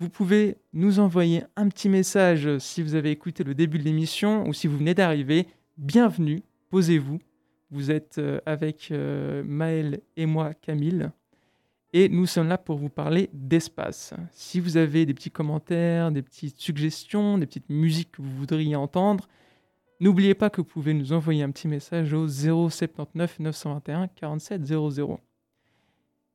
Vous 0.00 0.10
pouvez 0.10 0.58
nous 0.72 1.00
envoyer 1.00 1.42
un 1.56 1.68
petit 1.68 1.88
message 1.88 2.58
si 2.58 2.82
vous 2.82 2.94
avez 2.94 3.10
écouté 3.10 3.42
le 3.42 3.52
début 3.52 3.80
de 3.80 3.82
l'émission 3.82 4.46
ou 4.46 4.52
si 4.52 4.68
vous 4.68 4.78
venez 4.78 4.94
d'arriver. 4.94 5.48
Bienvenue, 5.76 6.44
posez-vous. 6.70 7.18
Vous 7.72 7.90
êtes 7.90 8.18
euh, 8.18 8.38
avec 8.46 8.92
euh, 8.92 9.42
Maël 9.44 10.00
et 10.16 10.24
moi, 10.24 10.54
Camille. 10.54 11.10
Et 11.92 12.08
nous 12.08 12.26
sommes 12.26 12.46
là 12.46 12.58
pour 12.58 12.78
vous 12.78 12.90
parler 12.90 13.28
d'espace. 13.32 14.14
Si 14.30 14.60
vous 14.60 14.76
avez 14.76 15.04
des 15.04 15.14
petits 15.14 15.32
commentaires, 15.32 16.12
des 16.12 16.22
petites 16.22 16.60
suggestions, 16.60 17.36
des 17.36 17.46
petites 17.46 17.68
musiques 17.68 18.12
que 18.12 18.22
vous 18.22 18.36
voudriez 18.36 18.76
entendre, 18.76 19.26
n'oubliez 19.98 20.34
pas 20.34 20.48
que 20.48 20.60
vous 20.60 20.68
pouvez 20.68 20.94
nous 20.94 21.12
envoyer 21.12 21.42
un 21.42 21.50
petit 21.50 21.66
message 21.66 22.12
au 22.12 22.28
079 22.28 23.40
921 23.40 24.06
47 24.06 24.64
00. 24.64 25.18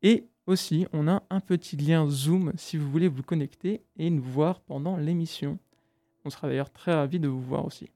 Et 0.02 0.28
aussi, 0.46 0.88
on 0.94 1.08
a 1.08 1.24
un 1.30 1.40
petit 1.40 1.78
lien 1.78 2.08
Zoom 2.08 2.52
si 2.58 2.78
vous 2.78 2.90
voulez 2.90 3.08
vous 3.08 3.24
connecter 3.24 3.82
et 3.98 4.10
nous 4.10 4.24
voir 4.24 4.60
pendant 4.60 4.98
l'émission. 4.98 5.58
On 6.26 6.30
sera 6.30 6.48
d'ailleurs 6.48 6.72
très 6.72 6.94
ravis 6.94 7.20
de 7.20 7.28
vous 7.28 7.42
voir 7.42 7.66
aussi. 7.66 7.90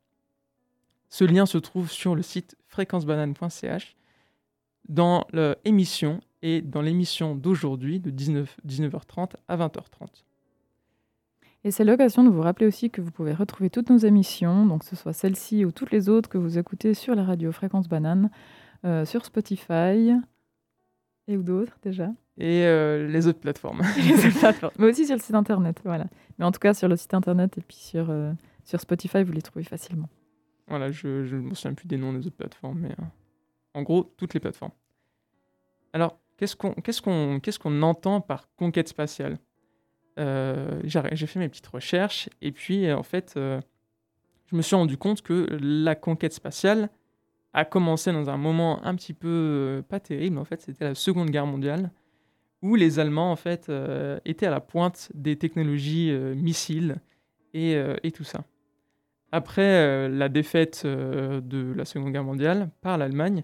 Ce 1.10 1.24
lien 1.24 1.46
se 1.46 1.58
trouve 1.58 1.90
sur 1.90 2.16
le 2.16 2.22
site 2.22 2.58
fréquencebanane.ch 2.68 3.96
dans 4.90 5.26
l'émission 5.66 6.22
et 6.42 6.62
dans 6.62 6.82
l'émission 6.82 7.36
d'aujourd'hui 7.36 8.00
de 8.00 8.10
19, 8.10 8.58
19h30 8.66 9.32
à 9.48 9.58
20h30. 9.58 10.24
Et 11.64 11.72
c'est 11.72 11.84
l'occasion 11.84 12.24
de 12.24 12.30
vous 12.30 12.42
rappeler 12.42 12.68
aussi 12.68 12.90
que 12.90 13.02
vous 13.02 13.12
pouvez 13.12 13.34
retrouver 13.34 13.70
toutes 13.70 13.90
nos 13.90 13.98
émissions, 13.98 14.66
donc 14.66 14.82
que 14.82 14.86
ce 14.86 14.96
soit 14.96 15.14
celle-ci 15.14 15.66
ou 15.66 15.72
toutes 15.72 15.92
les 15.92 16.08
autres 16.08 16.30
que 16.30 16.38
vous 16.38 16.58
écoutez 16.58 16.94
sur 16.94 17.16
la 17.16 17.24
radio 17.24 17.52
Fréquence 17.52 17.90
Banane, 17.90 18.30
euh, 18.86 19.06
sur 19.06 19.26
Spotify 19.26 20.14
et 21.28 21.36
ou 21.36 21.44
d'autres 21.44 21.78
déjà. 21.82 22.10
Et 22.38 22.66
euh, 22.66 23.08
les 23.08 23.28
autres 23.28 23.40
plateformes. 23.40 23.82
Les 23.98 24.26
autres 24.26 24.40
plateformes. 24.40 24.74
Mais 24.80 24.86
aussi 24.88 25.06
sur 25.06 25.16
le 25.16 25.22
site 25.22 25.34
internet, 25.34 25.80
voilà. 25.84 26.06
Mais 26.38 26.46
en 26.46 26.52
tout 26.52 26.60
cas 26.60 26.74
sur 26.74 26.88
le 26.88 26.96
site 26.96 27.14
internet 27.14 27.58
et 27.58 27.62
puis 27.62 27.78
sur, 27.78 28.10
euh, 28.10 28.32
sur 28.64 28.80
Spotify, 28.80 29.24
vous 29.24 29.32
les 29.32 29.42
trouvez 29.42 29.64
facilement. 29.64 30.08
Voilà, 30.68 30.92
je 30.92 31.08
ne 31.08 31.42
me 31.42 31.56
souviens 31.56 31.74
plus 31.74 31.88
des 31.88 31.98
noms 31.98 32.14
des 32.14 32.28
autres 32.28 32.36
plateformes, 32.36 32.80
mais 32.80 32.92
euh, 32.92 33.06
en 33.74 33.82
gros, 33.82 34.04
toutes 34.18 34.34
les 34.34 34.40
plateformes. 34.40 34.74
Alors, 35.94 36.20
qu'est-ce 36.36 36.56
qu'on 36.56 36.74
qu'est-ce 36.74 37.02
qu'on 37.02 37.40
qu'est-ce 37.40 37.58
qu'on 37.58 37.82
entend 37.82 38.22
par 38.22 38.50
conquête 38.56 38.90
spatiale? 38.90 39.40
J'ai 40.18 41.28
fait 41.28 41.40
mes 41.40 41.48
petites 41.48 41.68
recherches, 41.68 42.30
et 42.42 42.52
puis, 42.52 42.92
en 42.92 43.04
fait, 43.04 43.34
je 43.36 44.56
me 44.56 44.62
suis 44.62 44.76
rendu 44.76 44.98
compte 44.98 45.22
que 45.22 45.48
la 45.62 45.96
conquête 45.96 46.34
spatiale 46.34 46.90
a 47.54 47.66
commencé 47.66 48.12
dans 48.12 48.30
un 48.30 48.38
moment 48.38 48.84
un 48.84 48.96
petit 48.96 49.14
peu 49.14 49.84
pas 49.88 50.00
terrible, 50.00 50.38
en 50.38 50.44
fait, 50.44 50.62
c'était 50.62 50.86
la 50.86 50.96
Seconde 50.96 51.30
Guerre 51.30 51.46
mondiale, 51.46 51.92
où 52.62 52.76
les 52.76 53.00
Allemands, 53.00 53.32
en 53.32 53.36
fait, 53.36 53.70
euh, 53.70 54.20
étaient 54.26 54.48
à 54.48 54.52
la 54.52 54.62
pointe 54.62 55.12
des 55.14 55.38
technologies 55.38 56.10
euh, 56.12 56.36
missiles 56.36 56.98
et, 57.54 57.76
euh, 57.76 57.96
et 58.04 58.12
tout 58.12 58.24
ça. 58.24 58.44
Après 59.32 60.08
la 60.08 60.30
défaite 60.30 60.86
de 60.86 61.74
la 61.76 61.84
Seconde 61.84 62.14
Guerre 62.14 62.24
mondiale 62.24 62.70
par 62.80 62.98
l'Allemagne, 62.98 63.44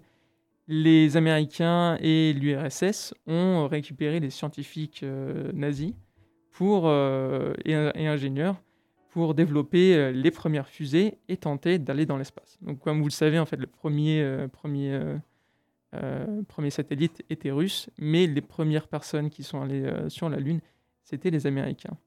les 0.69 1.17
Américains 1.17 1.97
et 1.99 2.32
l'URSS 2.32 3.13
ont 3.28 3.67
récupéré 3.67 4.21
les 4.21 4.30
scientifiques 4.30 5.04
nazis 5.54 5.91
pour, 6.52 6.89
et, 6.89 7.71
et 7.95 8.08
ingénieurs 8.08 8.62
pour 9.10 9.34
développer 9.34 10.13
les 10.13 10.32
premières 10.32 10.69
fusées 10.69 11.17
et 11.28 11.36
tenter 11.36 11.80
d'aller 11.80 12.06
dans 12.06 12.17
l'espace. 12.17 12.58
Donc, 12.62 12.80
comme 12.80 12.99
vous 12.99 13.08
le 13.08 13.12
savez, 13.12 13.38
en 13.38 13.45
fait, 13.45 13.58
le 13.58 13.67
premier, 13.67 14.26
premier, 14.54 14.97
premier 16.48 16.70
satellite 16.70 17.24
était 17.30 17.52
russe, 17.52 17.90
mais 17.98 18.28
les 18.28 18.42
premières 18.42 18.88
personnes 18.88 19.30
qui 19.30 19.44
sont 19.44 19.62
allées 19.62 19.86
euh, 19.86 20.10
sur 20.10 20.30
la 20.30 20.38
Lune, 20.38 20.60
c'était 21.04 21.30
les 21.30 21.48
Américains. 21.48 21.98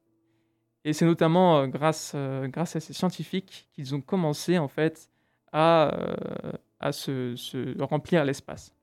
Et 0.83 0.93
c'est 0.93 1.05
notamment 1.05 1.59
euh, 1.59 1.67
grâce, 1.67 2.13
euh, 2.15 2.47
grâce 2.47 2.75
à 2.75 2.79
ces 2.79 2.93
scientifiques 2.93 3.67
qu'ils 3.73 3.93
ont 3.93 4.01
commencé 4.01 4.57
en 4.57 4.67
fait 4.67 5.09
à, 5.51 5.93
euh, 5.93 6.51
à 6.79 6.91
se, 6.91 7.81
remplir 7.81 8.23
l'espace. 8.25 8.73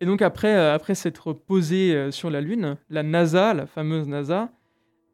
Et 0.00 0.06
donc 0.06 0.22
après, 0.22 0.54
euh, 0.54 0.74
après 0.74 0.94
s'être 0.94 1.32
posé 1.32 1.94
euh, 1.94 2.10
sur 2.10 2.30
la 2.30 2.40
Lune, 2.40 2.76
la 2.88 3.02
NASA, 3.02 3.52
la 3.54 3.66
fameuse 3.66 4.06
NASA, 4.06 4.52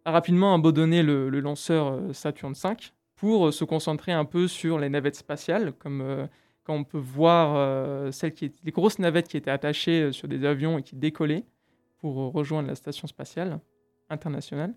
a 0.05 0.11
rapidement 0.11 0.55
abandonné 0.55 1.03
le, 1.03 1.31
le 1.31 1.41
lanceur 1.41 1.87
euh, 1.87 2.13
Saturn 2.13 2.53
V 2.53 2.75
pour 3.17 3.47
euh, 3.47 3.53
se 3.53 3.65
concentrer 3.65 4.13
un 4.13 4.25
peu 4.25 4.49
sur 4.49 4.79
les 4.79 4.89
navettes 4.89 5.17
spatiales, 5.17 5.73
comme 5.73 6.03
euh, 6.03 6.27
quand 6.65 6.75
on 6.75 6.85
peut 6.85 6.99
voir 6.99 7.55
euh, 7.57 8.11
qui 8.11 8.47
étaient- 8.47 8.61
les 8.65 8.73
grosses 8.73 8.99
navettes 8.99 9.29
qui 9.29 9.37
étaient 9.37 9.51
attachées 9.51 10.03
euh, 10.03 10.13
sur 10.13 10.29
des 10.29 10.45
avions 10.45 10.79
et 10.79 10.83
qui 10.83 10.97
décollaient 10.97 11.45
pour 11.99 12.21
euh, 12.21 12.29
rejoindre 12.29 12.69
la 12.69 12.75
station 12.75 13.07
spatiale 13.07 13.61
internationale. 14.11 14.75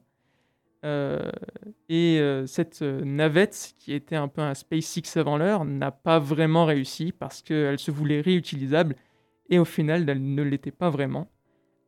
Et 1.90 2.22
cette 2.46 2.82
navette, 2.82 3.74
qui 3.78 3.92
était 3.92 4.16
un 4.16 4.30
peu 4.30 4.42
un 4.42 4.54
SpaceX 4.54 5.18
avant 5.18 5.36
l'heure, 5.36 5.66
n'a 5.66 5.92
pas 5.92 6.18
vraiment 6.18 6.64
réussi 6.64 7.12
parce 7.12 7.42
qu'elle 7.42 7.78
se 7.80 7.92
voulait 7.92 8.22
réutilisable 8.22 8.96
et 9.50 9.60
au 9.60 9.66
final, 9.66 10.08
elle 10.08 10.34
ne 10.34 10.44
l'était 10.44 10.72
pas 10.72 10.90
vraiment 10.90 11.28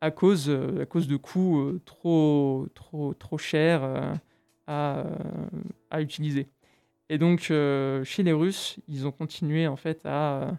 à 0.01 0.11
cause, 0.11 0.47
de 0.47 1.15
coûts 1.15 1.79
trop, 1.85 2.67
trop, 2.73 3.13
trop 3.13 3.37
chers 3.37 4.17
à 4.67 5.05
utiliser. 6.01 6.49
Et 7.09 7.17
donc, 7.17 7.49
euh, 7.49 8.03
chez 8.03 8.21
les 8.23 8.33
Russes, 8.33 8.77
ils 8.87 9.07
ont 9.07 9.11
continué 9.11 9.67
en 9.67 9.75
fait 9.75 10.01
à, 10.05 10.57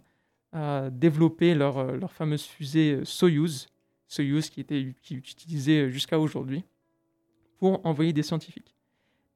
développer 0.90 1.54
leur, 1.54 1.78
euh, 1.78 1.96
leur 1.96 2.12
fameuse 2.12 2.42
fusée 2.42 2.94
euh, 2.94 3.04
Soyuz, 3.04 3.68
Soyuz 4.08 4.50
qui, 4.50 4.60
était, 4.60 4.94
qui 5.00 5.14
est 5.14 5.18
utilisée 5.18 5.88
jusqu'à 5.90 6.18
aujourd'hui 6.18 6.64
pour 7.58 7.86
envoyer 7.86 8.12
des 8.12 8.24
scientifiques. 8.24 8.74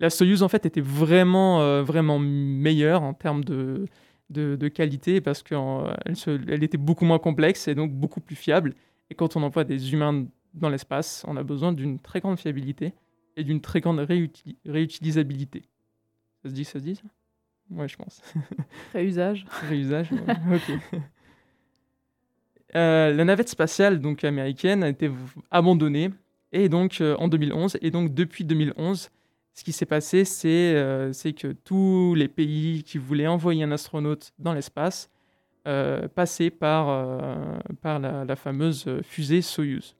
La 0.00 0.10
Soyuz, 0.10 0.42
en 0.42 0.48
fait, 0.48 0.66
était 0.66 0.80
vraiment, 0.80 1.82
vraiment 1.84 2.18
meilleure 2.18 3.04
en 3.04 3.14
termes 3.14 3.44
de, 3.44 3.86
de, 4.30 4.68
qualité 4.68 5.20
parce 5.20 5.44
qu'elle 5.44 5.94
elle 6.48 6.64
était 6.64 6.78
beaucoup 6.78 7.04
moins 7.04 7.20
complexe 7.20 7.68
et 7.68 7.76
donc 7.76 7.92
beaucoup 7.92 8.20
plus 8.20 8.34
fiable. 8.34 8.74
Et 9.08 9.14
quand 9.14 9.36
on 9.36 9.42
envoie 9.44 9.62
des 9.62 9.92
humains 9.92 10.26
dans 10.52 10.68
l'espace, 10.68 11.24
on 11.28 11.36
a 11.36 11.44
besoin 11.44 11.72
d'une 11.72 12.00
très 12.00 12.18
grande 12.20 12.40
fiabilité 12.40 12.92
et 13.36 13.44
d'une 13.44 13.60
très 13.60 13.80
grande 13.80 14.00
réuti- 14.00 14.56
réutilisabilité. 14.66 15.62
Ça 16.44 16.50
se 16.50 16.54
dit, 16.54 16.64
ça 16.66 16.78
se 16.78 16.84
dit 16.84 16.94
ça? 16.94 17.02
Ouais, 17.70 17.88
je 17.88 17.96
pense. 17.96 18.20
Réusage. 18.92 19.46
Réusage, 19.66 20.12
ouais. 20.12 20.20
ok. 20.54 21.00
Euh, 22.76 23.14
la 23.14 23.24
navette 23.24 23.48
spatiale 23.48 23.98
donc 23.98 24.24
américaine 24.24 24.82
a 24.82 24.88
été 24.88 25.10
abandonnée 25.50 26.10
et 26.52 26.68
donc 26.68 27.00
euh, 27.00 27.16
en 27.16 27.28
2011 27.28 27.78
et 27.80 27.90
donc 27.90 28.12
depuis 28.12 28.44
2011 28.44 29.10
ce 29.54 29.64
qui 29.64 29.70
s'est 29.70 29.86
passé 29.86 30.24
c'est 30.24 30.74
euh, 30.74 31.12
que 31.12 31.52
tous 31.52 32.14
les 32.16 32.26
pays 32.26 32.82
qui 32.82 32.98
voulaient 32.98 33.28
envoyer 33.28 33.62
un 33.62 33.70
astronaute 33.70 34.32
dans 34.40 34.52
l'espace 34.52 35.08
euh, 35.68 36.08
passaient 36.08 36.50
par, 36.50 36.88
euh, 36.88 37.58
par 37.80 38.00
la, 38.00 38.24
la 38.24 38.36
fameuse 38.36 38.90
fusée 39.04 39.40
Soyuz. 39.40 39.94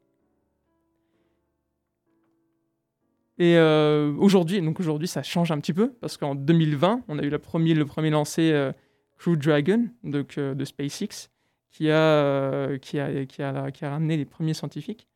Et 3.39 3.57
euh, 3.57 4.13
aujourd'hui, 4.19 4.61
donc 4.63 4.79
aujourd'hui, 4.79 5.09
ça 5.09 5.23
change 5.23 5.51
un 5.51 5.59
petit 5.59 5.73
peu 5.73 5.93
parce 6.01 6.17
qu'en 6.17 6.35
2020, 6.35 7.03
on 7.09 7.19
a 7.19 7.23
eu 7.23 7.31
la 7.31 7.41
premier, 7.41 7.75
le 7.75 7.85
premier 7.85 8.11
lancé 8.11 8.53
euh, 8.53 8.73
Crew 9.19 9.37
Dragon 9.37 9.89
donc, 10.05 10.39
euh, 10.39 10.55
de 10.55 10.65
SpaceX 10.65 11.31
qui 11.73 11.91
a, 11.91 12.79
qui, 12.79 13.01
a, 13.01 13.27
qui, 13.27 13.43
a, 13.43 13.91
ramené 13.91 14.17
les 14.17 14.25
premiers 14.25 14.55
scientifiques. 14.55 15.09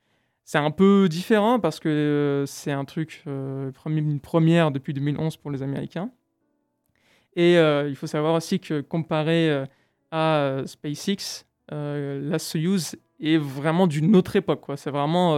C'est 0.44 0.59
un 0.59 0.72
peu 0.72 1.09
différent 1.09 1.61
parce 1.61 1.78
que 1.78 2.44
c'est 2.48 2.72
un 2.72 2.85
truc, 2.85 3.22
une 3.26 4.18
première 4.18 4.72
depuis 4.72 4.92
2011 4.92 5.37
pour 5.37 5.52
les 5.52 5.62
Américains. 5.62 6.11
Et 7.37 7.54
il 7.54 7.94
faut 7.94 8.09
savoir 8.09 8.35
aussi 8.35 8.59
que 8.59 8.81
comparé 8.81 9.66
à 10.11 10.62
SpaceX, 10.66 11.44
la 11.70 12.38
Soyuz 12.40 12.96
est 13.20 13.37
vraiment 13.37 13.87
d'une 13.87 14.16
autre 14.16 14.35
époque. 14.35 14.64
C'est 14.74 14.90
vraiment 14.90 15.37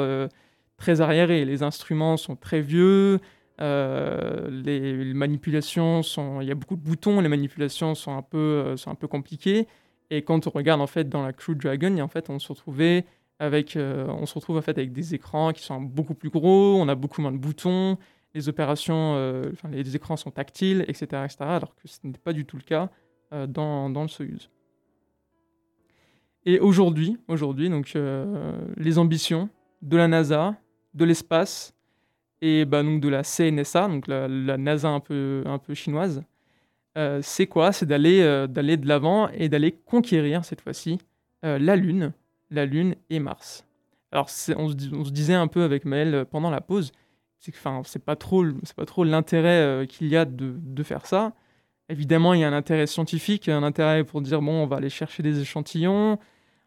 très 0.80 1.00
arriéré. 1.00 1.44
Les 1.44 1.62
instruments 1.62 2.16
sont 2.16 2.34
très 2.34 2.60
vieux. 2.60 3.20
les, 3.60 5.12
manipulations 5.14 6.02
sont, 6.02 6.40
il 6.40 6.48
y 6.48 6.50
a 6.50 6.56
beaucoup 6.56 6.76
de 6.76 6.82
boutons, 6.82 7.20
les 7.20 7.28
manipulations 7.28 7.94
sont 7.94 8.16
un 8.16 8.22
peu, 8.22 8.76
sont 8.76 8.90
un 8.90 8.96
peu 8.96 9.06
compliquées. 9.06 9.68
Et 10.10 10.22
quand 10.22 10.46
on 10.46 10.50
regarde 10.50 10.80
en 10.80 10.86
fait 10.88 11.08
dans 11.08 11.22
la 11.22 11.32
Crew 11.32 11.54
Dragon, 11.54 11.98
en 12.00 12.08
fait, 12.08 12.30
on 12.30 12.38
se 12.38 12.48
retrouvait 12.48 13.04
avec, 13.38 13.76
euh, 13.76 14.06
on 14.08 14.26
se 14.26 14.34
retrouve 14.34 14.58
en 14.58 14.62
fait 14.62 14.76
avec 14.76 14.92
des 14.92 15.14
écrans 15.14 15.52
qui 15.52 15.62
sont 15.62 15.80
beaucoup 15.80 16.14
plus 16.14 16.30
gros, 16.30 16.76
on 16.78 16.88
a 16.88 16.94
beaucoup 16.94 17.22
moins 17.22 17.32
de 17.32 17.38
boutons, 17.38 17.96
les 18.34 18.48
opérations, 18.48 19.14
euh, 19.16 19.50
les 19.70 19.96
écrans 19.96 20.16
sont 20.16 20.30
tactiles, 20.30 20.84
etc., 20.88 21.22
etc., 21.24 21.36
alors 21.40 21.74
que 21.74 21.88
ce 21.88 21.98
n'était 22.04 22.18
pas 22.18 22.32
du 22.32 22.44
tout 22.44 22.56
le 22.56 22.62
cas 22.62 22.90
euh, 23.32 23.46
dans, 23.46 23.88
dans, 23.88 24.02
le 24.02 24.08
Soyuz. 24.08 24.50
Et 26.44 26.58
aujourd'hui, 26.58 27.16
aujourd'hui, 27.28 27.68
donc 27.68 27.96
les 28.76 28.98
ambitions 28.98 29.50
de 29.82 29.96
la 29.98 30.08
NASA, 30.08 30.56
de 30.94 31.04
l'espace 31.04 31.74
et 32.42 32.64
bah, 32.64 32.82
donc 32.82 33.00
de 33.00 33.08
la 33.08 33.22
CNSA, 33.22 33.88
donc 33.88 34.06
la, 34.06 34.28
NASA 34.28 34.88
un 34.88 35.00
peu, 35.00 35.44
chinoise, 35.74 36.22
euh, 36.96 37.20
c'est 37.22 37.46
quoi? 37.46 37.72
C'est 37.72 37.86
d'aller 37.86 38.20
euh, 38.22 38.46
d'aller 38.46 38.76
de 38.76 38.88
l'avant 38.88 39.28
et 39.28 39.48
d'aller 39.48 39.72
conquérir 39.72 40.44
cette 40.44 40.60
fois-ci 40.60 40.98
euh, 41.44 41.58
la 41.58 41.76
Lune, 41.76 42.12
la 42.50 42.66
Lune 42.66 42.96
et 43.10 43.20
Mars. 43.20 43.64
Alors 44.10 44.24
on 44.24 44.28
se, 44.28 44.52
on, 44.94 45.04
se, 45.04 45.10
disait 45.10 45.34
un 45.34 45.46
peu 45.46 45.62
avec 45.62 45.84
Maël 45.84 46.24
pendant 46.28 46.50
la 46.50 46.60
pause, 46.60 46.90
c'est 47.38 47.54
enfin 47.54 47.82
c'est 47.84 48.04
pas 48.04 48.16
trop 48.16 48.44
c'est 48.64 48.74
pas 48.74 48.86
trop 48.86 49.04
l'intérêt 49.04 49.86
qu'il 49.86 50.08
y 50.08 50.16
a 50.16 50.24
de, 50.24 50.54
de, 50.58 50.82
faire 50.82 51.06
ça. 51.06 51.32
Évidemment, 51.88 52.34
il 52.34 52.40
y 52.40 52.44
a 52.44 52.48
un 52.48 52.52
intérêt 52.52 52.86
scientifique, 52.86 53.48
un 53.48 53.62
intérêt 53.62 54.02
pour 54.04 54.20
dire 54.20 54.40
bon, 54.42 54.62
on 54.62 54.66
va 54.66 54.76
aller 54.76 54.90
chercher 54.90 55.22
des 55.22 55.40
échantillons, 55.40 56.18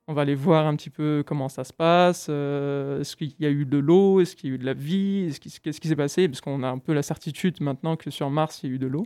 on 0.08 0.14
va 0.14 0.24
aller 0.24 0.36
voir 0.36 0.68
un 0.68 0.76
petit 0.76 0.90
peu 0.90 1.24
comment 1.26 1.50
ça 1.50 1.64
se 1.64 1.74
passe, 1.74 2.28
est-ce 2.28 3.16
qu'il 3.16 3.34
y 3.40 3.46
a 3.46 3.50
eu 3.50 3.66
de 3.66 3.78
l'eau, 3.78 4.20
est-ce 4.20 4.36
qu'il 4.36 4.50
y 4.50 4.54
a 4.54 4.56
eu 4.56 4.60
de 4.60 4.66
la 4.66 4.74
vie, 4.74 5.34
qu'est-ce 5.40 5.80
qui 5.80 5.88
s'est 5.88 5.96
passé, 5.96 6.28
parce 6.28 6.42
qu'on 6.42 6.62
a 6.64 6.68
un 6.68 6.78
peu 6.78 6.94
la 6.94 7.04
certitude 7.04 7.62
maintenant 7.62 7.96
que 7.96 8.10
sur 8.12 8.30
Mars 8.30 8.62
il 8.64 8.70
y 8.70 8.74
a 8.74 8.76
eu 8.76 8.80
de 8.80 8.88
l'eau. 8.88 9.06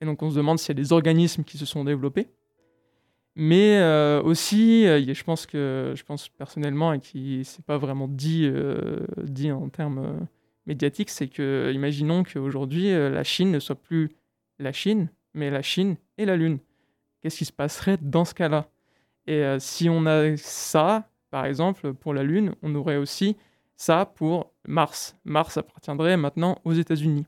Et 0.00 0.06
donc 0.06 0.22
on 0.22 0.30
se 0.30 0.36
demande 0.36 0.58
s'il 0.58 0.68
y 0.68 0.78
a 0.78 0.82
des 0.82 0.92
organismes 0.92 1.44
qui 1.44 1.58
se 1.58 1.66
sont 1.66 1.84
développés. 1.84 2.28
Mais 3.36 3.78
euh, 3.78 4.22
aussi, 4.22 4.86
euh, 4.86 5.02
je 5.02 5.24
pense 5.24 5.46
que 5.46 5.94
je 5.96 6.02
pense 6.02 6.28
personnellement, 6.28 6.92
et 6.92 7.00
qui 7.00 7.44
c'est 7.44 7.64
pas 7.64 7.78
vraiment 7.78 8.08
dit, 8.08 8.42
euh, 8.44 9.06
dit 9.22 9.52
en 9.52 9.68
termes 9.68 10.26
médiatiques, 10.66 11.10
c'est 11.10 11.28
que 11.28 11.70
imaginons 11.72 12.24
qu'aujourd'hui 12.24 12.90
la 12.90 13.24
Chine 13.24 13.50
ne 13.50 13.60
soit 13.60 13.80
plus 13.80 14.10
la 14.58 14.72
Chine, 14.72 15.10
mais 15.34 15.50
la 15.50 15.62
Chine 15.62 15.96
et 16.18 16.24
la 16.24 16.36
Lune. 16.36 16.58
Qu'est-ce 17.20 17.38
qui 17.38 17.44
se 17.44 17.52
passerait 17.52 17.98
dans 18.00 18.24
ce 18.24 18.34
cas-là? 18.34 18.68
Et 19.30 19.44
si 19.60 19.88
on 19.88 20.06
a 20.06 20.36
ça, 20.36 21.08
par 21.30 21.44
exemple, 21.44 21.94
pour 21.94 22.14
la 22.14 22.24
Lune, 22.24 22.54
on 22.62 22.74
aurait 22.74 22.96
aussi 22.96 23.36
ça 23.76 24.04
pour 24.04 24.52
Mars. 24.66 25.16
Mars 25.24 25.56
appartiendrait 25.56 26.16
maintenant 26.16 26.58
aux 26.64 26.72
États-Unis. 26.72 27.26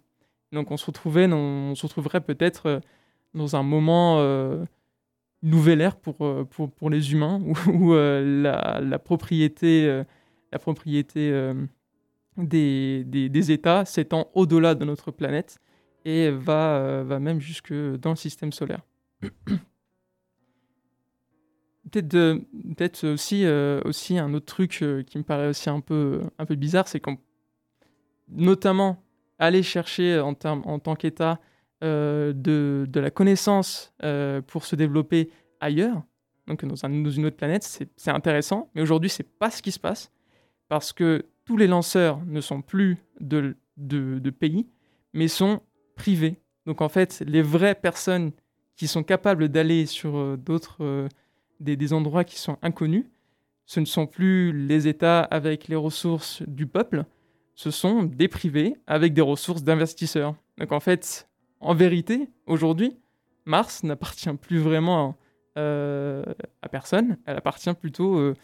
Donc 0.53 0.71
on 0.71 0.77
se, 0.77 0.85
retrouverait 0.85 2.21
peut-être 2.21 2.67
euh, 2.67 2.81
dans 3.35 3.57
un 3.57 3.63
moment 3.63 4.17
euh, 4.19 4.65
nouvel 5.43 5.81
ère 5.81 5.97
pour, 5.97 6.17
euh, 6.27 6.45
pour, 6.45 6.91
les 6.91 7.13
humains, 7.13 7.41
où, 7.69 7.95
la, 7.95 8.81
la, 8.83 8.99
propriété, 8.99 10.03
la 10.53 10.59
propriété 10.59 11.53
des, 12.37 13.05
des, 13.05 13.29
des, 13.29 13.53
États 13.53 13.85
s'étend 13.85 14.29
au-delà 14.35 14.75
de 14.75 14.85
notre 14.85 15.11
planète 15.11 15.59
et 16.05 16.31
va, 16.31 17.03
va 17.03 17.19
même 17.19 17.41
jusque 17.41 17.73
dans 17.73 18.11
le 18.11 18.17
système 18.17 18.53
solaire. 18.53 18.83
peut-être 21.91 23.01
peut 23.01 23.09
aussi, 23.09 23.45
aussi 23.85 24.19
un 24.19 24.33
autre 24.35 24.47
truc 24.47 24.85
qui 25.07 25.19
me 25.19 25.23
paraît 25.23 25.49
aussi 25.49 25.69
un 25.69 25.81
peu, 25.81 26.21
un 26.39 26.47
peu 26.47 26.55
bizarre, 26.55 26.89
c'est 26.89 27.01
qu'on, 27.01 27.19
notamment 28.29 29.03
aller 29.39 29.63
chercher 29.63 30.21
en, 30.21 30.35
en 30.45 30.79
tant 30.79 30.95
qu'État 30.95 31.41
euh, 31.83 32.33
de, 32.33 32.87
de, 32.89 33.01
la 33.01 33.11
connaissance 33.11 33.93
euh, 34.05 34.41
pour 34.41 34.65
se 34.65 34.77
développer 34.77 35.31
ailleurs, 35.59 36.03
donc 36.47 36.65
dans, 36.65 36.85
un, 36.85 36.93
une 36.93 37.27
autre 37.27 37.37
planète, 37.37 37.65
c'est 37.97 38.11
intéressant. 38.11 38.71
Mais 38.75 38.83
aujourd'hui, 38.83 39.11
c'est 39.11 39.29
pas 39.29 39.51
ce 39.51 39.63
qui 39.63 39.73
se 39.73 39.81
passe 39.81 40.13
parce 40.69 40.93
que 40.93 41.27
tous 41.45 41.57
les 41.57 41.67
lanceurs 41.67 42.25
ne 42.25 42.41
sont 42.41 42.63
plus 42.63 42.99
de, 43.21 43.57
de, 43.77 44.31
pays, 44.31 44.69
mais 45.13 45.27
sont 45.27 45.61
privés. 45.97 46.41
Donc 46.67 46.81
en 46.83 46.89
fait, 46.89 47.21
les 47.27 47.43
vraies 47.43 47.75
personnes 47.75 48.31
qui 48.77 48.87
sont 48.87 49.03
capables 49.03 49.49
d'aller 49.49 49.87
sur 49.87 50.17
euh, 50.17 50.37
d'autres 50.37 51.09
des, 51.63 51.93
endroits 51.93 52.25
qui 52.25 52.39
sont 52.39 52.59
inconnus, 52.63 53.05
ce 53.65 53.81
ne 53.81 53.85
sont 53.85 54.07
plus 54.07 54.53
les 54.53 54.89
États 54.89 55.21
avec 55.21 55.69
les 55.69 55.77
ressources 55.77 56.43
du 56.47 56.67
peuple, 56.67 57.05
ce 57.55 57.71
sont 57.71 58.03
des 58.03 58.29
privés 58.29 58.77
avec 58.87 59.15
des 59.15 59.23
ressources 59.23 59.63
d'investisseurs. 59.63 60.35
Donc 60.59 60.73
en 60.73 60.81
fait, 60.81 61.29
en 61.61 61.75
vérité, 61.75 62.29
aujourd'hui, 62.47 62.97
Mars 63.45 63.83
n'appartient 63.85 64.33
plus 64.35 64.59
vraiment 64.59 65.17
euh, 65.59 66.25
à 66.63 66.69
personne, 66.69 67.19
elle 67.27 67.37
appartient 67.37 67.73
plutôt 67.75 68.19
euh, 68.19 68.35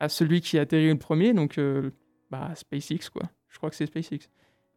à 0.00 0.08
celui 0.08 0.40
qui 0.40 0.58
a 0.58 0.62
atterri 0.62 0.88
le 0.88 0.98
premier, 0.98 1.32
donc 1.32 1.58
euh, 1.58 1.90
bah, 2.30 2.50
SpaceX, 2.54 3.08
quoi. 3.10 3.22
Je 3.48 3.58
crois 3.58 3.70
que 3.70 3.76
c'est 3.76 3.86
SpaceX, 3.86 4.28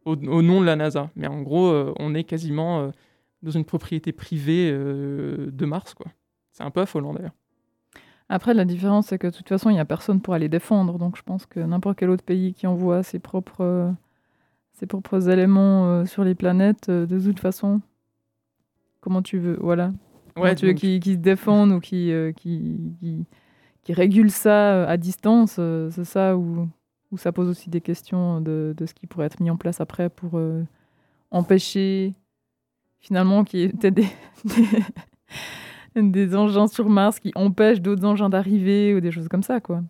au, 0.06 0.16
nom 0.16 0.62
de 0.62 0.66
la 0.66 0.76
NASA. 0.76 1.10
Mais 1.16 1.28
en 1.28 1.42
gros, 1.42 1.94
on 2.00 2.16
est 2.16 2.24
quasiment 2.24 2.90
dans 3.42 3.52
une 3.52 3.66
propriété 3.66 4.14
privée 4.14 4.72
de 4.72 5.66
Mars, 5.66 5.94
quoi. 5.94 6.08
C'est 6.54 6.64
un 6.64 6.72
peu 6.72 6.80
affolant 6.80 7.14
d'ailleurs. 7.14 7.36
Après, 8.30 8.54
la 8.54 8.64
différence, 8.64 9.08
c'est 9.08 9.18
que 9.18 9.28
de 9.28 9.36
toute 9.36 9.50
façon, 9.50 9.72
il 9.72 9.74
n'y 9.74 9.80
a 9.80 9.86
personne 9.86 10.22
pour 10.22 10.36
aller 10.36 10.50
défendre. 10.50 11.00
Donc, 11.00 11.18
je 11.18 11.24
pense 11.24 11.48
que 11.48 11.60
n'importe 11.60 11.98
quel 11.98 12.12
autre 12.12 12.24
pays 12.24 12.54
qui 12.54 12.68
envoie 12.68 13.02
ses 13.02 13.18
propres, 13.18 13.92
ses 14.74 14.86
propres 14.86 15.30
éléments 15.30 15.88
euh, 15.88 16.06
sur 16.06 16.24
les 16.24 16.36
planètes, 16.36 16.90
euh, 16.90 17.08
de 17.08 17.20
toute 17.20 17.40
façon, 17.40 17.82
comment 19.02 19.24
tu 19.24 19.40
veux, 19.40 19.58
voilà. 19.60 19.92
Ouais, 20.38 20.54
tu 20.54 20.68
veux 20.68 20.74
qu'ils 20.74 21.04
se 21.04 21.18
défendent 21.18 21.72
ou 21.72 21.80
qui, 21.80 22.12
euh, 22.14 22.32
qui, 22.32 22.96
qui, 23.00 23.26
qui, 23.84 23.94
régulent 23.94 24.32
ça 24.32 24.88
à 24.88 24.96
distance, 24.96 25.60
c'est 25.90 26.06
ça 26.06 26.38
où, 26.38 26.70
où 27.12 27.18
ça 27.18 27.32
pose 27.34 27.50
aussi 27.50 27.70
des 27.70 27.82
questions 27.82 28.40
de, 28.40 28.74
de, 28.78 28.86
ce 28.86 28.94
qui 28.94 29.06
pourrait 29.06 29.26
être 29.26 29.42
mis 29.42 29.50
en 29.50 29.58
place 29.58 29.82
après 29.82 30.10
pour 30.10 30.40
empêcher 31.32 32.14
finalement 33.00 33.44
qu'il 33.44 33.60
y 33.60 33.64
ait 33.64 33.92
des, 33.92 33.92
des 34.46 34.64
des 36.12 36.36
engins 36.36 36.68
sur 36.68 36.90
Mars 36.90 37.20
qui 37.20 37.32
empêchent 37.36 37.82
d'autres 37.82 38.06
engins 38.06 38.30
d'arriver 38.30 38.94
ou 38.94 39.00
des 39.00 39.12
choses 39.12 39.28
comme 39.28 39.44
ça, 39.44 39.60
quoi. 39.60 39.84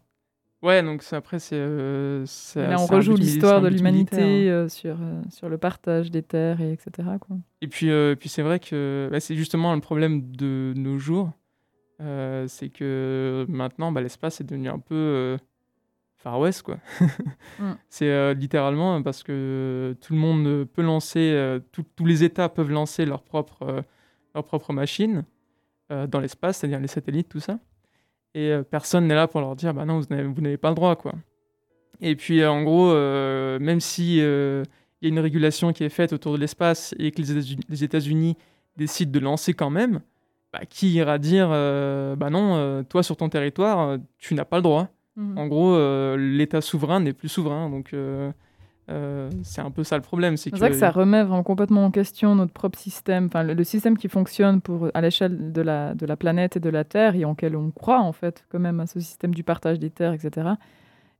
Ouais, 0.61 0.83
donc 0.83 1.03
après, 1.11 1.39
c'est. 1.39 1.55
Euh, 1.55 2.25
là, 2.55 2.75
on 2.79 2.85
rejoue 2.85 3.15
l'histoire 3.15 3.61
de 3.61 3.69
l'humanité 3.69 4.49
euh, 4.49 4.67
sur, 4.67 4.97
euh, 5.01 5.21
sur 5.29 5.47
le 5.47 5.57
partage 5.57 6.11
des 6.11 6.21
terres, 6.21 6.59
et 6.59 6.73
etc. 6.73 7.07
Quoi. 7.21 7.37
Et 7.61 7.67
puis, 7.67 7.89
puis 8.19 8.29
c'est 8.29 8.41
vrai 8.41 8.59
que 8.59 9.07
bah, 9.11 9.19
c'est 9.19 9.35
justement 9.35 9.73
le 9.73 9.79
problème 9.79 10.31
de 10.31 10.73
nos 10.75 10.97
jours. 10.97 11.31
c'est 11.99 12.69
que 12.69 13.45
maintenant, 13.47 13.91
bah, 13.91 14.01
l'espace 14.01 14.41
est 14.41 14.43
devenu 14.43 14.67
un 14.67 14.79
peu 14.79 15.37
Far 16.17 16.39
West, 16.39 16.63
quoi. 16.63 16.77
Mm. 17.59 17.73
C'est 17.89 18.35
littéralement 18.35 19.01
parce 19.03 19.21
que 19.21 19.93
tout 19.99 20.13
le 20.13 20.19
monde 20.19 20.63
peut 20.63 20.81
lancer, 20.81 21.59
tous 21.73 22.05
les 22.05 22.23
États 22.23 22.47
peuvent 22.47 22.71
lancer 22.71 23.05
leur 23.05 23.21
propre, 23.21 23.83
leur 24.33 24.45
propre 24.45 24.71
machine. 24.71 25.25
Euh, 25.91 26.05
dans 26.05 26.19
l'espace, 26.19 26.59
c'est-à-dire 26.59 26.79
les 26.79 26.87
satellites, 26.87 27.29
tout 27.29 27.39
ça. 27.39 27.57
Et 28.35 28.51
euh, 28.51 28.61
personne 28.61 29.07
n'est 29.07 29.15
là 29.15 29.27
pour 29.27 29.41
leur 29.41 29.55
dire, 29.55 29.73
bah 29.73 29.85
non, 29.85 29.99
vous 29.99 30.41
n'avez 30.41 30.57
pas 30.57 30.69
le 30.69 30.75
droit, 30.75 30.95
quoi. 30.95 31.13
Et 31.99 32.15
puis, 32.15 32.41
euh, 32.41 32.51
en 32.51 32.61
gros, 32.61 32.93
même 33.59 33.79
si 33.79 34.17
il 34.17 34.23
y 35.01 35.05
a 35.05 35.09
une 35.09 35.19
régulation 35.19 35.73
qui 35.73 35.83
est 35.83 35.89
faite 35.89 36.13
autour 36.13 36.33
de 36.33 36.37
l'espace 36.37 36.93
et 36.99 37.09
que 37.09 37.21
les 37.69 37.83
États-Unis 37.83 38.37
décident 38.77 39.11
de 39.11 39.19
lancer 39.19 39.53
quand 39.55 39.71
même, 39.71 40.01
bah, 40.53 40.61
qui 40.69 40.91
ira 40.91 41.17
dire, 41.17 41.49
bah 41.49 42.29
non, 42.29 42.83
toi 42.83 43.01
sur 43.01 43.17
ton 43.17 43.29
territoire, 43.29 43.97
tu 44.19 44.35
n'as 44.35 44.45
pas 44.45 44.57
le 44.57 44.63
droit. 44.63 44.89
Mmh. 45.15 45.37
En 45.37 45.47
gros, 45.47 46.15
l'État 46.15 46.61
souverain 46.61 46.99
n'est 46.99 47.13
plus 47.13 47.29
souverain, 47.29 47.69
donc 47.69 47.95
euh, 48.89 49.29
c'est 49.43 49.61
un 49.61 49.71
peu 49.71 49.83
ça 49.83 49.95
le 49.97 50.01
problème. 50.01 50.35
C'est 50.35 50.55
vrai 50.55 50.71
que 50.71 50.75
ça 50.75 50.89
remet 50.89 51.23
vraiment 51.23 51.43
complètement 51.43 51.85
en 51.85 51.91
question 51.91 52.33
notre 52.33 52.53
propre 52.53 52.79
système, 52.79 53.25
enfin, 53.25 53.43
le, 53.43 53.63
système 53.63 53.97
qui 53.97 54.07
fonctionne 54.07 54.61
pour, 54.61 54.89
à 54.93 55.01
l'échelle 55.01 55.51
de 55.51 55.61
la, 55.61 55.93
de 55.93 56.05
la 56.05 56.15
planète 56.15 56.57
et 56.57 56.59
de 56.59 56.69
la 56.69 56.83
Terre 56.83 57.15
et 57.15 57.23
en 57.23 57.35
quel 57.35 57.55
on 57.55 57.69
croit 57.69 57.99
en 57.99 58.13
fait 58.13 58.45
quand 58.49 58.59
même 58.59 58.79
à 58.79 58.87
ce 58.87 58.99
système 58.99 59.33
du 59.35 59.43
partage 59.43 59.77
des 59.77 59.91
terres, 59.91 60.13
etc. 60.13 60.51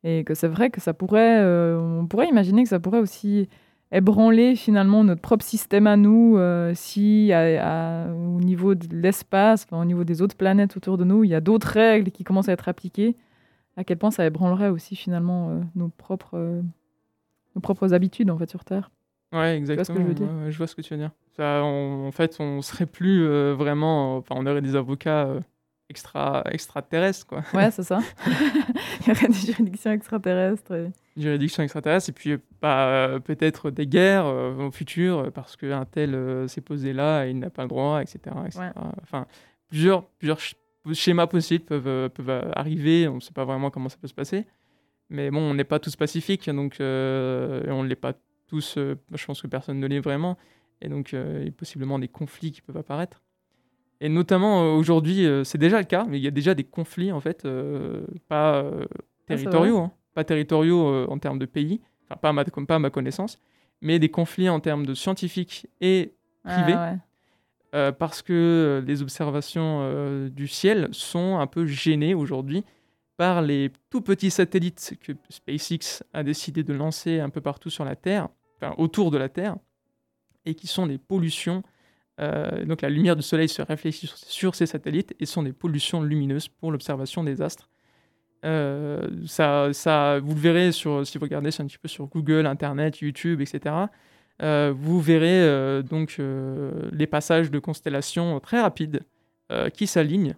Et 0.04 0.24
que 0.24 0.34
c'est 0.34 0.48
vrai 0.48 0.72
que 0.72 0.82
ça 0.82 0.94
pourrait, 0.94 1.40
euh, 1.42 1.80
on 1.80 2.08
pourrait 2.08 2.28
imaginer 2.28 2.64
que 2.64 2.70
ça 2.70 2.80
pourrait 2.80 3.00
aussi 3.00 3.50
ébranler 3.92 4.56
finalement 4.56 5.04
notre 5.04 5.22
propre 5.22 5.46
système 5.46 5.86
à 5.86 5.98
nous 5.98 6.38
euh, 6.38 6.72
si 6.76 7.32
au 7.34 8.40
niveau 8.40 8.74
de 8.74 8.88
l'espace, 8.96 9.68
au 9.72 9.86
niveau 9.86 10.04
des 10.04 10.24
autres 10.24 10.38
planètes 10.38 10.76
autour 10.76 10.98
de 10.98 11.04
nous, 11.04 11.24
il 11.24 11.30
y 11.30 11.36
a 11.36 11.42
d'autres 11.42 11.68
règles 11.68 12.10
qui 12.10 12.24
commencent 12.24 12.50
à 12.50 12.54
être 12.54 12.70
appliquées. 12.70 13.16
À 13.78 13.84
quel 13.84 13.98
point 13.98 14.12
ça 14.12 14.26
ébranlerait 14.26 14.70
aussi 14.70 14.96
finalement 14.96 15.62
nos 15.76 15.90
propres 15.90 16.64
nos 17.56 17.62
propres 17.62 17.94
habitudes 17.94 18.30
en 18.30 18.38
fait 18.38 18.50
sur 18.50 18.64
Terre. 18.64 18.90
Ouais, 19.32 19.56
exactement. 19.58 20.00
je 20.00 20.04
veux 20.08 20.14
dire 20.14 20.28
Ouais, 20.28 20.46
ouais, 20.46 20.52
je 20.52 20.58
vois 20.58 20.68
ce 20.68 20.76
que 20.76 20.82
tu 20.82 20.94
veux 20.94 21.00
dire. 21.00 21.12
Ça, 21.38 21.62
on- 21.64 22.08
en 22.08 22.12
fait, 22.12 22.38
on 22.40 22.62
serait 22.62 22.86
plus 22.88 23.26
euh, 23.28 23.54
vraiment. 23.54 24.18
Enfin, 24.18 24.36
on 24.38 24.46
aurait 24.48 24.62
des 24.62 24.76
avocats 24.76 25.28
euh, 25.28 25.40
extra, 25.90 26.44
extraterrestres, 26.52 27.28
quoi. 27.28 27.44
Ouais, 27.54 27.70
c'est 27.72 27.84
ça. 27.84 28.00
Il 28.28 29.08
y 29.08 29.12
aurait 29.12 29.28
des 29.28 29.34
juridictions 29.34 29.92
extraterrestres. 29.92 30.72
et- 30.74 30.92
Juridiction 31.18 31.64
extraterrestre, 31.64 32.10
et 32.10 32.14
puis 32.14 32.38
bah, 32.62 32.88
euh, 32.88 33.20
peut-être 33.20 33.72
des 33.72 33.86
guerres 33.88 34.26
au 34.26 34.72
futur, 34.72 35.32
parce 35.34 35.56
qu'un 35.58 35.86
tel 35.86 36.48
s'est 36.48 36.62
posé 36.62 36.94
là 36.94 37.26
et 37.26 37.32
il 37.32 37.40
n'a 37.40 37.50
pas 37.50 37.64
le 37.64 37.68
droit, 37.68 38.02
etc. 38.02 38.20
etc. 38.48 38.60
Ouais. 38.62 38.72
Enfin, 39.04 39.26
plusieurs, 39.68 40.06
plusieurs 40.18 40.38
sch- 40.40 40.54
schémas 40.94 41.28
possibles 41.28 41.66
peuvent, 41.66 42.10
peuvent 42.10 42.52
arriver. 42.56 43.08
On 43.10 43.16
ne 43.16 43.20
sait 43.20 43.34
pas 43.34 43.44
vraiment 43.46 43.70
comment 43.70 43.90
ça 43.90 43.98
peut 44.02 44.08
se 44.08 44.14
passer. 44.14 44.46
Mais 45.10 45.32
bon, 45.32 45.40
on 45.40 45.54
n'est 45.54 45.64
pas 45.64 45.80
tous 45.80 45.96
pacifiques, 45.96 46.50
donc 46.50 46.80
euh, 46.80 47.64
on 47.68 47.84
ne 47.84 47.88
l'est 47.88 47.96
pas 47.96 48.14
tous. 48.48 48.78
euh, 48.78 48.96
je 49.14 49.26
pense 49.26 49.42
que 49.42 49.48
personne 49.48 49.80
ne 49.80 49.88
l'est 49.88 50.00
vraiment. 50.00 50.38
Et 50.82 50.90
donc, 50.90 51.14
euh, 51.14 51.38
il 51.42 51.46
y 51.46 51.50
a 51.50 51.52
possiblement 51.52 52.00
des 52.00 52.08
conflits 52.08 52.52
qui 52.52 52.62
peuvent 52.62 52.78
apparaître. 52.78 53.22
Et 54.02 54.08
notamment 54.10 54.76
aujourd'hui, 54.76 55.28
c'est 55.44 55.58
déjà 55.58 55.78
le 55.80 55.84
cas, 55.86 56.06
mais 56.08 56.20
il 56.20 56.24
y 56.24 56.28
a 56.28 56.32
déjà 56.32 56.54
des 56.56 56.64
conflits, 56.64 57.12
en 57.12 57.20
fait, 57.20 57.46
pas 58.30 58.64
Ah, 59.30 59.36
territoriaux, 59.36 59.78
hein, 59.80 59.92
pas 60.14 60.24
territoriaux 60.24 60.88
euh, 60.88 61.06
en 61.10 61.20
termes 61.20 61.40
de 61.40 61.46
pays, 61.46 61.82
enfin, 62.06 62.16
pas 62.22 62.30
à, 62.30 62.34
ma, 62.34 62.46
comme 62.46 62.66
pas 62.66 62.76
à 62.76 62.80
ma 62.80 62.90
connaissance, 62.90 63.40
mais 63.82 64.00
des 64.00 64.10
conflits 64.10 64.50
en 64.50 64.60
termes 64.60 64.86
de 64.86 64.94
scientifiques 64.94 65.68
et. 65.82 66.14
Ah, 66.46 66.66
ouais. 66.66 66.98
euh, 67.76 67.92
parce 67.92 68.22
que 68.22 68.82
les 68.88 69.02
observations 69.02 69.82
euh, 69.82 70.30
du 70.30 70.48
ciel 70.48 70.88
sont 70.94 71.38
un 71.38 71.48
peu 71.48 71.66
gênées 71.66 72.14
aujourd'hui 72.16 72.64
par 73.20 73.42
les 73.42 73.70
tout 73.90 74.00
petits 74.00 74.32
satellites 74.32 74.94
que 75.02 75.12
SpaceX 75.30 76.06
a 76.14 76.24
décidé 76.24 76.64
de 76.64 76.72
lancer 76.72 77.20
un 77.20 77.30
peu 77.30 77.42
partout 77.42 77.70
sur 77.70 77.84
la 77.84 77.98
Terre, 77.98 78.30
enfin 78.56 78.74
autour 78.78 79.12
de 79.12 79.18
la 79.18 79.28
Terre, 79.28 79.58
et 80.46 80.56
qui 80.56 80.68
sont 80.68 80.88
des 80.88 80.98
pollutions. 80.98 81.62
euh, 82.22 82.64
donc 82.64 82.82
la 82.82 82.90
lumière 82.90 83.18
du 83.18 83.22
Soleil 83.22 83.50
se 83.50 83.62
réfléchit 83.62 84.10
sur, 84.16 84.56
ces 84.56 84.66
satellites 84.66 85.18
et 85.20 85.26
sont 85.26 85.44
des 85.44 85.52
pollutions 85.52 86.02
lumineuses 86.02 86.48
pour 86.48 86.72
l'observation 86.72 87.26
des 87.26 87.42
astres. 87.42 87.70
Euh, 88.46 89.06
ça, 89.28 89.74
ça, 89.74 90.20
vous 90.22 90.34
le 90.34 90.40
verrez 90.40 90.72
sur, 90.72 91.06
si 91.06 91.18
vous 91.18 91.26
regardez 91.26 91.50
un 91.60 91.66
petit 91.66 91.78
peu 91.78 91.90
sur 91.90 92.08
Google, 92.08 92.46
Internet, 92.46 93.00
YouTube, 93.00 93.42
etc. 93.42 93.76
Euh, 94.42 94.74
vous 94.74 95.02
verrez 95.02 95.84
donc 95.84 96.22
les 96.94 97.08
passages 97.08 97.52
de 97.52 97.60
constellations 97.60 98.40
très 98.40 98.62
rapides 98.62 99.02
qui 99.74 99.88
s'alignent. 99.88 100.38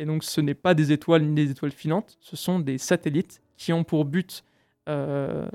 Et 0.00 0.06
donc 0.06 0.24
ce 0.24 0.40
n'est 0.40 0.54
pas 0.54 0.72
des 0.72 0.92
étoiles 0.92 1.22
ni 1.22 1.34
des 1.34 1.50
étoiles 1.50 1.72
filantes, 1.72 2.16
ce 2.20 2.34
sont 2.34 2.58
des 2.58 2.78
satellites 2.78 3.42
qui 3.58 3.70
ont 3.74 3.84
pour 3.84 4.06
but, 4.06 4.42
euh, 4.88 5.46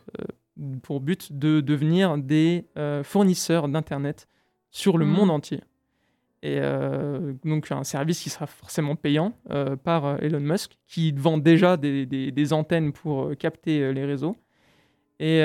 pour 0.83 0.99
but 1.01 1.33
de 1.33 1.61
devenir 1.61 2.15
des 2.19 2.65
euh, 2.77 3.03
fournisseurs 3.03 3.67
d'Internet 3.67 4.27
sur 4.69 4.99
le 4.99 5.05
Mhm. 5.05 5.11
monde 5.11 5.31
entier. 5.31 5.61
Et 6.43 6.59
euh, 6.59 7.33
donc 7.43 7.71
un 7.71 7.83
service 7.83 8.19
qui 8.21 8.29
sera 8.29 8.45
forcément 8.45 8.95
payant 8.95 9.33
par 9.83 10.21
Elon 10.23 10.39
Musk, 10.41 10.77
qui 10.85 11.11
vend 11.11 11.39
déjà 11.39 11.75
des, 11.75 12.05
des- 12.05 12.31
des 12.31 12.53
antennes 12.53 12.93
pour 12.93 13.35
capter 13.39 13.91
les 13.93 14.05
réseaux. 14.05 14.35
Et 15.19 15.41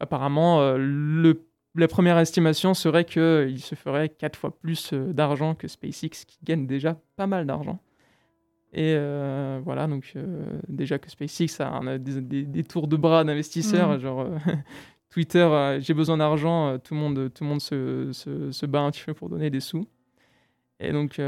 apparemment, 0.00 0.72
le, 0.78 1.42
la 1.74 1.88
première 1.88 2.18
estimation 2.18 2.72
serait 2.72 3.04
qu'il 3.04 3.60
se 3.60 3.74
ferait 3.74 4.08
quatre 4.08 4.38
fois 4.38 4.56
plus 4.58 4.94
d'argent 4.94 5.54
que 5.54 5.68
SpaceX, 5.68 6.24
qui 6.26 6.38
gagne 6.42 6.66
déjà 6.66 6.98
pas 7.16 7.26
mal 7.26 7.44
d'argent. 7.44 7.78
Et 8.72 8.94
euh, 8.96 9.60
voilà, 9.64 9.86
donc 9.86 10.12
euh, 10.16 10.44
déjà 10.68 10.98
que 10.98 11.10
SpaceX 11.10 11.60
a, 11.60 11.68
un- 11.70 11.98
des, 11.98 12.20
des- 12.20 12.44
des 12.44 12.64
tours 12.64 12.86
de 12.88 12.96
bras 12.96 13.24
d'investisseurs, 13.24 13.90
Mhm. 13.92 13.98
genre 14.00 14.20
euh, 14.20 14.36
Twitter, 15.10 15.78
j'ai 15.80 15.94
besoin 15.94 16.18
d'argent, 16.18 16.78
tout 16.78 16.92
le 16.94 17.00
monde, 17.00 17.32
tout 17.32 17.44
le 17.44 17.48
monde 17.48 17.60
se, 17.62 18.10
se, 18.12 18.50
se 18.52 18.66
bat 18.66 18.80
un 18.80 18.90
petit 18.90 19.04
peu 19.06 19.14
pour 19.14 19.30
donner 19.30 19.48
des 19.48 19.60
sous. 19.60 19.86
Et 20.80 20.92
donc 20.92 21.18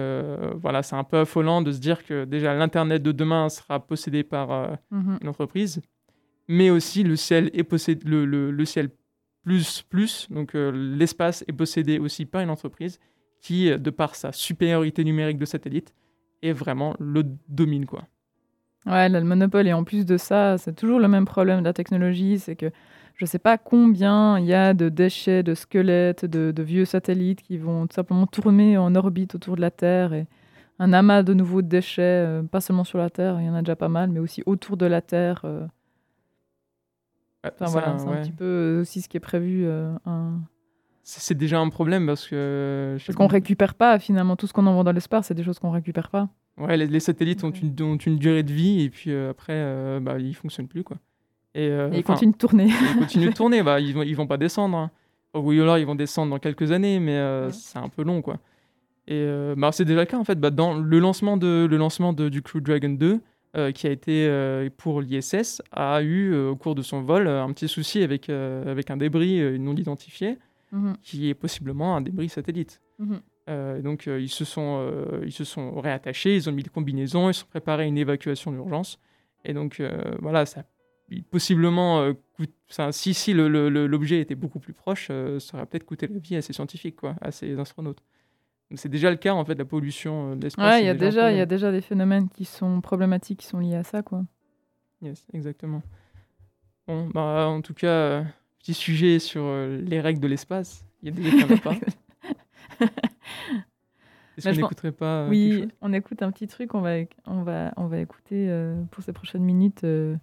voilà, 0.60 0.82
c'est 0.82 0.94
un 0.96 1.02
peu 1.02 1.18
affolant 1.20 1.60
de 1.62 1.72
se 1.72 1.80
dire 1.80 2.04
que 2.04 2.24
déjà 2.24 2.54
l'Internet 2.54 3.02
de 3.02 3.10
demain 3.10 3.48
sera 3.48 3.84
possédé 3.84 4.22
par 4.22 4.76
Mhm. 4.90 5.18
une 5.22 5.28
entreprise, 5.28 5.80
mais 6.46 6.68
aussi 6.70 7.02
le 7.02 7.16
ciel 7.16 7.50
est 7.54 7.64
possédé, 7.64 8.06
le, 8.08 8.26
le- 8.26 8.50
le 8.50 8.64
ciel 8.64 8.90
plus 9.42 9.80
plus, 9.82 10.28
donc 10.30 10.52
l'espace 10.54 11.42
est 11.48 11.52
possédé 11.54 11.98
aussi 11.98 12.26
par 12.26 12.42
une 12.42 12.50
entreprise 12.50 13.00
qui, 13.40 13.70
de 13.76 13.90
par 13.90 14.14
sa 14.14 14.30
supériorité 14.32 15.02
numérique 15.02 15.38
de 15.38 15.46
satellite, 15.46 15.94
est 16.42 16.52
vraiment 16.52 16.94
le 16.98 17.24
domine 17.48 17.86
quoi. 17.86 18.04
Ouais, 18.86 19.08
le 19.08 19.20
monopole. 19.22 19.66
Et 19.68 19.72
en 19.72 19.84
plus 19.84 20.06
de 20.06 20.16
ça, 20.16 20.56
c'est 20.58 20.74
toujours 20.74 21.00
le 21.00 21.08
même 21.08 21.26
problème 21.26 21.60
de 21.60 21.64
la 21.64 21.72
technologie, 21.72 22.38
c'est 22.38 22.56
que 22.56 22.70
je 23.16 23.24
ne 23.24 23.26
sais 23.28 23.38
pas 23.38 23.58
combien 23.58 24.38
il 24.38 24.46
y 24.46 24.54
a 24.54 24.72
de 24.72 24.88
déchets, 24.88 25.42
de 25.42 25.54
squelettes, 25.54 26.24
de, 26.24 26.50
de 26.52 26.62
vieux 26.62 26.86
satellites 26.86 27.42
qui 27.42 27.58
vont 27.58 27.86
tout 27.86 27.94
simplement 27.94 28.26
tourner 28.26 28.78
en 28.78 28.94
orbite 28.94 29.34
autour 29.34 29.56
de 29.56 29.60
la 29.60 29.70
Terre. 29.70 30.14
Et 30.14 30.26
un 30.78 30.92
amas 30.94 31.22
de 31.22 31.34
nouveaux 31.34 31.60
déchets, 31.62 32.02
euh, 32.02 32.42
pas 32.42 32.60
seulement 32.62 32.84
sur 32.84 32.98
la 32.98 33.10
Terre, 33.10 33.38
il 33.40 33.46
y 33.46 33.50
en 33.50 33.54
a 33.54 33.60
déjà 33.62 33.76
pas 33.76 33.88
mal, 33.90 34.08
mais 34.10 34.20
aussi 34.20 34.42
autour 34.46 34.76
de 34.78 34.86
la 34.86 35.02
Terre. 35.02 35.42
euh. 35.44 35.66
Ouais, 37.44 37.50
Enfin 37.58 37.70
voilà, 37.70 37.98
c'est 37.98 38.08
ouais. 38.08 38.16
un 38.16 38.22
petit 38.22 38.32
peu 38.32 38.78
aussi 38.80 39.02
ce 39.02 39.08
qui 39.08 39.16
est 39.16 39.20
prévu. 39.20 39.64
euh, 39.66 39.94
un- 40.06 40.40
C'est 41.18 41.36
déjà 41.36 41.58
un 41.58 41.68
problème 41.70 42.06
parce 42.06 42.26
que 42.28 42.96
Parce 43.04 43.16
qu'on 43.16 43.26
récupère 43.26 43.74
pas 43.74 43.98
finalement 43.98 44.36
tout 44.36 44.46
ce 44.46 44.52
qu'on 44.52 44.66
envoie 44.66 44.84
dans 44.84 44.92
l'espace, 44.92 45.26
c'est 45.26 45.34
des 45.34 45.42
choses 45.42 45.58
qu'on 45.58 45.70
récupère 45.70 46.08
pas. 46.10 46.28
Ouais, 46.56 46.76
les, 46.76 46.86
les 46.86 47.00
satellites 47.00 47.42
ont 47.44 47.50
une, 47.50 47.74
ont 47.82 47.96
une 47.96 48.16
durée 48.18 48.42
de 48.42 48.52
vie 48.52 48.82
et 48.82 48.90
puis 48.90 49.10
euh, 49.10 49.30
après, 49.30 49.54
euh, 49.54 49.98
bah, 50.00 50.18
ils 50.18 50.34
fonctionnent 50.34 50.68
plus 50.68 50.84
quoi. 50.84 50.98
Et, 51.54 51.66
euh, 51.68 51.90
Et 51.92 51.98
ils 51.98 52.04
continuent 52.04 52.32
de 52.32 52.36
tourner. 52.36 52.68
ils 52.68 52.98
continuent 53.00 53.28
de 53.30 53.34
tourner, 53.34 53.62
bah, 53.62 53.80
ils 53.80 53.94
vont, 53.94 54.02
ils 54.02 54.14
vont 54.14 54.26
pas 54.26 54.36
descendre. 54.36 54.76
Hein. 54.76 54.90
Oui, 55.34 55.60
alors 55.60 55.78
ils 55.78 55.86
vont 55.86 55.94
descendre 55.94 56.30
dans 56.30 56.38
quelques 56.38 56.70
années, 56.70 57.00
mais 57.00 57.16
euh, 57.16 57.46
Ouais. 57.46 57.52
c'est 57.52 57.78
un 57.78 57.88
peu 57.88 58.02
long, 58.02 58.20
quoi. 58.22 58.38
Et 59.08 59.26
bah, 59.56 59.72
c'est 59.72 59.84
déjà 59.84 60.00
le 60.00 60.06
cas, 60.06 60.18
en 60.18 60.24
fait. 60.24 60.38
Bah, 60.38 60.50
dans 60.50 60.74
le 60.74 60.98
lancement, 61.00 61.36
de, 61.36 61.66
le 61.68 61.76
lancement 61.76 62.12
de, 62.12 62.28
du 62.28 62.42
Crew 62.42 62.60
Dragon 62.60 62.90
2, 62.90 63.20
euh, 63.56 63.72
qui 63.72 63.88
a 63.88 63.90
été 63.90 64.26
euh, 64.28 64.68
pour 64.76 65.00
l'ISS, 65.00 65.60
a 65.72 66.00
eu, 66.02 66.32
euh, 66.32 66.50
au 66.50 66.56
cours 66.56 66.76
de 66.76 66.82
son 66.82 67.02
vol, 67.02 67.26
un 67.26 67.50
petit 67.52 67.66
souci 67.66 68.04
avec, 68.04 68.28
avec 68.28 68.90
un 68.90 68.96
débris 68.96 69.58
non 69.58 69.74
identifié, 69.74 70.38
Mhm, 70.72 70.96
qui 71.02 71.28
est 71.28 71.34
possiblement 71.34 71.96
un 71.96 72.00
débris 72.00 72.28
satellite. 72.28 72.80
mhm. 72.98 73.20
Euh, 73.48 73.82
donc, 73.82 74.06
euh, 74.06 74.20
ils, 74.20 74.28
se 74.28 74.44
sont, 74.44 74.78
euh, 74.80 75.22
ils 75.24 75.32
se 75.32 75.42
sont 75.44 75.80
réattachés, 75.80 76.36
ils 76.36 76.48
ont 76.48 76.52
mis 76.52 76.62
des 76.62 76.70
combinaisons, 76.70 77.30
ils 77.30 77.34
se 77.34 77.40
sont 77.40 77.46
préparés 77.48 77.82
à 77.84 77.86
une 77.86 77.98
évacuation 77.98 78.52
d'urgence. 78.52 79.00
Et 79.44 79.52
donc, 79.54 79.82
voilà, 80.20 80.46
ça 80.46 80.64
possiblement, 81.30 82.12
coûte- 82.36 82.54
ça- 82.68 82.92
si, 82.92 83.14
si 83.14 83.32
l'objet 83.34 84.20
était 84.20 84.36
beaucoup 84.36 84.60
plus 84.60 84.72
proche, 84.74 85.08
ça 85.08 85.56
aurait 85.56 85.66
peut-être 85.66 85.84
coûté 85.84 86.06
la 86.06 86.18
vie 86.20 86.36
à 86.36 86.42
ces 86.42 86.52
scientifiques, 86.52 86.96
quoi, 86.96 87.16
à 87.20 87.32
ces 87.32 87.58
astronautes. 87.58 88.02
C'est 88.76 88.88
déjà 88.88 89.10
le 89.10 89.16
cas, 89.16 89.32
en 89.34 89.44
fait, 89.44 89.54
de 89.54 89.58
la 89.58 89.64
pollution 89.64 90.36
de 90.36 90.42
l'espace. 90.44 90.74
Ouais, 90.74 90.82
il 90.82 90.86
y 90.86 90.88
a 90.90 90.94
déjà, 90.94 91.32
il 91.32 91.38
y 91.38 91.40
a 91.40 91.46
déjà 91.46 91.72
des 91.72 91.80
phénomènes 91.80 92.28
qui 92.28 92.44
sont 92.44 92.80
problématiques 92.80 93.40
qui 93.40 93.46
sont 93.46 93.58
liés 93.58 93.74
à 93.74 93.82
ça, 93.82 94.02
quoi. 94.02 94.22
Yes, 95.02 95.26
exactement. 95.32 95.82
Bon, 96.86 97.08
bah, 97.08 97.46
en 97.48 97.62
tout 97.62 97.74
cas, 97.74 98.24
petit 98.60 98.74
sujet 98.74 99.18
sur 99.18 99.42
euh, 99.44 99.78
les 99.80 100.00
règles 100.00 100.20
de 100.20 100.28
l'espace. 100.28 100.84
Il 101.02 101.08
y 101.08 101.28
a 101.28 101.46
des 101.48 101.56
pas. 101.60 101.72
Est-ce 104.36 104.48
Mais 104.48 104.54
qu'on 104.54 104.60
pense- 104.60 104.70
n'écouterait 104.70 104.92
pas 104.92 105.24
euh, 105.24 105.28
Oui, 105.28 105.68
on 105.80 105.92
écoute 105.92 106.22
un 106.22 106.30
petit 106.30 106.46
truc. 106.46 106.74
On 106.74 106.80
va, 106.80 106.94
on 107.26 107.42
va, 107.42 107.72
on 107.76 107.86
va 107.86 107.98
écouter 107.98 108.48
euh, 108.48 108.80
pour 108.90 109.02
ces 109.02 109.12
prochaines 109.12 109.42
minutes 109.42 109.84
euh, 109.84 110.16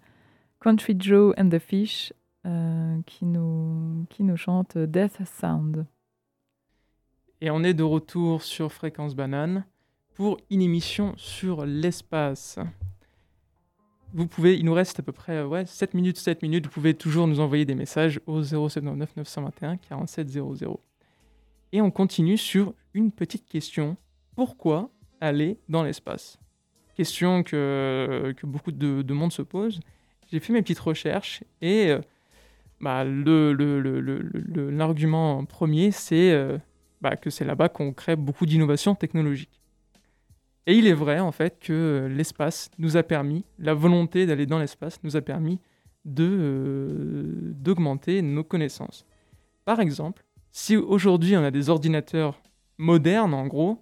Country 0.60 0.96
Joe 0.98 1.34
and 1.38 1.48
the 1.50 1.58
Fish 1.58 2.12
euh, 2.46 2.98
qui, 3.06 3.26
nous, 3.26 4.06
qui 4.10 4.22
nous 4.24 4.36
chante 4.36 4.76
Death 4.78 5.18
Sound. 5.40 5.86
Et 7.40 7.50
on 7.50 7.62
est 7.62 7.74
de 7.74 7.84
retour 7.84 8.42
sur 8.42 8.72
Fréquence 8.72 9.14
Banane 9.14 9.64
pour 10.14 10.38
une 10.50 10.62
émission 10.62 11.12
sur 11.16 11.64
l'espace. 11.64 12.58
Vous 14.14 14.26
pouvez, 14.26 14.56
il 14.56 14.64
nous 14.64 14.72
reste 14.74 15.00
à 15.00 15.02
peu 15.02 15.12
près 15.12 15.34
euh, 15.36 15.46
ouais, 15.46 15.66
7 15.66 15.94
minutes, 15.94 16.18
7 16.18 16.42
minutes. 16.42 16.64
Vous 16.66 16.72
pouvez 16.72 16.94
toujours 16.94 17.26
nous 17.26 17.40
envoyer 17.40 17.64
des 17.64 17.74
messages 17.74 18.20
au 18.26 18.42
079 18.42 19.16
921 19.16 19.76
4700. 19.76 20.80
Et 21.72 21.80
on 21.82 21.90
continue 21.90 22.38
sur 22.38 22.72
une 22.94 23.12
petite 23.12 23.46
question. 23.46 23.96
Pourquoi 24.34 24.90
aller 25.20 25.58
dans 25.68 25.82
l'espace? 25.82 26.38
Question 26.96 27.42
que, 27.42 28.34
que 28.36 28.46
beaucoup 28.46 28.72
de, 28.72 29.02
de 29.02 29.14
monde 29.14 29.32
se 29.32 29.42
pose. 29.42 29.80
J'ai 30.32 30.40
fait 30.40 30.52
mes 30.52 30.62
petites 30.62 30.78
recherches 30.78 31.44
et 31.60 31.90
euh, 31.90 32.00
bah, 32.80 33.04
le- 33.04 33.52
le- 33.52 33.80
le- 33.80 34.00
le- 34.00 34.70
l'argument 34.70 35.44
premier, 35.44 35.90
c'est 35.90 36.32
euh, 36.32 36.58
bah, 37.00 37.16
que 37.16 37.30
c'est 37.30 37.44
là-bas 37.44 37.68
qu'on 37.68 37.92
crée 37.92 38.16
beaucoup 38.16 38.46
d'innovations 38.46 38.94
technologiques. 38.94 39.57
Et 40.68 40.74
il 40.74 40.86
est 40.86 40.92
vrai, 40.92 41.18
en 41.18 41.32
fait, 41.32 41.58
que 41.58 41.72
euh, 41.72 42.08
l'espace 42.08 42.70
nous 42.78 42.98
a 42.98 43.02
permis, 43.02 43.46
la 43.58 43.72
volonté 43.72 44.26
d'aller 44.26 44.44
dans 44.44 44.58
l'espace 44.58 45.02
nous 45.02 45.16
a 45.16 45.22
permis 45.22 45.58
euh, 46.18 47.54
d'augmenter 47.54 48.20
nos 48.20 48.44
connaissances. 48.44 49.06
Par 49.64 49.80
exemple, 49.80 50.26
si 50.52 50.76
aujourd'hui 50.76 51.38
on 51.38 51.42
a 51.42 51.50
des 51.50 51.70
ordinateurs 51.70 52.38
modernes, 52.76 53.32
en 53.32 53.46
gros, 53.46 53.80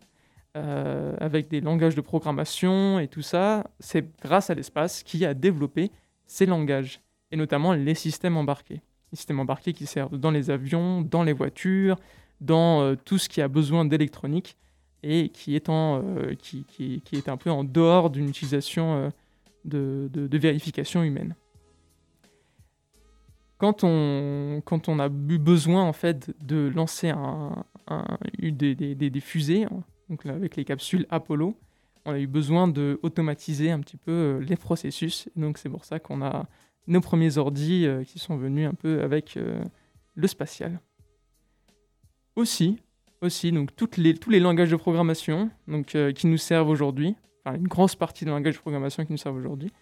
euh, 0.56 1.16
avec 1.18 1.48
des 1.48 1.60
langages 1.60 1.96
de 1.96 2.00
programmation 2.00 3.00
et 3.00 3.08
tout 3.08 3.20
ça, 3.20 3.64
c'est 3.80 4.08
grâce 4.20 4.50
à 4.50 4.54
l'espace 4.54 5.02
qui 5.02 5.24
a 5.24 5.34
développé 5.34 5.90
ces 6.28 6.46
langages, 6.46 7.00
et 7.32 7.36
notamment 7.36 7.72
les 7.72 7.96
systèmes 7.96 8.36
embarqués. 8.36 8.80
systèmes 9.12 9.40
embarqués 9.40 9.72
qui 9.72 9.86
servent 9.86 10.18
dans 10.18 10.30
les 10.30 10.50
avions, 10.50 11.00
dans 11.00 11.24
les 11.24 11.32
voitures, 11.32 11.96
dans 12.40 12.94
tout 12.94 13.18
ce 13.18 13.28
qui 13.28 13.42
a 13.42 13.48
besoin 13.48 13.84
d'électronique 13.84 14.56
et 15.02 15.28
qui 15.28 15.56
est, 15.56 15.70
qui, 16.38 16.64
qui, 16.64 17.02
qui, 17.04 17.16
est 17.16 17.28
un 17.28 17.36
peu 17.36 17.50
en 17.50 17.64
dehors 17.64 18.10
d'une 18.10 18.28
utilisation 18.28 19.12
de, 19.64 20.08
de, 20.12 20.38
vérification 20.38 21.02
humaine. 21.02 21.34
Quand 23.58 23.84
on, 23.84 24.62
quand 24.64 24.88
on 24.88 24.98
a 24.98 25.06
eu 25.06 25.38
besoin 25.38 25.82
en 25.84 25.92
fait 25.92 26.34
de 26.44 26.70
lancer 26.74 27.08
un, 27.08 27.64
des, 28.38 28.74
des, 28.74 28.94
des, 28.94 29.20
fusées, 29.20 29.64
hein, 29.64 29.82
donc 30.08 30.26
avec 30.26 30.56
les 30.56 30.64
capsules 30.64 31.06
Apollo, 31.10 31.56
on 32.04 32.12
a 32.12 32.18
eu 32.18 32.26
besoin 32.26 32.68
de 32.68 33.00
automatiser 33.02 33.70
un 33.70 33.80
petit 33.80 33.96
peu 33.96 34.12
euh, 34.12 34.38
les 34.40 34.56
processus. 34.56 35.28
donc 35.36 35.58
c'est 35.58 35.68
pour 35.68 35.84
ça 35.84 35.98
qu'on 35.98 36.22
a 36.22 36.46
nos 36.86 37.00
premiers 37.00 37.36
ordis 37.36 37.84
euh, 37.84 38.04
qui 38.04 38.18
sont 38.18 38.36
venus 38.36 38.68
un 38.68 38.74
peu 38.74 39.02
avec 39.02 39.36
euh, 39.36 39.62
le 40.14 40.28
spatial. 40.28 40.80
Aussi, 42.36 42.78
aussi 43.22 43.52
donc 43.52 43.74
tous 43.74 43.90
les 43.98 44.40
langages 44.40 44.70
de 44.70 44.76
programmation 44.76 45.50
donc, 45.68 45.96
qui 46.14 46.26
nous 46.26 46.36
servent 46.36 46.68
aujourd'hui, 46.68 47.14
enfin 47.44 47.56
une 47.56 47.68
grosse 47.68 47.94
partie 47.94 48.24
des 48.24 48.30
langages 48.30 48.54
de 48.54 48.60
programmation 48.60 49.04
qui 49.04 49.12
nous 49.12 49.18
servent 49.18 49.36
aujourd'hui, 49.36 49.72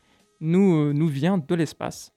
nous, 0.40 0.92
nous 0.92 1.08
vient 1.08 1.38
de 1.38 1.54
l'espace. 1.54 2.12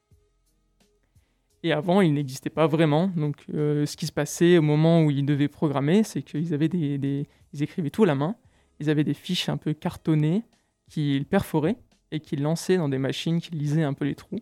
Et 1.63 1.71
avant, 1.71 2.01
il 2.01 2.13
n'existait 2.13 2.49
pas 2.49 2.67
vraiment. 2.67 3.07
Donc, 3.15 3.43
ce 3.49 3.95
qui 3.97 4.05
se 4.05 4.11
passait 4.11 4.57
au 4.57 4.61
moment 4.61 5.03
où 5.03 5.11
ils 5.11 5.25
devaient 5.25 5.47
programmer, 5.47 6.03
c'est 6.03 6.21
qu'ils 6.21 6.53
avaient 6.53 6.69
des, 6.69 7.27
ils 7.53 7.63
écrivaient 7.63 7.89
tout 7.89 8.03
à 8.03 8.07
la 8.07 8.15
main 8.15 8.35
ils 8.79 8.89
avaient 8.89 9.03
des 9.03 9.13
fiches 9.13 9.49
un 9.49 9.57
peu 9.57 9.73
cartonnées 9.73 10.43
qu'ils 10.89 11.25
perforaient 11.25 11.77
et 12.11 12.19
qu'ils 12.19 12.41
lançaient 12.41 12.77
dans 12.77 12.89
des 12.89 12.97
machines 12.97 13.41
qui 13.41 13.51
lisaient 13.51 13.83
un 13.83 13.93
peu 13.93 14.05
les 14.05 14.15
trous. 14.15 14.39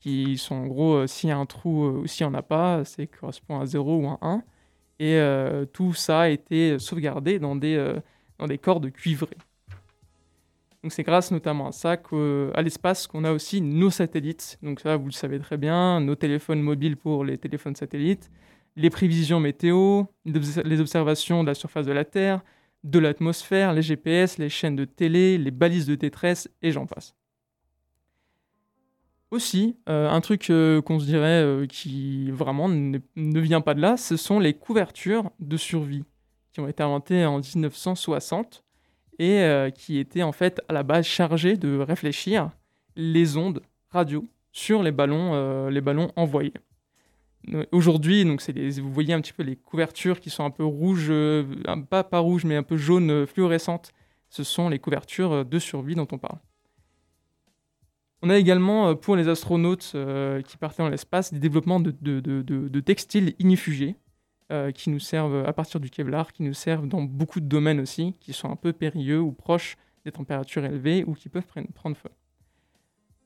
Qui 0.00 0.38
sont 0.38 0.54
en 0.54 0.66
gros, 0.66 0.94
euh, 0.94 1.06
s'il 1.06 1.28
y 1.28 1.32
a 1.32 1.36
un 1.36 1.46
trou 1.46 1.84
euh, 1.84 2.00
ou 2.02 2.06
s'il 2.06 2.26
n'y 2.26 2.32
en 2.32 2.34
a 2.34 2.42
pas, 2.42 2.84
c'est 2.84 3.06
correspond 3.06 3.58
à 3.60 3.66
0 3.66 3.96
ou 3.96 4.06
à 4.08 4.18
1. 4.22 4.42
Et 4.98 5.16
euh, 5.16 5.64
tout 5.64 5.94
ça 5.94 6.22
a 6.22 6.28
été 6.28 6.78
sauvegardé 6.78 7.38
dans 7.38 7.56
des, 7.56 7.94
dans 8.38 8.46
des 8.46 8.58
cordes 8.58 8.90
cuivrées. 8.90 9.36
Donc 10.82 10.92
c'est 10.92 11.02
grâce 11.02 11.30
notamment 11.32 11.68
à 11.68 11.72
ça 11.72 11.96
qu'à 11.96 12.62
l'espace 12.62 13.06
qu'on 13.06 13.24
a 13.24 13.32
aussi 13.32 13.60
nos 13.60 13.90
satellites. 13.90 14.58
Donc 14.62 14.80
ça, 14.80 14.96
vous 14.96 15.06
le 15.06 15.12
savez 15.12 15.38
très 15.40 15.56
bien, 15.56 16.00
nos 16.00 16.14
téléphones 16.14 16.62
mobiles 16.62 16.96
pour 16.96 17.24
les 17.24 17.36
téléphones 17.36 17.74
satellites, 17.74 18.30
les 18.76 18.90
prévisions 18.90 19.40
météo, 19.40 20.04
les 20.24 20.80
observations 20.80 21.42
de 21.42 21.48
la 21.48 21.54
surface 21.54 21.86
de 21.86 21.92
la 21.92 22.04
Terre, 22.04 22.42
de 22.84 22.98
l'atmosphère, 23.00 23.72
les 23.72 23.82
GPS, 23.82 24.38
les 24.38 24.48
chaînes 24.48 24.76
de 24.76 24.84
télé, 24.84 25.36
les 25.36 25.50
balises 25.50 25.86
de 25.86 25.96
détresse, 25.96 26.48
et 26.62 26.70
j'en 26.70 26.86
passe. 26.86 27.17
Aussi, 29.30 29.76
euh, 29.90 30.08
un 30.08 30.22
truc 30.22 30.48
euh, 30.48 30.80
qu'on 30.80 30.98
se 30.98 31.04
dirait 31.04 31.42
euh, 31.42 31.66
qui 31.66 32.30
vraiment 32.30 32.66
ne, 32.68 32.98
vient 33.16 33.60
pas 33.60 33.74
de 33.74 33.80
là, 33.80 33.98
ce 33.98 34.16
sont 34.16 34.40
les 34.40 34.54
couvertures 34.54 35.30
de 35.38 35.58
survie 35.58 36.04
qui 36.52 36.60
ont 36.60 36.68
été 36.68 36.82
inventées 36.82 37.26
en 37.26 37.38
1960 37.38 38.64
et 39.18 39.68
qui 39.74 39.98
étaient 39.98 40.22
en 40.22 40.30
fait 40.30 40.60
à 40.68 40.72
la 40.72 40.84
base 40.84 41.04
chargées 41.04 41.56
de 41.56 41.78
réfléchir 41.78 42.50
les 42.94 43.36
ondes 43.36 43.62
radio 43.90 44.24
sur 44.52 44.84
les 44.84 44.92
ballons, 44.92 45.68
les 45.68 45.80
ballons 45.80 46.12
envoyés. 46.14 46.54
Aujourd'hui, 47.72 48.24
donc 48.24 48.40
vous 48.48 48.92
voyez 48.92 49.12
un 49.12 49.20
petit 49.20 49.32
peu 49.32 49.42
les 49.42 49.56
couvertures 49.56 50.20
qui 50.20 50.30
sont 50.30 50.44
un 50.44 50.50
peu 50.50 50.64
rouges, 50.64 51.12
pas, 51.90 52.04
pas 52.04 52.20
rouges, 52.20 52.44
mais 52.44 52.54
un 52.54 52.62
peu 52.62 52.76
jaunes 52.76 53.26
fluorescentes. 53.26 53.92
Ce 54.28 54.44
sont 54.44 54.68
les 54.68 54.78
couvertures 54.78 55.44
de 55.44 55.58
survie 55.58 55.96
dont 55.96 56.08
on 56.12 56.18
parle. 56.18 56.38
On 58.22 58.30
a 58.30 58.36
également, 58.36 58.96
pour 58.96 59.14
les 59.14 59.28
astronautes 59.28 59.94
qui 60.44 60.56
partaient 60.56 60.82
dans 60.82 60.88
l'espace, 60.88 61.32
des 61.32 61.38
développements 61.38 61.78
de, 61.80 62.80
textiles 62.80 63.34
inifugés 63.38 63.94
qui 64.74 64.90
nous 64.90 64.98
servent 64.98 65.46
à 65.46 65.52
partir 65.52 65.78
du 65.78 65.88
Kevlar, 65.88 66.32
qui 66.32 66.42
nous 66.42 66.54
servent 66.54 66.88
dans 66.88 67.02
beaucoup 67.02 67.38
de 67.38 67.46
domaines 67.46 67.78
aussi, 67.78 68.14
qui 68.18 68.32
sont 68.32 68.50
un 68.50 68.56
peu 68.56 68.72
périlleux 68.72 69.20
ou 69.20 69.30
proches 69.30 69.76
des 70.04 70.10
températures 70.10 70.64
élevées 70.64 71.04
ou 71.06 71.14
qui 71.14 71.28
peuvent 71.28 71.46
prendre 71.74 71.96
feu. 71.96 72.10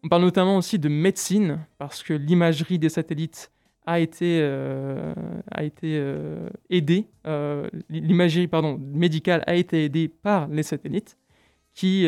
On 0.04 0.08
parle 0.08 0.22
notamment 0.22 0.56
aussi 0.56 0.78
de 0.78 0.88
médecine, 0.88 1.60
parce 1.78 2.02
que 2.02 2.12
l'imagerie 2.12 2.78
des 2.78 2.88
satellites 2.88 3.52
a 3.86 4.00
été, 4.00 4.40
euh, 4.42 5.14
a 5.50 5.62
été 5.62 5.96
euh, 5.96 6.48
aidé, 6.70 7.06
euh, 7.26 7.68
l'imagerie 7.88 8.48
pardon, 8.48 8.78
médicale 8.78 9.44
a 9.46 9.54
été 9.54 9.84
aidée 9.84 10.08
par 10.08 10.48
les 10.48 10.62
satellites 10.64 11.16
qui, 11.74 12.06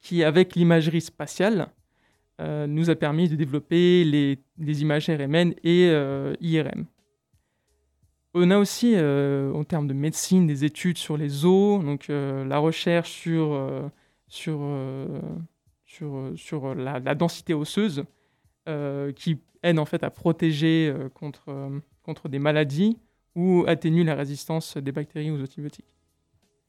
qui 0.00 0.22
avec 0.22 0.54
l'imagerie 0.54 1.00
spatiale, 1.00 1.68
nous 2.40 2.88
a 2.88 2.94
permis 2.94 3.28
de 3.28 3.34
développer 3.34 4.04
les, 4.04 4.80
images 4.80 5.10
RMN 5.10 5.54
et 5.64 5.88
IRM. 6.40 6.86
On 8.32 8.50
a 8.52 8.58
aussi, 8.58 8.94
en 8.96 9.64
termes 9.64 9.88
de 9.88 9.92
médecine, 9.92 10.46
des 10.46 10.64
études 10.64 10.98
sur 10.98 11.16
les 11.16 11.44
os, 11.44 11.82
donc 11.84 12.06
la 12.08 12.58
recherche 12.58 13.10
sur, 13.10 13.90
sur, 14.28 14.60
sur, 15.84 16.32
sur 16.36 16.74
la, 16.76 17.00
la, 17.00 17.14
densité 17.16 17.54
osseuse, 17.54 18.04
qui 19.16 19.40
aide 19.62 19.78
en 19.78 19.84
fait 19.84 20.02
à 20.02 20.10
protéger 20.10 20.92
euh, 20.94 21.08
contre, 21.08 21.44
euh, 21.48 21.78
contre 22.02 22.28
des 22.28 22.38
maladies 22.38 22.98
ou 23.34 23.64
atténue 23.66 24.04
la 24.04 24.14
résistance 24.14 24.76
des 24.76 24.92
bactéries 24.92 25.30
aux 25.30 25.42
antibiotiques. 25.42 25.92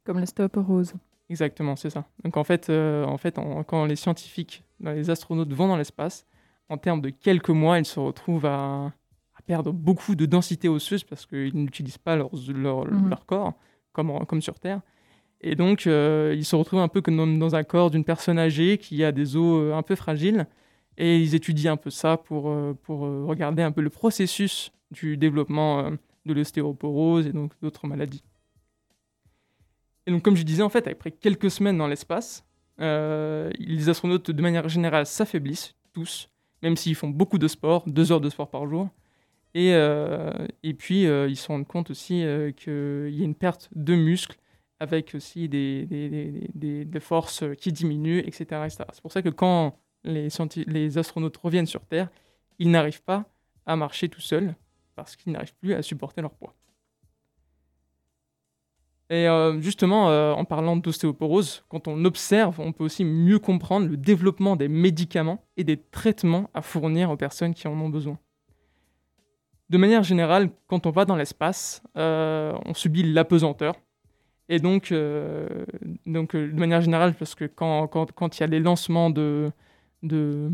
Comme 0.03 0.19
l'ostéoporose. 0.19 0.93
Exactement, 1.29 1.75
c'est 1.75 1.89
ça. 1.89 2.05
Donc 2.23 2.37
en 2.37 2.43
fait, 2.43 2.69
euh, 2.69 3.05
en 3.05 3.17
fait 3.17 3.37
quand 3.67 3.85
les 3.85 3.95
scientifiques, 3.95 4.63
les 4.79 5.09
astronautes 5.09 5.53
vont 5.53 5.67
dans 5.67 5.77
l'espace, 5.77 6.25
en 6.69 6.77
termes 6.77 7.01
de 7.01 7.09
quelques 7.09 7.49
mois, 7.49 7.79
ils 7.79 7.85
se 7.85 7.99
retrouvent 7.99 8.45
à, 8.45 8.91
à 9.35 9.41
perdre 9.45 9.71
beaucoup 9.71 10.15
de 10.15 10.25
densité 10.25 10.67
osseuse 10.67 11.03
parce 11.03 11.25
qu'ils 11.25 11.55
n'utilisent 11.55 11.97
pas 11.97 12.15
leur, 12.15 12.29
leur, 12.53 12.85
mhm. 12.85 13.09
leur 13.09 13.25
corps 13.25 13.53
comme, 13.91 14.25
comme 14.25 14.41
sur 14.41 14.59
Terre. 14.59 14.81
Et 15.41 15.55
donc, 15.55 15.85
ils 15.85 16.45
se 16.45 16.55
retrouvent 16.55 16.81
un 16.81 16.89
peu 16.89 17.01
comme 17.01 17.39
dans 17.39 17.55
un 17.55 17.63
corps 17.63 17.89
d'une 17.91 18.03
personne 18.03 18.37
âgée 18.37 18.77
qui 18.77 19.03
a 19.03 19.11
des 19.11 19.37
os 19.37 19.73
un 19.73 19.83
peu 19.83 19.95
fragiles 19.95 20.47
et 20.99 21.17
ils 21.17 21.33
étudient 21.33 21.73
un 21.73 21.77
peu 21.77 21.89
ça 21.89 22.17
pour, 22.17 22.49
euh, 22.49 22.77
pour 22.83 23.05
euh, 23.05 23.23
regarder 23.25 23.63
un 23.63 23.71
peu 23.71 23.81
le 23.81 23.89
processus 23.89 24.71
du 24.91 25.17
développement 25.17 25.79
euh, 25.79 25.91
de 26.25 26.33
l'ostéoporose 26.33 27.25
et 27.25 27.31
donc 27.31 27.53
d'autres 27.61 27.87
maladies. 27.87 28.23
Et 30.09 30.11
donc, 30.11 30.23
comme 30.23 30.35
je 30.35 30.41
disais, 30.41 30.63
en 30.63 30.69
fait, 30.69 30.87
après 30.87 31.11
quelques 31.11 31.51
semaines 31.51 31.77
dans 31.77 31.85
l'espace, 31.85 32.43
les 32.79 33.89
astronautes, 33.89 34.31
de 34.31 34.41
manière 34.41 34.67
générale, 34.67 35.05
s'affaiblissent 35.05 35.75
tous, 35.93 36.31
même 36.63 36.75
s'ils 36.75 36.95
font 36.95 37.09
beaucoup 37.09 37.37
de 37.37 37.47
sport, 37.47 37.83
deux 37.85 38.11
heures 38.11 38.19
de 38.19 38.29
sport 38.31 38.49
par 38.49 38.65
jour. 38.65 38.89
Et, 39.53 39.69
et 40.63 40.73
puis, 40.73 41.03
ils 41.03 41.35
se 41.35 41.47
rendent 41.47 41.67
compte 41.67 41.91
aussi 41.91 42.23
qu'il 42.57 43.11
y 43.11 43.21
a 43.21 43.23
une 43.23 43.35
perte 43.35 43.69
de 43.75 43.93
muscles, 43.93 44.39
avec 44.79 45.13
aussi 45.13 45.47
des, 45.47 46.87
forces 46.99 47.43
qui 47.59 47.71
diminuent, 47.71 48.23
etc. 48.25 48.65
C'est 48.69 49.01
pour 49.01 49.11
ça 49.11 49.21
que 49.21 49.29
quand 49.29 49.77
les, 50.03 50.97
astronautes 50.97 51.37
reviennent 51.37 51.67
sur 51.67 51.85
Terre, 51.85 52.09
ils 52.57 52.71
n'arrivent 52.71 53.03
pas 53.03 53.25
à 53.67 53.75
marcher 53.75 54.09
tout 54.09 54.21
seuls 54.21 54.55
parce 54.95 55.15
qu'ils 55.15 55.33
n'arrivent 55.33 55.55
plus 55.61 55.75
à 55.75 55.83
supporter 55.83 56.21
leur 56.23 56.33
poids. 56.33 56.55
Et 59.09 59.27
euh, 59.27 59.59
justement, 59.59 60.09
euh, 60.09 60.33
en 60.33 60.45
parlant 60.45 60.77
d'ostéoporose, 60.77 61.63
quand 61.67 61.87
on 61.87 62.05
observe, 62.05 62.59
on 62.59 62.71
peut 62.71 62.83
aussi 62.83 63.03
mieux 63.03 63.39
comprendre 63.39 63.87
le 63.87 63.97
développement 63.97 64.55
des 64.55 64.67
médicaments 64.67 65.43
et 65.57 65.63
des 65.63 65.77
traitements 65.77 66.49
à 66.53 66.61
fournir 66.61 67.09
aux 67.09 67.17
personnes 67.17 67.55
qui 67.55 67.67
en 67.67 67.79
ont 67.79 67.89
besoin. 67.89 68.19
De 69.69 69.77
manière 69.77 70.03
générale, 70.03 70.49
quand 70.67 70.85
on 70.85 70.91
va 70.91 71.05
dans 71.05 71.15
l'espace, 71.15 71.81
euh, 71.97 72.55
on 72.65 72.73
subit 72.73 73.03
l'apesanteur. 73.03 73.75
Et 74.47 74.59
donc, 74.59 74.91
donc 76.07 76.35
de 76.35 76.59
manière 76.59 76.81
générale, 76.81 77.13
parce 77.13 77.35
que 77.35 77.45
quand, 77.45 77.87
quand, 77.87 78.11
quand 78.13 78.37
il 78.37 78.41
y 78.41 78.43
a 78.43 78.47
les 78.47 78.59
lancements 78.59 79.11
de, 79.11 79.51
de 80.01 80.49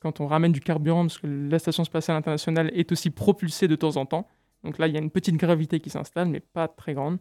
quand 0.00 0.20
on 0.20 0.26
ramène 0.26 0.52
du 0.52 0.60
carburant, 0.60 1.02
parce 1.02 1.18
que 1.18 1.26
la 1.26 1.58
station 1.58 1.84
spatiale 1.84 2.16
internationale 2.16 2.70
est 2.74 2.92
aussi 2.92 3.10
propulsée 3.10 3.66
de 3.66 3.74
temps 3.76 3.96
en 3.96 4.06
temps. 4.06 4.28
Donc 4.62 4.78
là, 4.78 4.86
il 4.86 4.94
y 4.94 4.96
a 4.96 5.00
une 5.00 5.10
petite 5.10 5.36
gravité 5.36 5.80
qui 5.80 5.90
s'installe, 5.90 6.28
mais 6.28 6.40
pas 6.40 6.68
très 6.68 6.94
grande. 6.94 7.18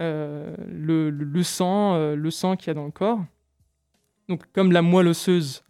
Euh, 0.00 0.56
le, 0.66 1.42
sang, 1.42 1.94
euh, 1.94 2.16
le 2.16 2.30
sang 2.30 2.56
qu'il 2.56 2.68
y 2.68 2.70
a 2.70 2.74
dans 2.74 2.84
le 2.84 2.90
corps. 2.90 3.24
Donc 4.28 4.42
comme 4.52 4.72
la 4.72 4.82
moelle 4.82 5.08
osseuse 5.08 5.62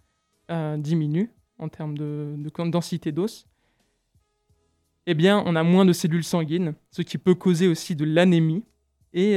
euh, 0.51 0.77
diminue 0.77 1.31
en 1.59 1.69
termes 1.69 1.99
de, 1.99 2.35
de 2.37 2.71
densité 2.71 3.13
d'os, 3.13 3.47
eh 5.07 5.15
bien, 5.15 5.43
on 5.45 5.55
a 5.55 5.63
moins 5.63 5.85
de 5.85 5.93
cellules 5.93 6.25
sanguines, 6.25 6.75
ce 6.91 7.03
qui 7.03 7.19
peut 7.19 7.35
causer 7.35 7.69
aussi 7.69 7.95
de 7.95 8.07
l'anémie 8.07 8.65
et 9.13 9.37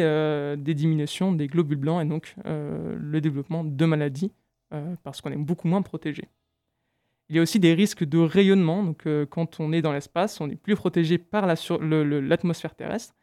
des 0.58 0.74
diminutions 0.74 1.34
des 1.34 1.48
globules 1.48 1.78
blancs 1.78 2.02
et 2.02 2.08
donc 2.08 2.36
le 2.46 3.20
développement 3.20 3.64
de 3.64 3.86
maladies 3.86 4.32
euh, 4.74 4.96
parce 5.04 5.22
qu'on 5.22 5.32
est 5.32 5.38
beaucoup 5.38 5.68
moins 5.68 5.82
protégé. 5.82 6.28
Il 7.30 7.36
y 7.36 7.40
a 7.40 7.42
aussi 7.42 7.60
des 7.60 7.74
risques 7.74 8.04
de 8.04 8.18
rayonnement. 8.18 8.84
Donc, 8.84 9.06
euh, 9.06 9.26
quand 9.26 9.60
on 9.60 9.72
est 9.72 9.82
dans 9.82 9.94
l'espace, 9.94 10.42
on 10.42 10.50
est 10.50 10.56
plus 10.56 10.76
protégé 10.76 11.18
par 11.18 11.46
l'atmosphère 11.46 12.76
terrestre. 12.76 13.16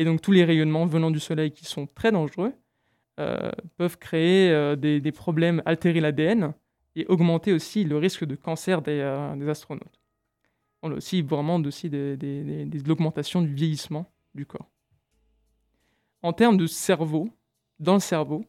Et 0.00 0.04
donc, 0.06 0.22
tous 0.22 0.32
les 0.32 0.46
rayonnements 0.46 0.86
venant 0.86 1.10
du 1.10 1.20
Soleil 1.20 1.50
qui 1.50 1.66
sont 1.66 1.86
très 1.86 2.10
dangereux 2.10 2.54
euh, 3.18 3.50
peuvent 3.76 3.98
créer 3.98 4.74
des, 4.78 5.12
problèmes, 5.12 5.60
altérer 5.66 6.00
l'ADN 6.00 6.54
et 6.96 7.04
augmenter 7.08 7.52
aussi 7.52 7.84
le 7.84 7.98
risque 7.98 8.24
de 8.24 8.34
cancer 8.34 8.80
des, 8.80 9.02
astronautes. 9.46 10.00
on 10.80 10.90
a 10.90 10.94
aussi 10.94 11.20
vraiment 11.20 11.56
aussi 11.56 11.90
de, 11.90 12.16
l'augmentation 12.88 13.42
du 13.42 13.52
vieillissement 13.52 14.10
du 14.34 14.46
corps. 14.46 14.70
En 16.22 16.32
termes 16.32 16.56
de 16.56 16.66
cerveau, 16.66 17.28
dans 17.78 17.92
le 17.92 18.00
cerveau, 18.00 18.42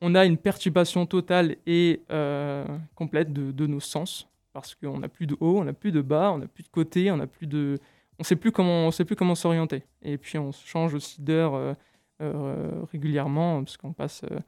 on 0.00 0.14
a 0.14 0.24
une 0.24 0.38
perturbation 0.38 1.04
totale 1.04 1.56
et 1.66 2.00
euh, 2.12 2.64
complète 2.94 3.32
de 3.32 3.66
nos 3.66 3.80
sens 3.80 4.28
parce 4.52 4.76
qu'on 4.76 5.00
n'a 5.00 5.08
plus 5.08 5.26
de 5.26 5.36
haut, 5.40 5.58
on 5.58 5.64
n'a 5.64 5.72
plus 5.72 5.90
de 5.90 6.00
bas, 6.00 6.30
on 6.32 6.38
n'a 6.38 6.46
plus 6.46 6.62
de 6.62 6.68
côté, 6.68 7.10
on 7.10 7.16
n'a 7.16 7.26
plus 7.26 7.48
de, 7.48 7.76
on 8.18 8.24
sait 8.24 8.36
comment, 8.36 8.90
sait 8.90 9.04
plus 9.04 9.16
comment 9.16 9.34
s'orienter. 9.34 9.84
Et 10.02 10.18
puis 10.18 10.38
on 10.38 10.52
change 10.52 10.94
aussi 10.94 11.20
d'heure 11.22 11.76
euh, 12.22 12.82
régulièrement 12.92 13.62
parce 13.62 13.76
qu'on 13.76 13.92
passe 13.92 14.22
euh, 14.30 14.38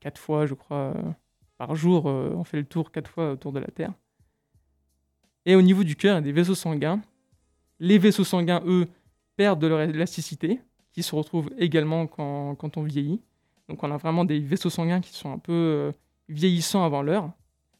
quatre 0.00 0.18
fois, 0.18 0.46
je 0.46 0.54
crois, 0.54 0.94
euh, 0.96 1.02
par 1.58 1.74
jour. 1.74 2.06
on 2.06 2.42
fait 2.42 2.56
le 2.56 2.64
tour 2.64 2.90
quatre 2.90 3.10
fois 3.10 3.32
autour 3.32 3.52
de 3.52 3.60
la 3.60 3.66
Terre. 3.66 3.92
Et 5.44 5.54
au 5.54 5.60
niveau 5.60 5.84
du 5.84 5.94
cœur, 5.94 6.16
a 6.16 6.20
des 6.22 6.32
vaisseaux 6.32 6.54
sanguins. 6.54 7.02
Les 7.80 7.98
vaisseaux 7.98 8.24
sanguins, 8.24 8.62
eux, 8.64 8.88
perdent 9.36 9.60
de 9.60 9.66
leur 9.66 9.80
élasticité, 9.80 10.60
qui 10.92 11.02
se 11.02 11.14
retrouvent 11.14 11.50
également 11.58 12.06
quand, 12.06 12.76
on 12.76 12.82
vieillit. 12.82 13.20
Donc 13.68 13.82
on 13.82 13.90
a 13.90 13.96
vraiment 13.98 14.24
des 14.24 14.38
vaisseaux 14.40 14.70
sanguins 14.70 15.00
qui 15.00 15.12
sont 15.12 15.32
un 15.32 15.38
peu 15.38 15.92
vieillissants 16.28 16.84
avant 16.84 17.02
l'heure. 17.02 17.30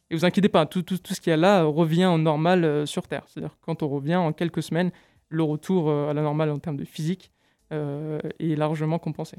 Et 0.09 0.15
vous 0.15 0.25
inquiétez 0.25 0.49
pas, 0.49 0.65
tout, 0.65 0.83
tout, 0.83 0.97
ce 1.03 1.19
qu'il 1.19 1.31
y 1.31 1.33
a 1.33 1.37
là 1.37 1.63
revient 1.63 2.05
au 2.05 2.17
normal 2.17 2.85
sur 2.85 3.07
Terre. 3.07 3.23
C'est-à-dire 3.27 3.57
quand 3.61 3.81
on 3.81 3.89
revient 3.89 4.17
en 4.17 4.33
quelques 4.33 4.61
semaines, 4.61 4.91
le 5.33 5.43
retour 5.43 5.89
euh, 5.89 6.09
à 6.09 6.13
la 6.13 6.21
normale 6.21 6.49
en 6.49 6.59
termes 6.59 6.77
de 6.77 6.85
physique 6.85 7.31
euh, 7.71 8.19
est 8.39 8.55
largement 8.55 8.99
compensé. 8.99 9.37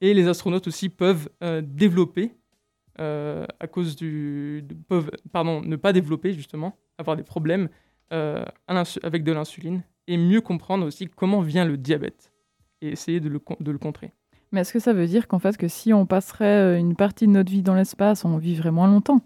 Et 0.00 0.14
les 0.14 0.26
astronautes 0.26 0.66
aussi 0.66 0.88
peuvent 0.88 1.28
euh, 1.42 1.62
développer, 1.64 2.34
euh, 3.00 3.46
à 3.60 3.68
cause 3.68 3.94
du... 3.94 4.64
peuvent, 4.88 5.10
pardon, 5.32 5.62
ne 5.62 5.76
pas 5.76 5.92
développer 5.92 6.32
justement, 6.32 6.76
avoir 6.98 7.16
des 7.16 7.22
problèmes 7.22 7.68
euh, 8.12 8.44
avec 9.02 9.22
de 9.22 9.32
l'insuline, 9.32 9.82
et 10.08 10.16
mieux 10.16 10.40
comprendre 10.40 10.84
aussi 10.84 11.06
comment 11.06 11.40
vient 11.40 11.64
le 11.64 11.76
diabète, 11.76 12.32
et 12.80 12.88
essayer 12.88 13.20
de 13.20 13.28
le, 13.28 13.78
contrer. 13.78 14.12
Mais 14.50 14.62
est-ce 14.62 14.72
que 14.72 14.80
ça 14.80 14.92
veut 14.92 15.06
dire 15.06 15.28
qu'en 15.28 15.38
fait, 15.38 15.56
que 15.56 15.68
si 15.68 15.92
on 15.92 16.04
passerait 16.04 16.74
euh, 16.74 16.78
une 16.78 16.96
partie 16.96 17.26
de 17.26 17.32
notre 17.32 17.50
vie 17.50 17.62
dans 17.62 17.74
l'espace, 17.74 18.24
on 18.24 18.36
vivrait 18.38 18.72
moins 18.72 18.88
longtemps? 18.88 19.20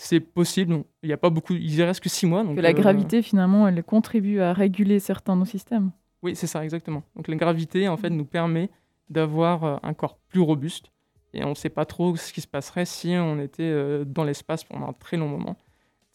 C'est 0.00 0.20
possible, 0.20 0.84
il 1.02 1.08
y 1.08 1.12
a 1.12 1.16
pas 1.16 1.28
beaucoup, 1.28 1.54
il 1.54 1.82
reste 1.82 2.00
que 2.00 2.08
6 2.08 2.26
mois. 2.26 2.44
Donc, 2.44 2.54
Que 2.56 2.60
la 2.60 2.68
euh, 2.68 2.72
gravité, 2.72 3.20
finalement, 3.20 3.66
elle 3.66 3.82
contribue 3.82 4.40
à 4.40 4.52
réguler 4.52 5.00
certains 5.00 5.34
de 5.34 5.40
nos 5.40 5.44
systèmes 5.44 5.90
Oui, 6.22 6.36
c'est 6.36 6.46
ça, 6.46 6.62
exactement. 6.62 7.02
Donc 7.16 7.26
la 7.26 7.34
gravité, 7.34 7.88
en 7.88 7.96
fait, 7.96 8.10
nous 8.10 8.24
permet 8.24 8.70
d'avoir 9.10 9.64
euh, 9.64 9.76
un 9.82 9.94
corps 9.94 10.16
plus 10.28 10.40
robuste. 10.40 10.92
Et 11.34 11.44
on 11.44 11.50
ne 11.50 11.54
sait 11.54 11.68
pas 11.68 11.84
trop 11.84 12.16
ce 12.16 12.32
qui 12.32 12.40
se 12.40 12.46
passerait 12.46 12.84
si 12.84 13.14
on 13.18 13.38
était 13.38 13.62
euh, 13.62 14.04
dans 14.04 14.24
l'espace 14.24 14.64
pendant 14.64 14.88
un 14.88 14.92
très 14.92 15.16
long 15.16 15.28
moment. 15.28 15.56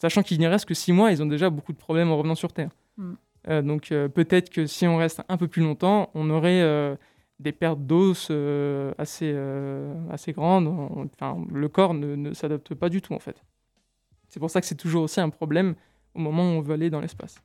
Sachant 0.00 0.22
qu'il 0.22 0.38
n'y 0.38 0.46
reste 0.46 0.66
que 0.66 0.74
six 0.74 0.92
mois, 0.92 1.12
ils 1.12 1.22
ont 1.22 1.26
déjà 1.26 1.50
beaucoup 1.50 1.72
de 1.72 1.78
problèmes 1.78 2.10
en 2.10 2.16
revenant 2.16 2.34
sur 2.34 2.52
Terre. 2.52 2.70
Mm. 2.96 3.12
Euh, 3.48 3.62
donc 3.62 3.92
euh, 3.92 4.08
peut-être 4.08 4.50
que 4.50 4.66
si 4.66 4.86
on 4.86 4.96
reste 4.96 5.22
un 5.28 5.36
peu 5.36 5.48
plus 5.48 5.62
longtemps, 5.62 6.10
on 6.14 6.30
aurait 6.30 6.96
des 7.40 7.52
pertes 7.52 7.80
d'os 7.80 8.30
assez, 8.98 9.36
assez 10.10 10.32
grandes. 10.32 10.68
Enfin, 11.14 11.44
le 11.52 11.68
corps 11.68 11.94
ne, 11.94 12.16
ne 12.16 12.32
s'adapte 12.32 12.74
pas 12.74 12.88
du 12.88 13.02
tout, 13.02 13.14
en 13.14 13.18
fait. 13.18 13.42
C'est 14.34 14.40
pour 14.40 14.50
ça 14.50 14.60
que 14.60 14.66
c'est 14.66 14.74
toujours 14.74 15.04
aussi 15.04 15.20
un 15.20 15.30
problème 15.30 15.76
au 16.12 16.18
moment 16.18 16.42
où 16.42 16.54
on 16.56 16.60
veut 16.60 16.74
aller 16.74 16.90
dans 16.90 17.00
l'espace. 17.00 17.40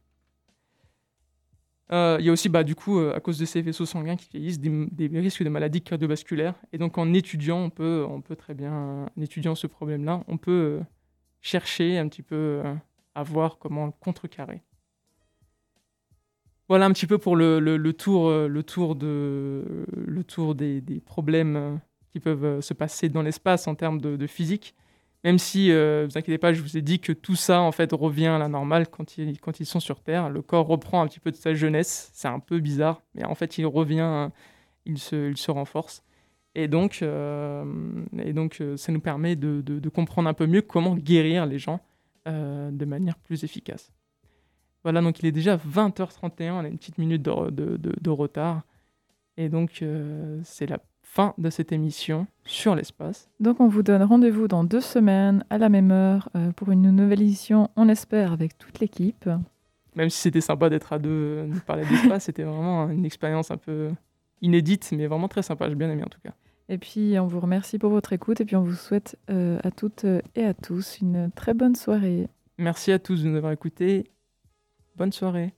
Euh, 1.91 2.17
Il 2.19 2.25
y 2.25 2.29
a 2.29 2.31
aussi, 2.31 2.49
bah, 2.49 2.63
du 2.63 2.73
coup, 2.73 2.97
euh, 2.97 3.15
à 3.15 3.19
cause 3.19 3.37
de 3.37 3.45
ces 3.45 3.61
vaisseaux 3.61 3.85
sanguins 3.85 4.15
qui 4.15 4.27
vieillissent, 4.31 4.59
des, 4.59 5.07
risques 5.19 5.43
de 5.43 5.49
maladies 5.49 5.83
cardiovasculaires. 5.83 6.55
Et 6.73 6.79
donc, 6.79 6.97
en 6.97 7.13
étudiant, 7.13 7.59
on 7.59 7.69
peut, 7.69 8.03
on 8.09 8.21
peut 8.21 8.35
très 8.35 8.55
bien, 8.55 9.05
en 9.15 9.21
étudiant 9.21 9.53
ce 9.53 9.67
problème-là, 9.67 10.23
on 10.27 10.37
peut 10.37 10.79
euh, 10.79 10.83
chercher 11.41 11.99
un 11.99 12.07
petit 12.07 12.23
peu 12.23 12.63
à 13.13 13.21
voir 13.21 13.59
comment 13.59 13.85
le 13.85 13.91
contrecarrer. 13.99 14.63
Voilà 16.69 16.87
un 16.87 16.91
petit 16.91 17.05
peu 17.05 17.19
pour 17.19 17.35
le, 17.35 17.59
tour, 17.91 18.31
le 18.31 18.63
tour, 18.63 18.95
de, 18.95 19.85
le 19.95 20.23
tour 20.23 20.55
des, 20.55 20.81
problèmes 21.05 21.79
qui 22.09 22.19
peuvent 22.19 22.61
se 22.61 22.73
passer 22.73 23.09
dans 23.09 23.21
l'espace 23.21 23.67
en 23.67 23.75
termes 23.75 24.01
de 24.01 24.25
physique. 24.25 24.73
Même 25.25 25.37
si, 25.37 25.71
euh, 25.71 26.07
vous 26.09 26.17
inquiétez 26.17 26.37
pas, 26.37 26.53
je 26.53 26.61
vous 26.61 26.77
ai 26.77 26.81
dit 26.81 26.99
que 26.99 27.11
tout 27.11 27.35
ça 27.35 27.61
en 27.61 27.71
fait 27.73 27.91
revient 27.91 28.27
à 28.27 28.37
la 28.37 28.47
normale 28.47 28.87
quand 28.87 29.17
ils, 29.17 29.39
quand 29.39 29.59
ils 29.59 29.65
sont 29.65 29.81
sur 29.81 30.01
Terre. 30.01 30.29
Le 30.29 30.41
corps 30.41 30.65
reprend 30.67 31.01
un 31.01 31.07
petit 31.07 31.19
peu 31.19 31.31
de 31.31 31.35
sa 31.35 31.53
jeunesse. 31.53 32.09
C'est 32.13 32.29
un 32.29 32.39
peu 32.39 32.59
bizarre, 32.59 33.01
mais 33.15 33.25
en 33.25 33.35
fait 33.35 33.57
il 33.57 33.65
revient, 33.65 34.29
il 34.85 34.97
se, 34.97 35.29
il 35.29 35.37
se 35.37 35.51
renforce. 35.51 36.03
Et 36.55 36.67
donc, 36.67 36.99
euh, 37.01 37.65
et 38.17 38.33
donc 38.33 38.59
euh, 38.61 38.77
ça 38.77 38.91
nous 38.91 39.01
permet 39.01 39.35
de, 39.35 39.61
de- 39.61 39.89
comprendre 39.89 40.29
un 40.29 40.33
peu 40.33 40.47
mieux 40.47 40.61
comment 40.61 40.95
guérir 40.95 41.45
les 41.45 41.59
gens 41.59 41.79
de 42.25 42.85
manière 42.85 43.17
plus 43.17 43.43
efficace. 43.43 43.91
Voilà, 44.83 45.01
donc 45.01 45.19
il 45.19 45.25
est 45.25 45.31
déjà 45.31 45.57
20h31, 45.57 46.51
on 46.51 46.59
a 46.59 46.67
une 46.67 46.77
petite 46.77 46.99
minute 46.99 47.23
de, 47.23 47.49
de- 47.77 48.09
retard. 48.09 48.61
Et 49.37 49.49
donc 49.49 49.83
c'est 50.43 50.65
la 50.67 50.77
fin 51.09 51.33
de 51.39 51.49
cette 51.49 51.71
émission 51.71 52.27
sur 52.45 52.75
l'espace. 52.75 53.29
Donc, 53.39 53.59
on 53.59 53.67
vous 53.67 53.81
donne 53.81 54.03
rendez-vous 54.03 54.47
dans 54.47 54.63
deux 54.63 54.79
semaines, 54.79 55.43
à 55.49 55.57
la 55.57 55.67
même 55.67 55.89
heure, 55.89 56.29
euh, 56.35 56.51
pour 56.51 56.71
une 56.71 56.91
nouvelle 56.91 57.23
édition, 57.23 57.71
on 57.75 57.89
espère, 57.89 58.31
avec 58.31 58.59
toute 58.59 58.79
l'équipe. 58.79 59.27
Même 59.95 60.11
si 60.11 60.19
c'était 60.19 60.39
sympa 60.39 60.69
d'être 60.69 60.93
à 60.93 60.99
deux, 60.99 61.09
euh, 61.09 61.47
de 61.47 61.59
parler 61.61 61.83
d'espace, 61.87 62.23
c'était 62.25 62.43
vraiment 62.43 62.91
une 62.91 63.05
expérience 63.05 63.49
un 63.49 63.57
peu 63.57 63.89
inédite, 64.43 64.87
mais 64.95 65.07
vraiment 65.07 65.27
très 65.27 65.41
sympa. 65.41 65.67
J'ai 65.67 65.73
bien 65.73 65.89
aimé 65.89 66.03
en 66.03 66.09
tout 66.09 66.21
cas. 66.23 66.33
Et 66.69 66.77
puis, 66.77 67.17
on 67.19 67.25
vous 67.25 67.39
remercie 67.39 67.79
pour 67.79 67.89
votre 67.89 68.13
écoute, 68.13 68.39
et 68.39 68.45
puis 68.45 68.55
on 68.55 68.61
vous 68.61 68.75
souhaite 68.75 69.17
euh, 69.31 69.57
à 69.63 69.71
toutes 69.71 70.05
et 70.35 70.45
à 70.45 70.53
tous 70.53 70.99
une 71.01 71.31
très 71.35 71.55
bonne 71.55 71.75
soirée. 71.75 72.27
Merci 72.59 72.91
à 72.91 72.99
tous 72.99 73.23
de 73.23 73.29
nous 73.29 73.35
avoir 73.35 73.51
écoutés. 73.51 74.11
Bonne 74.95 75.11
soirée. 75.11 75.55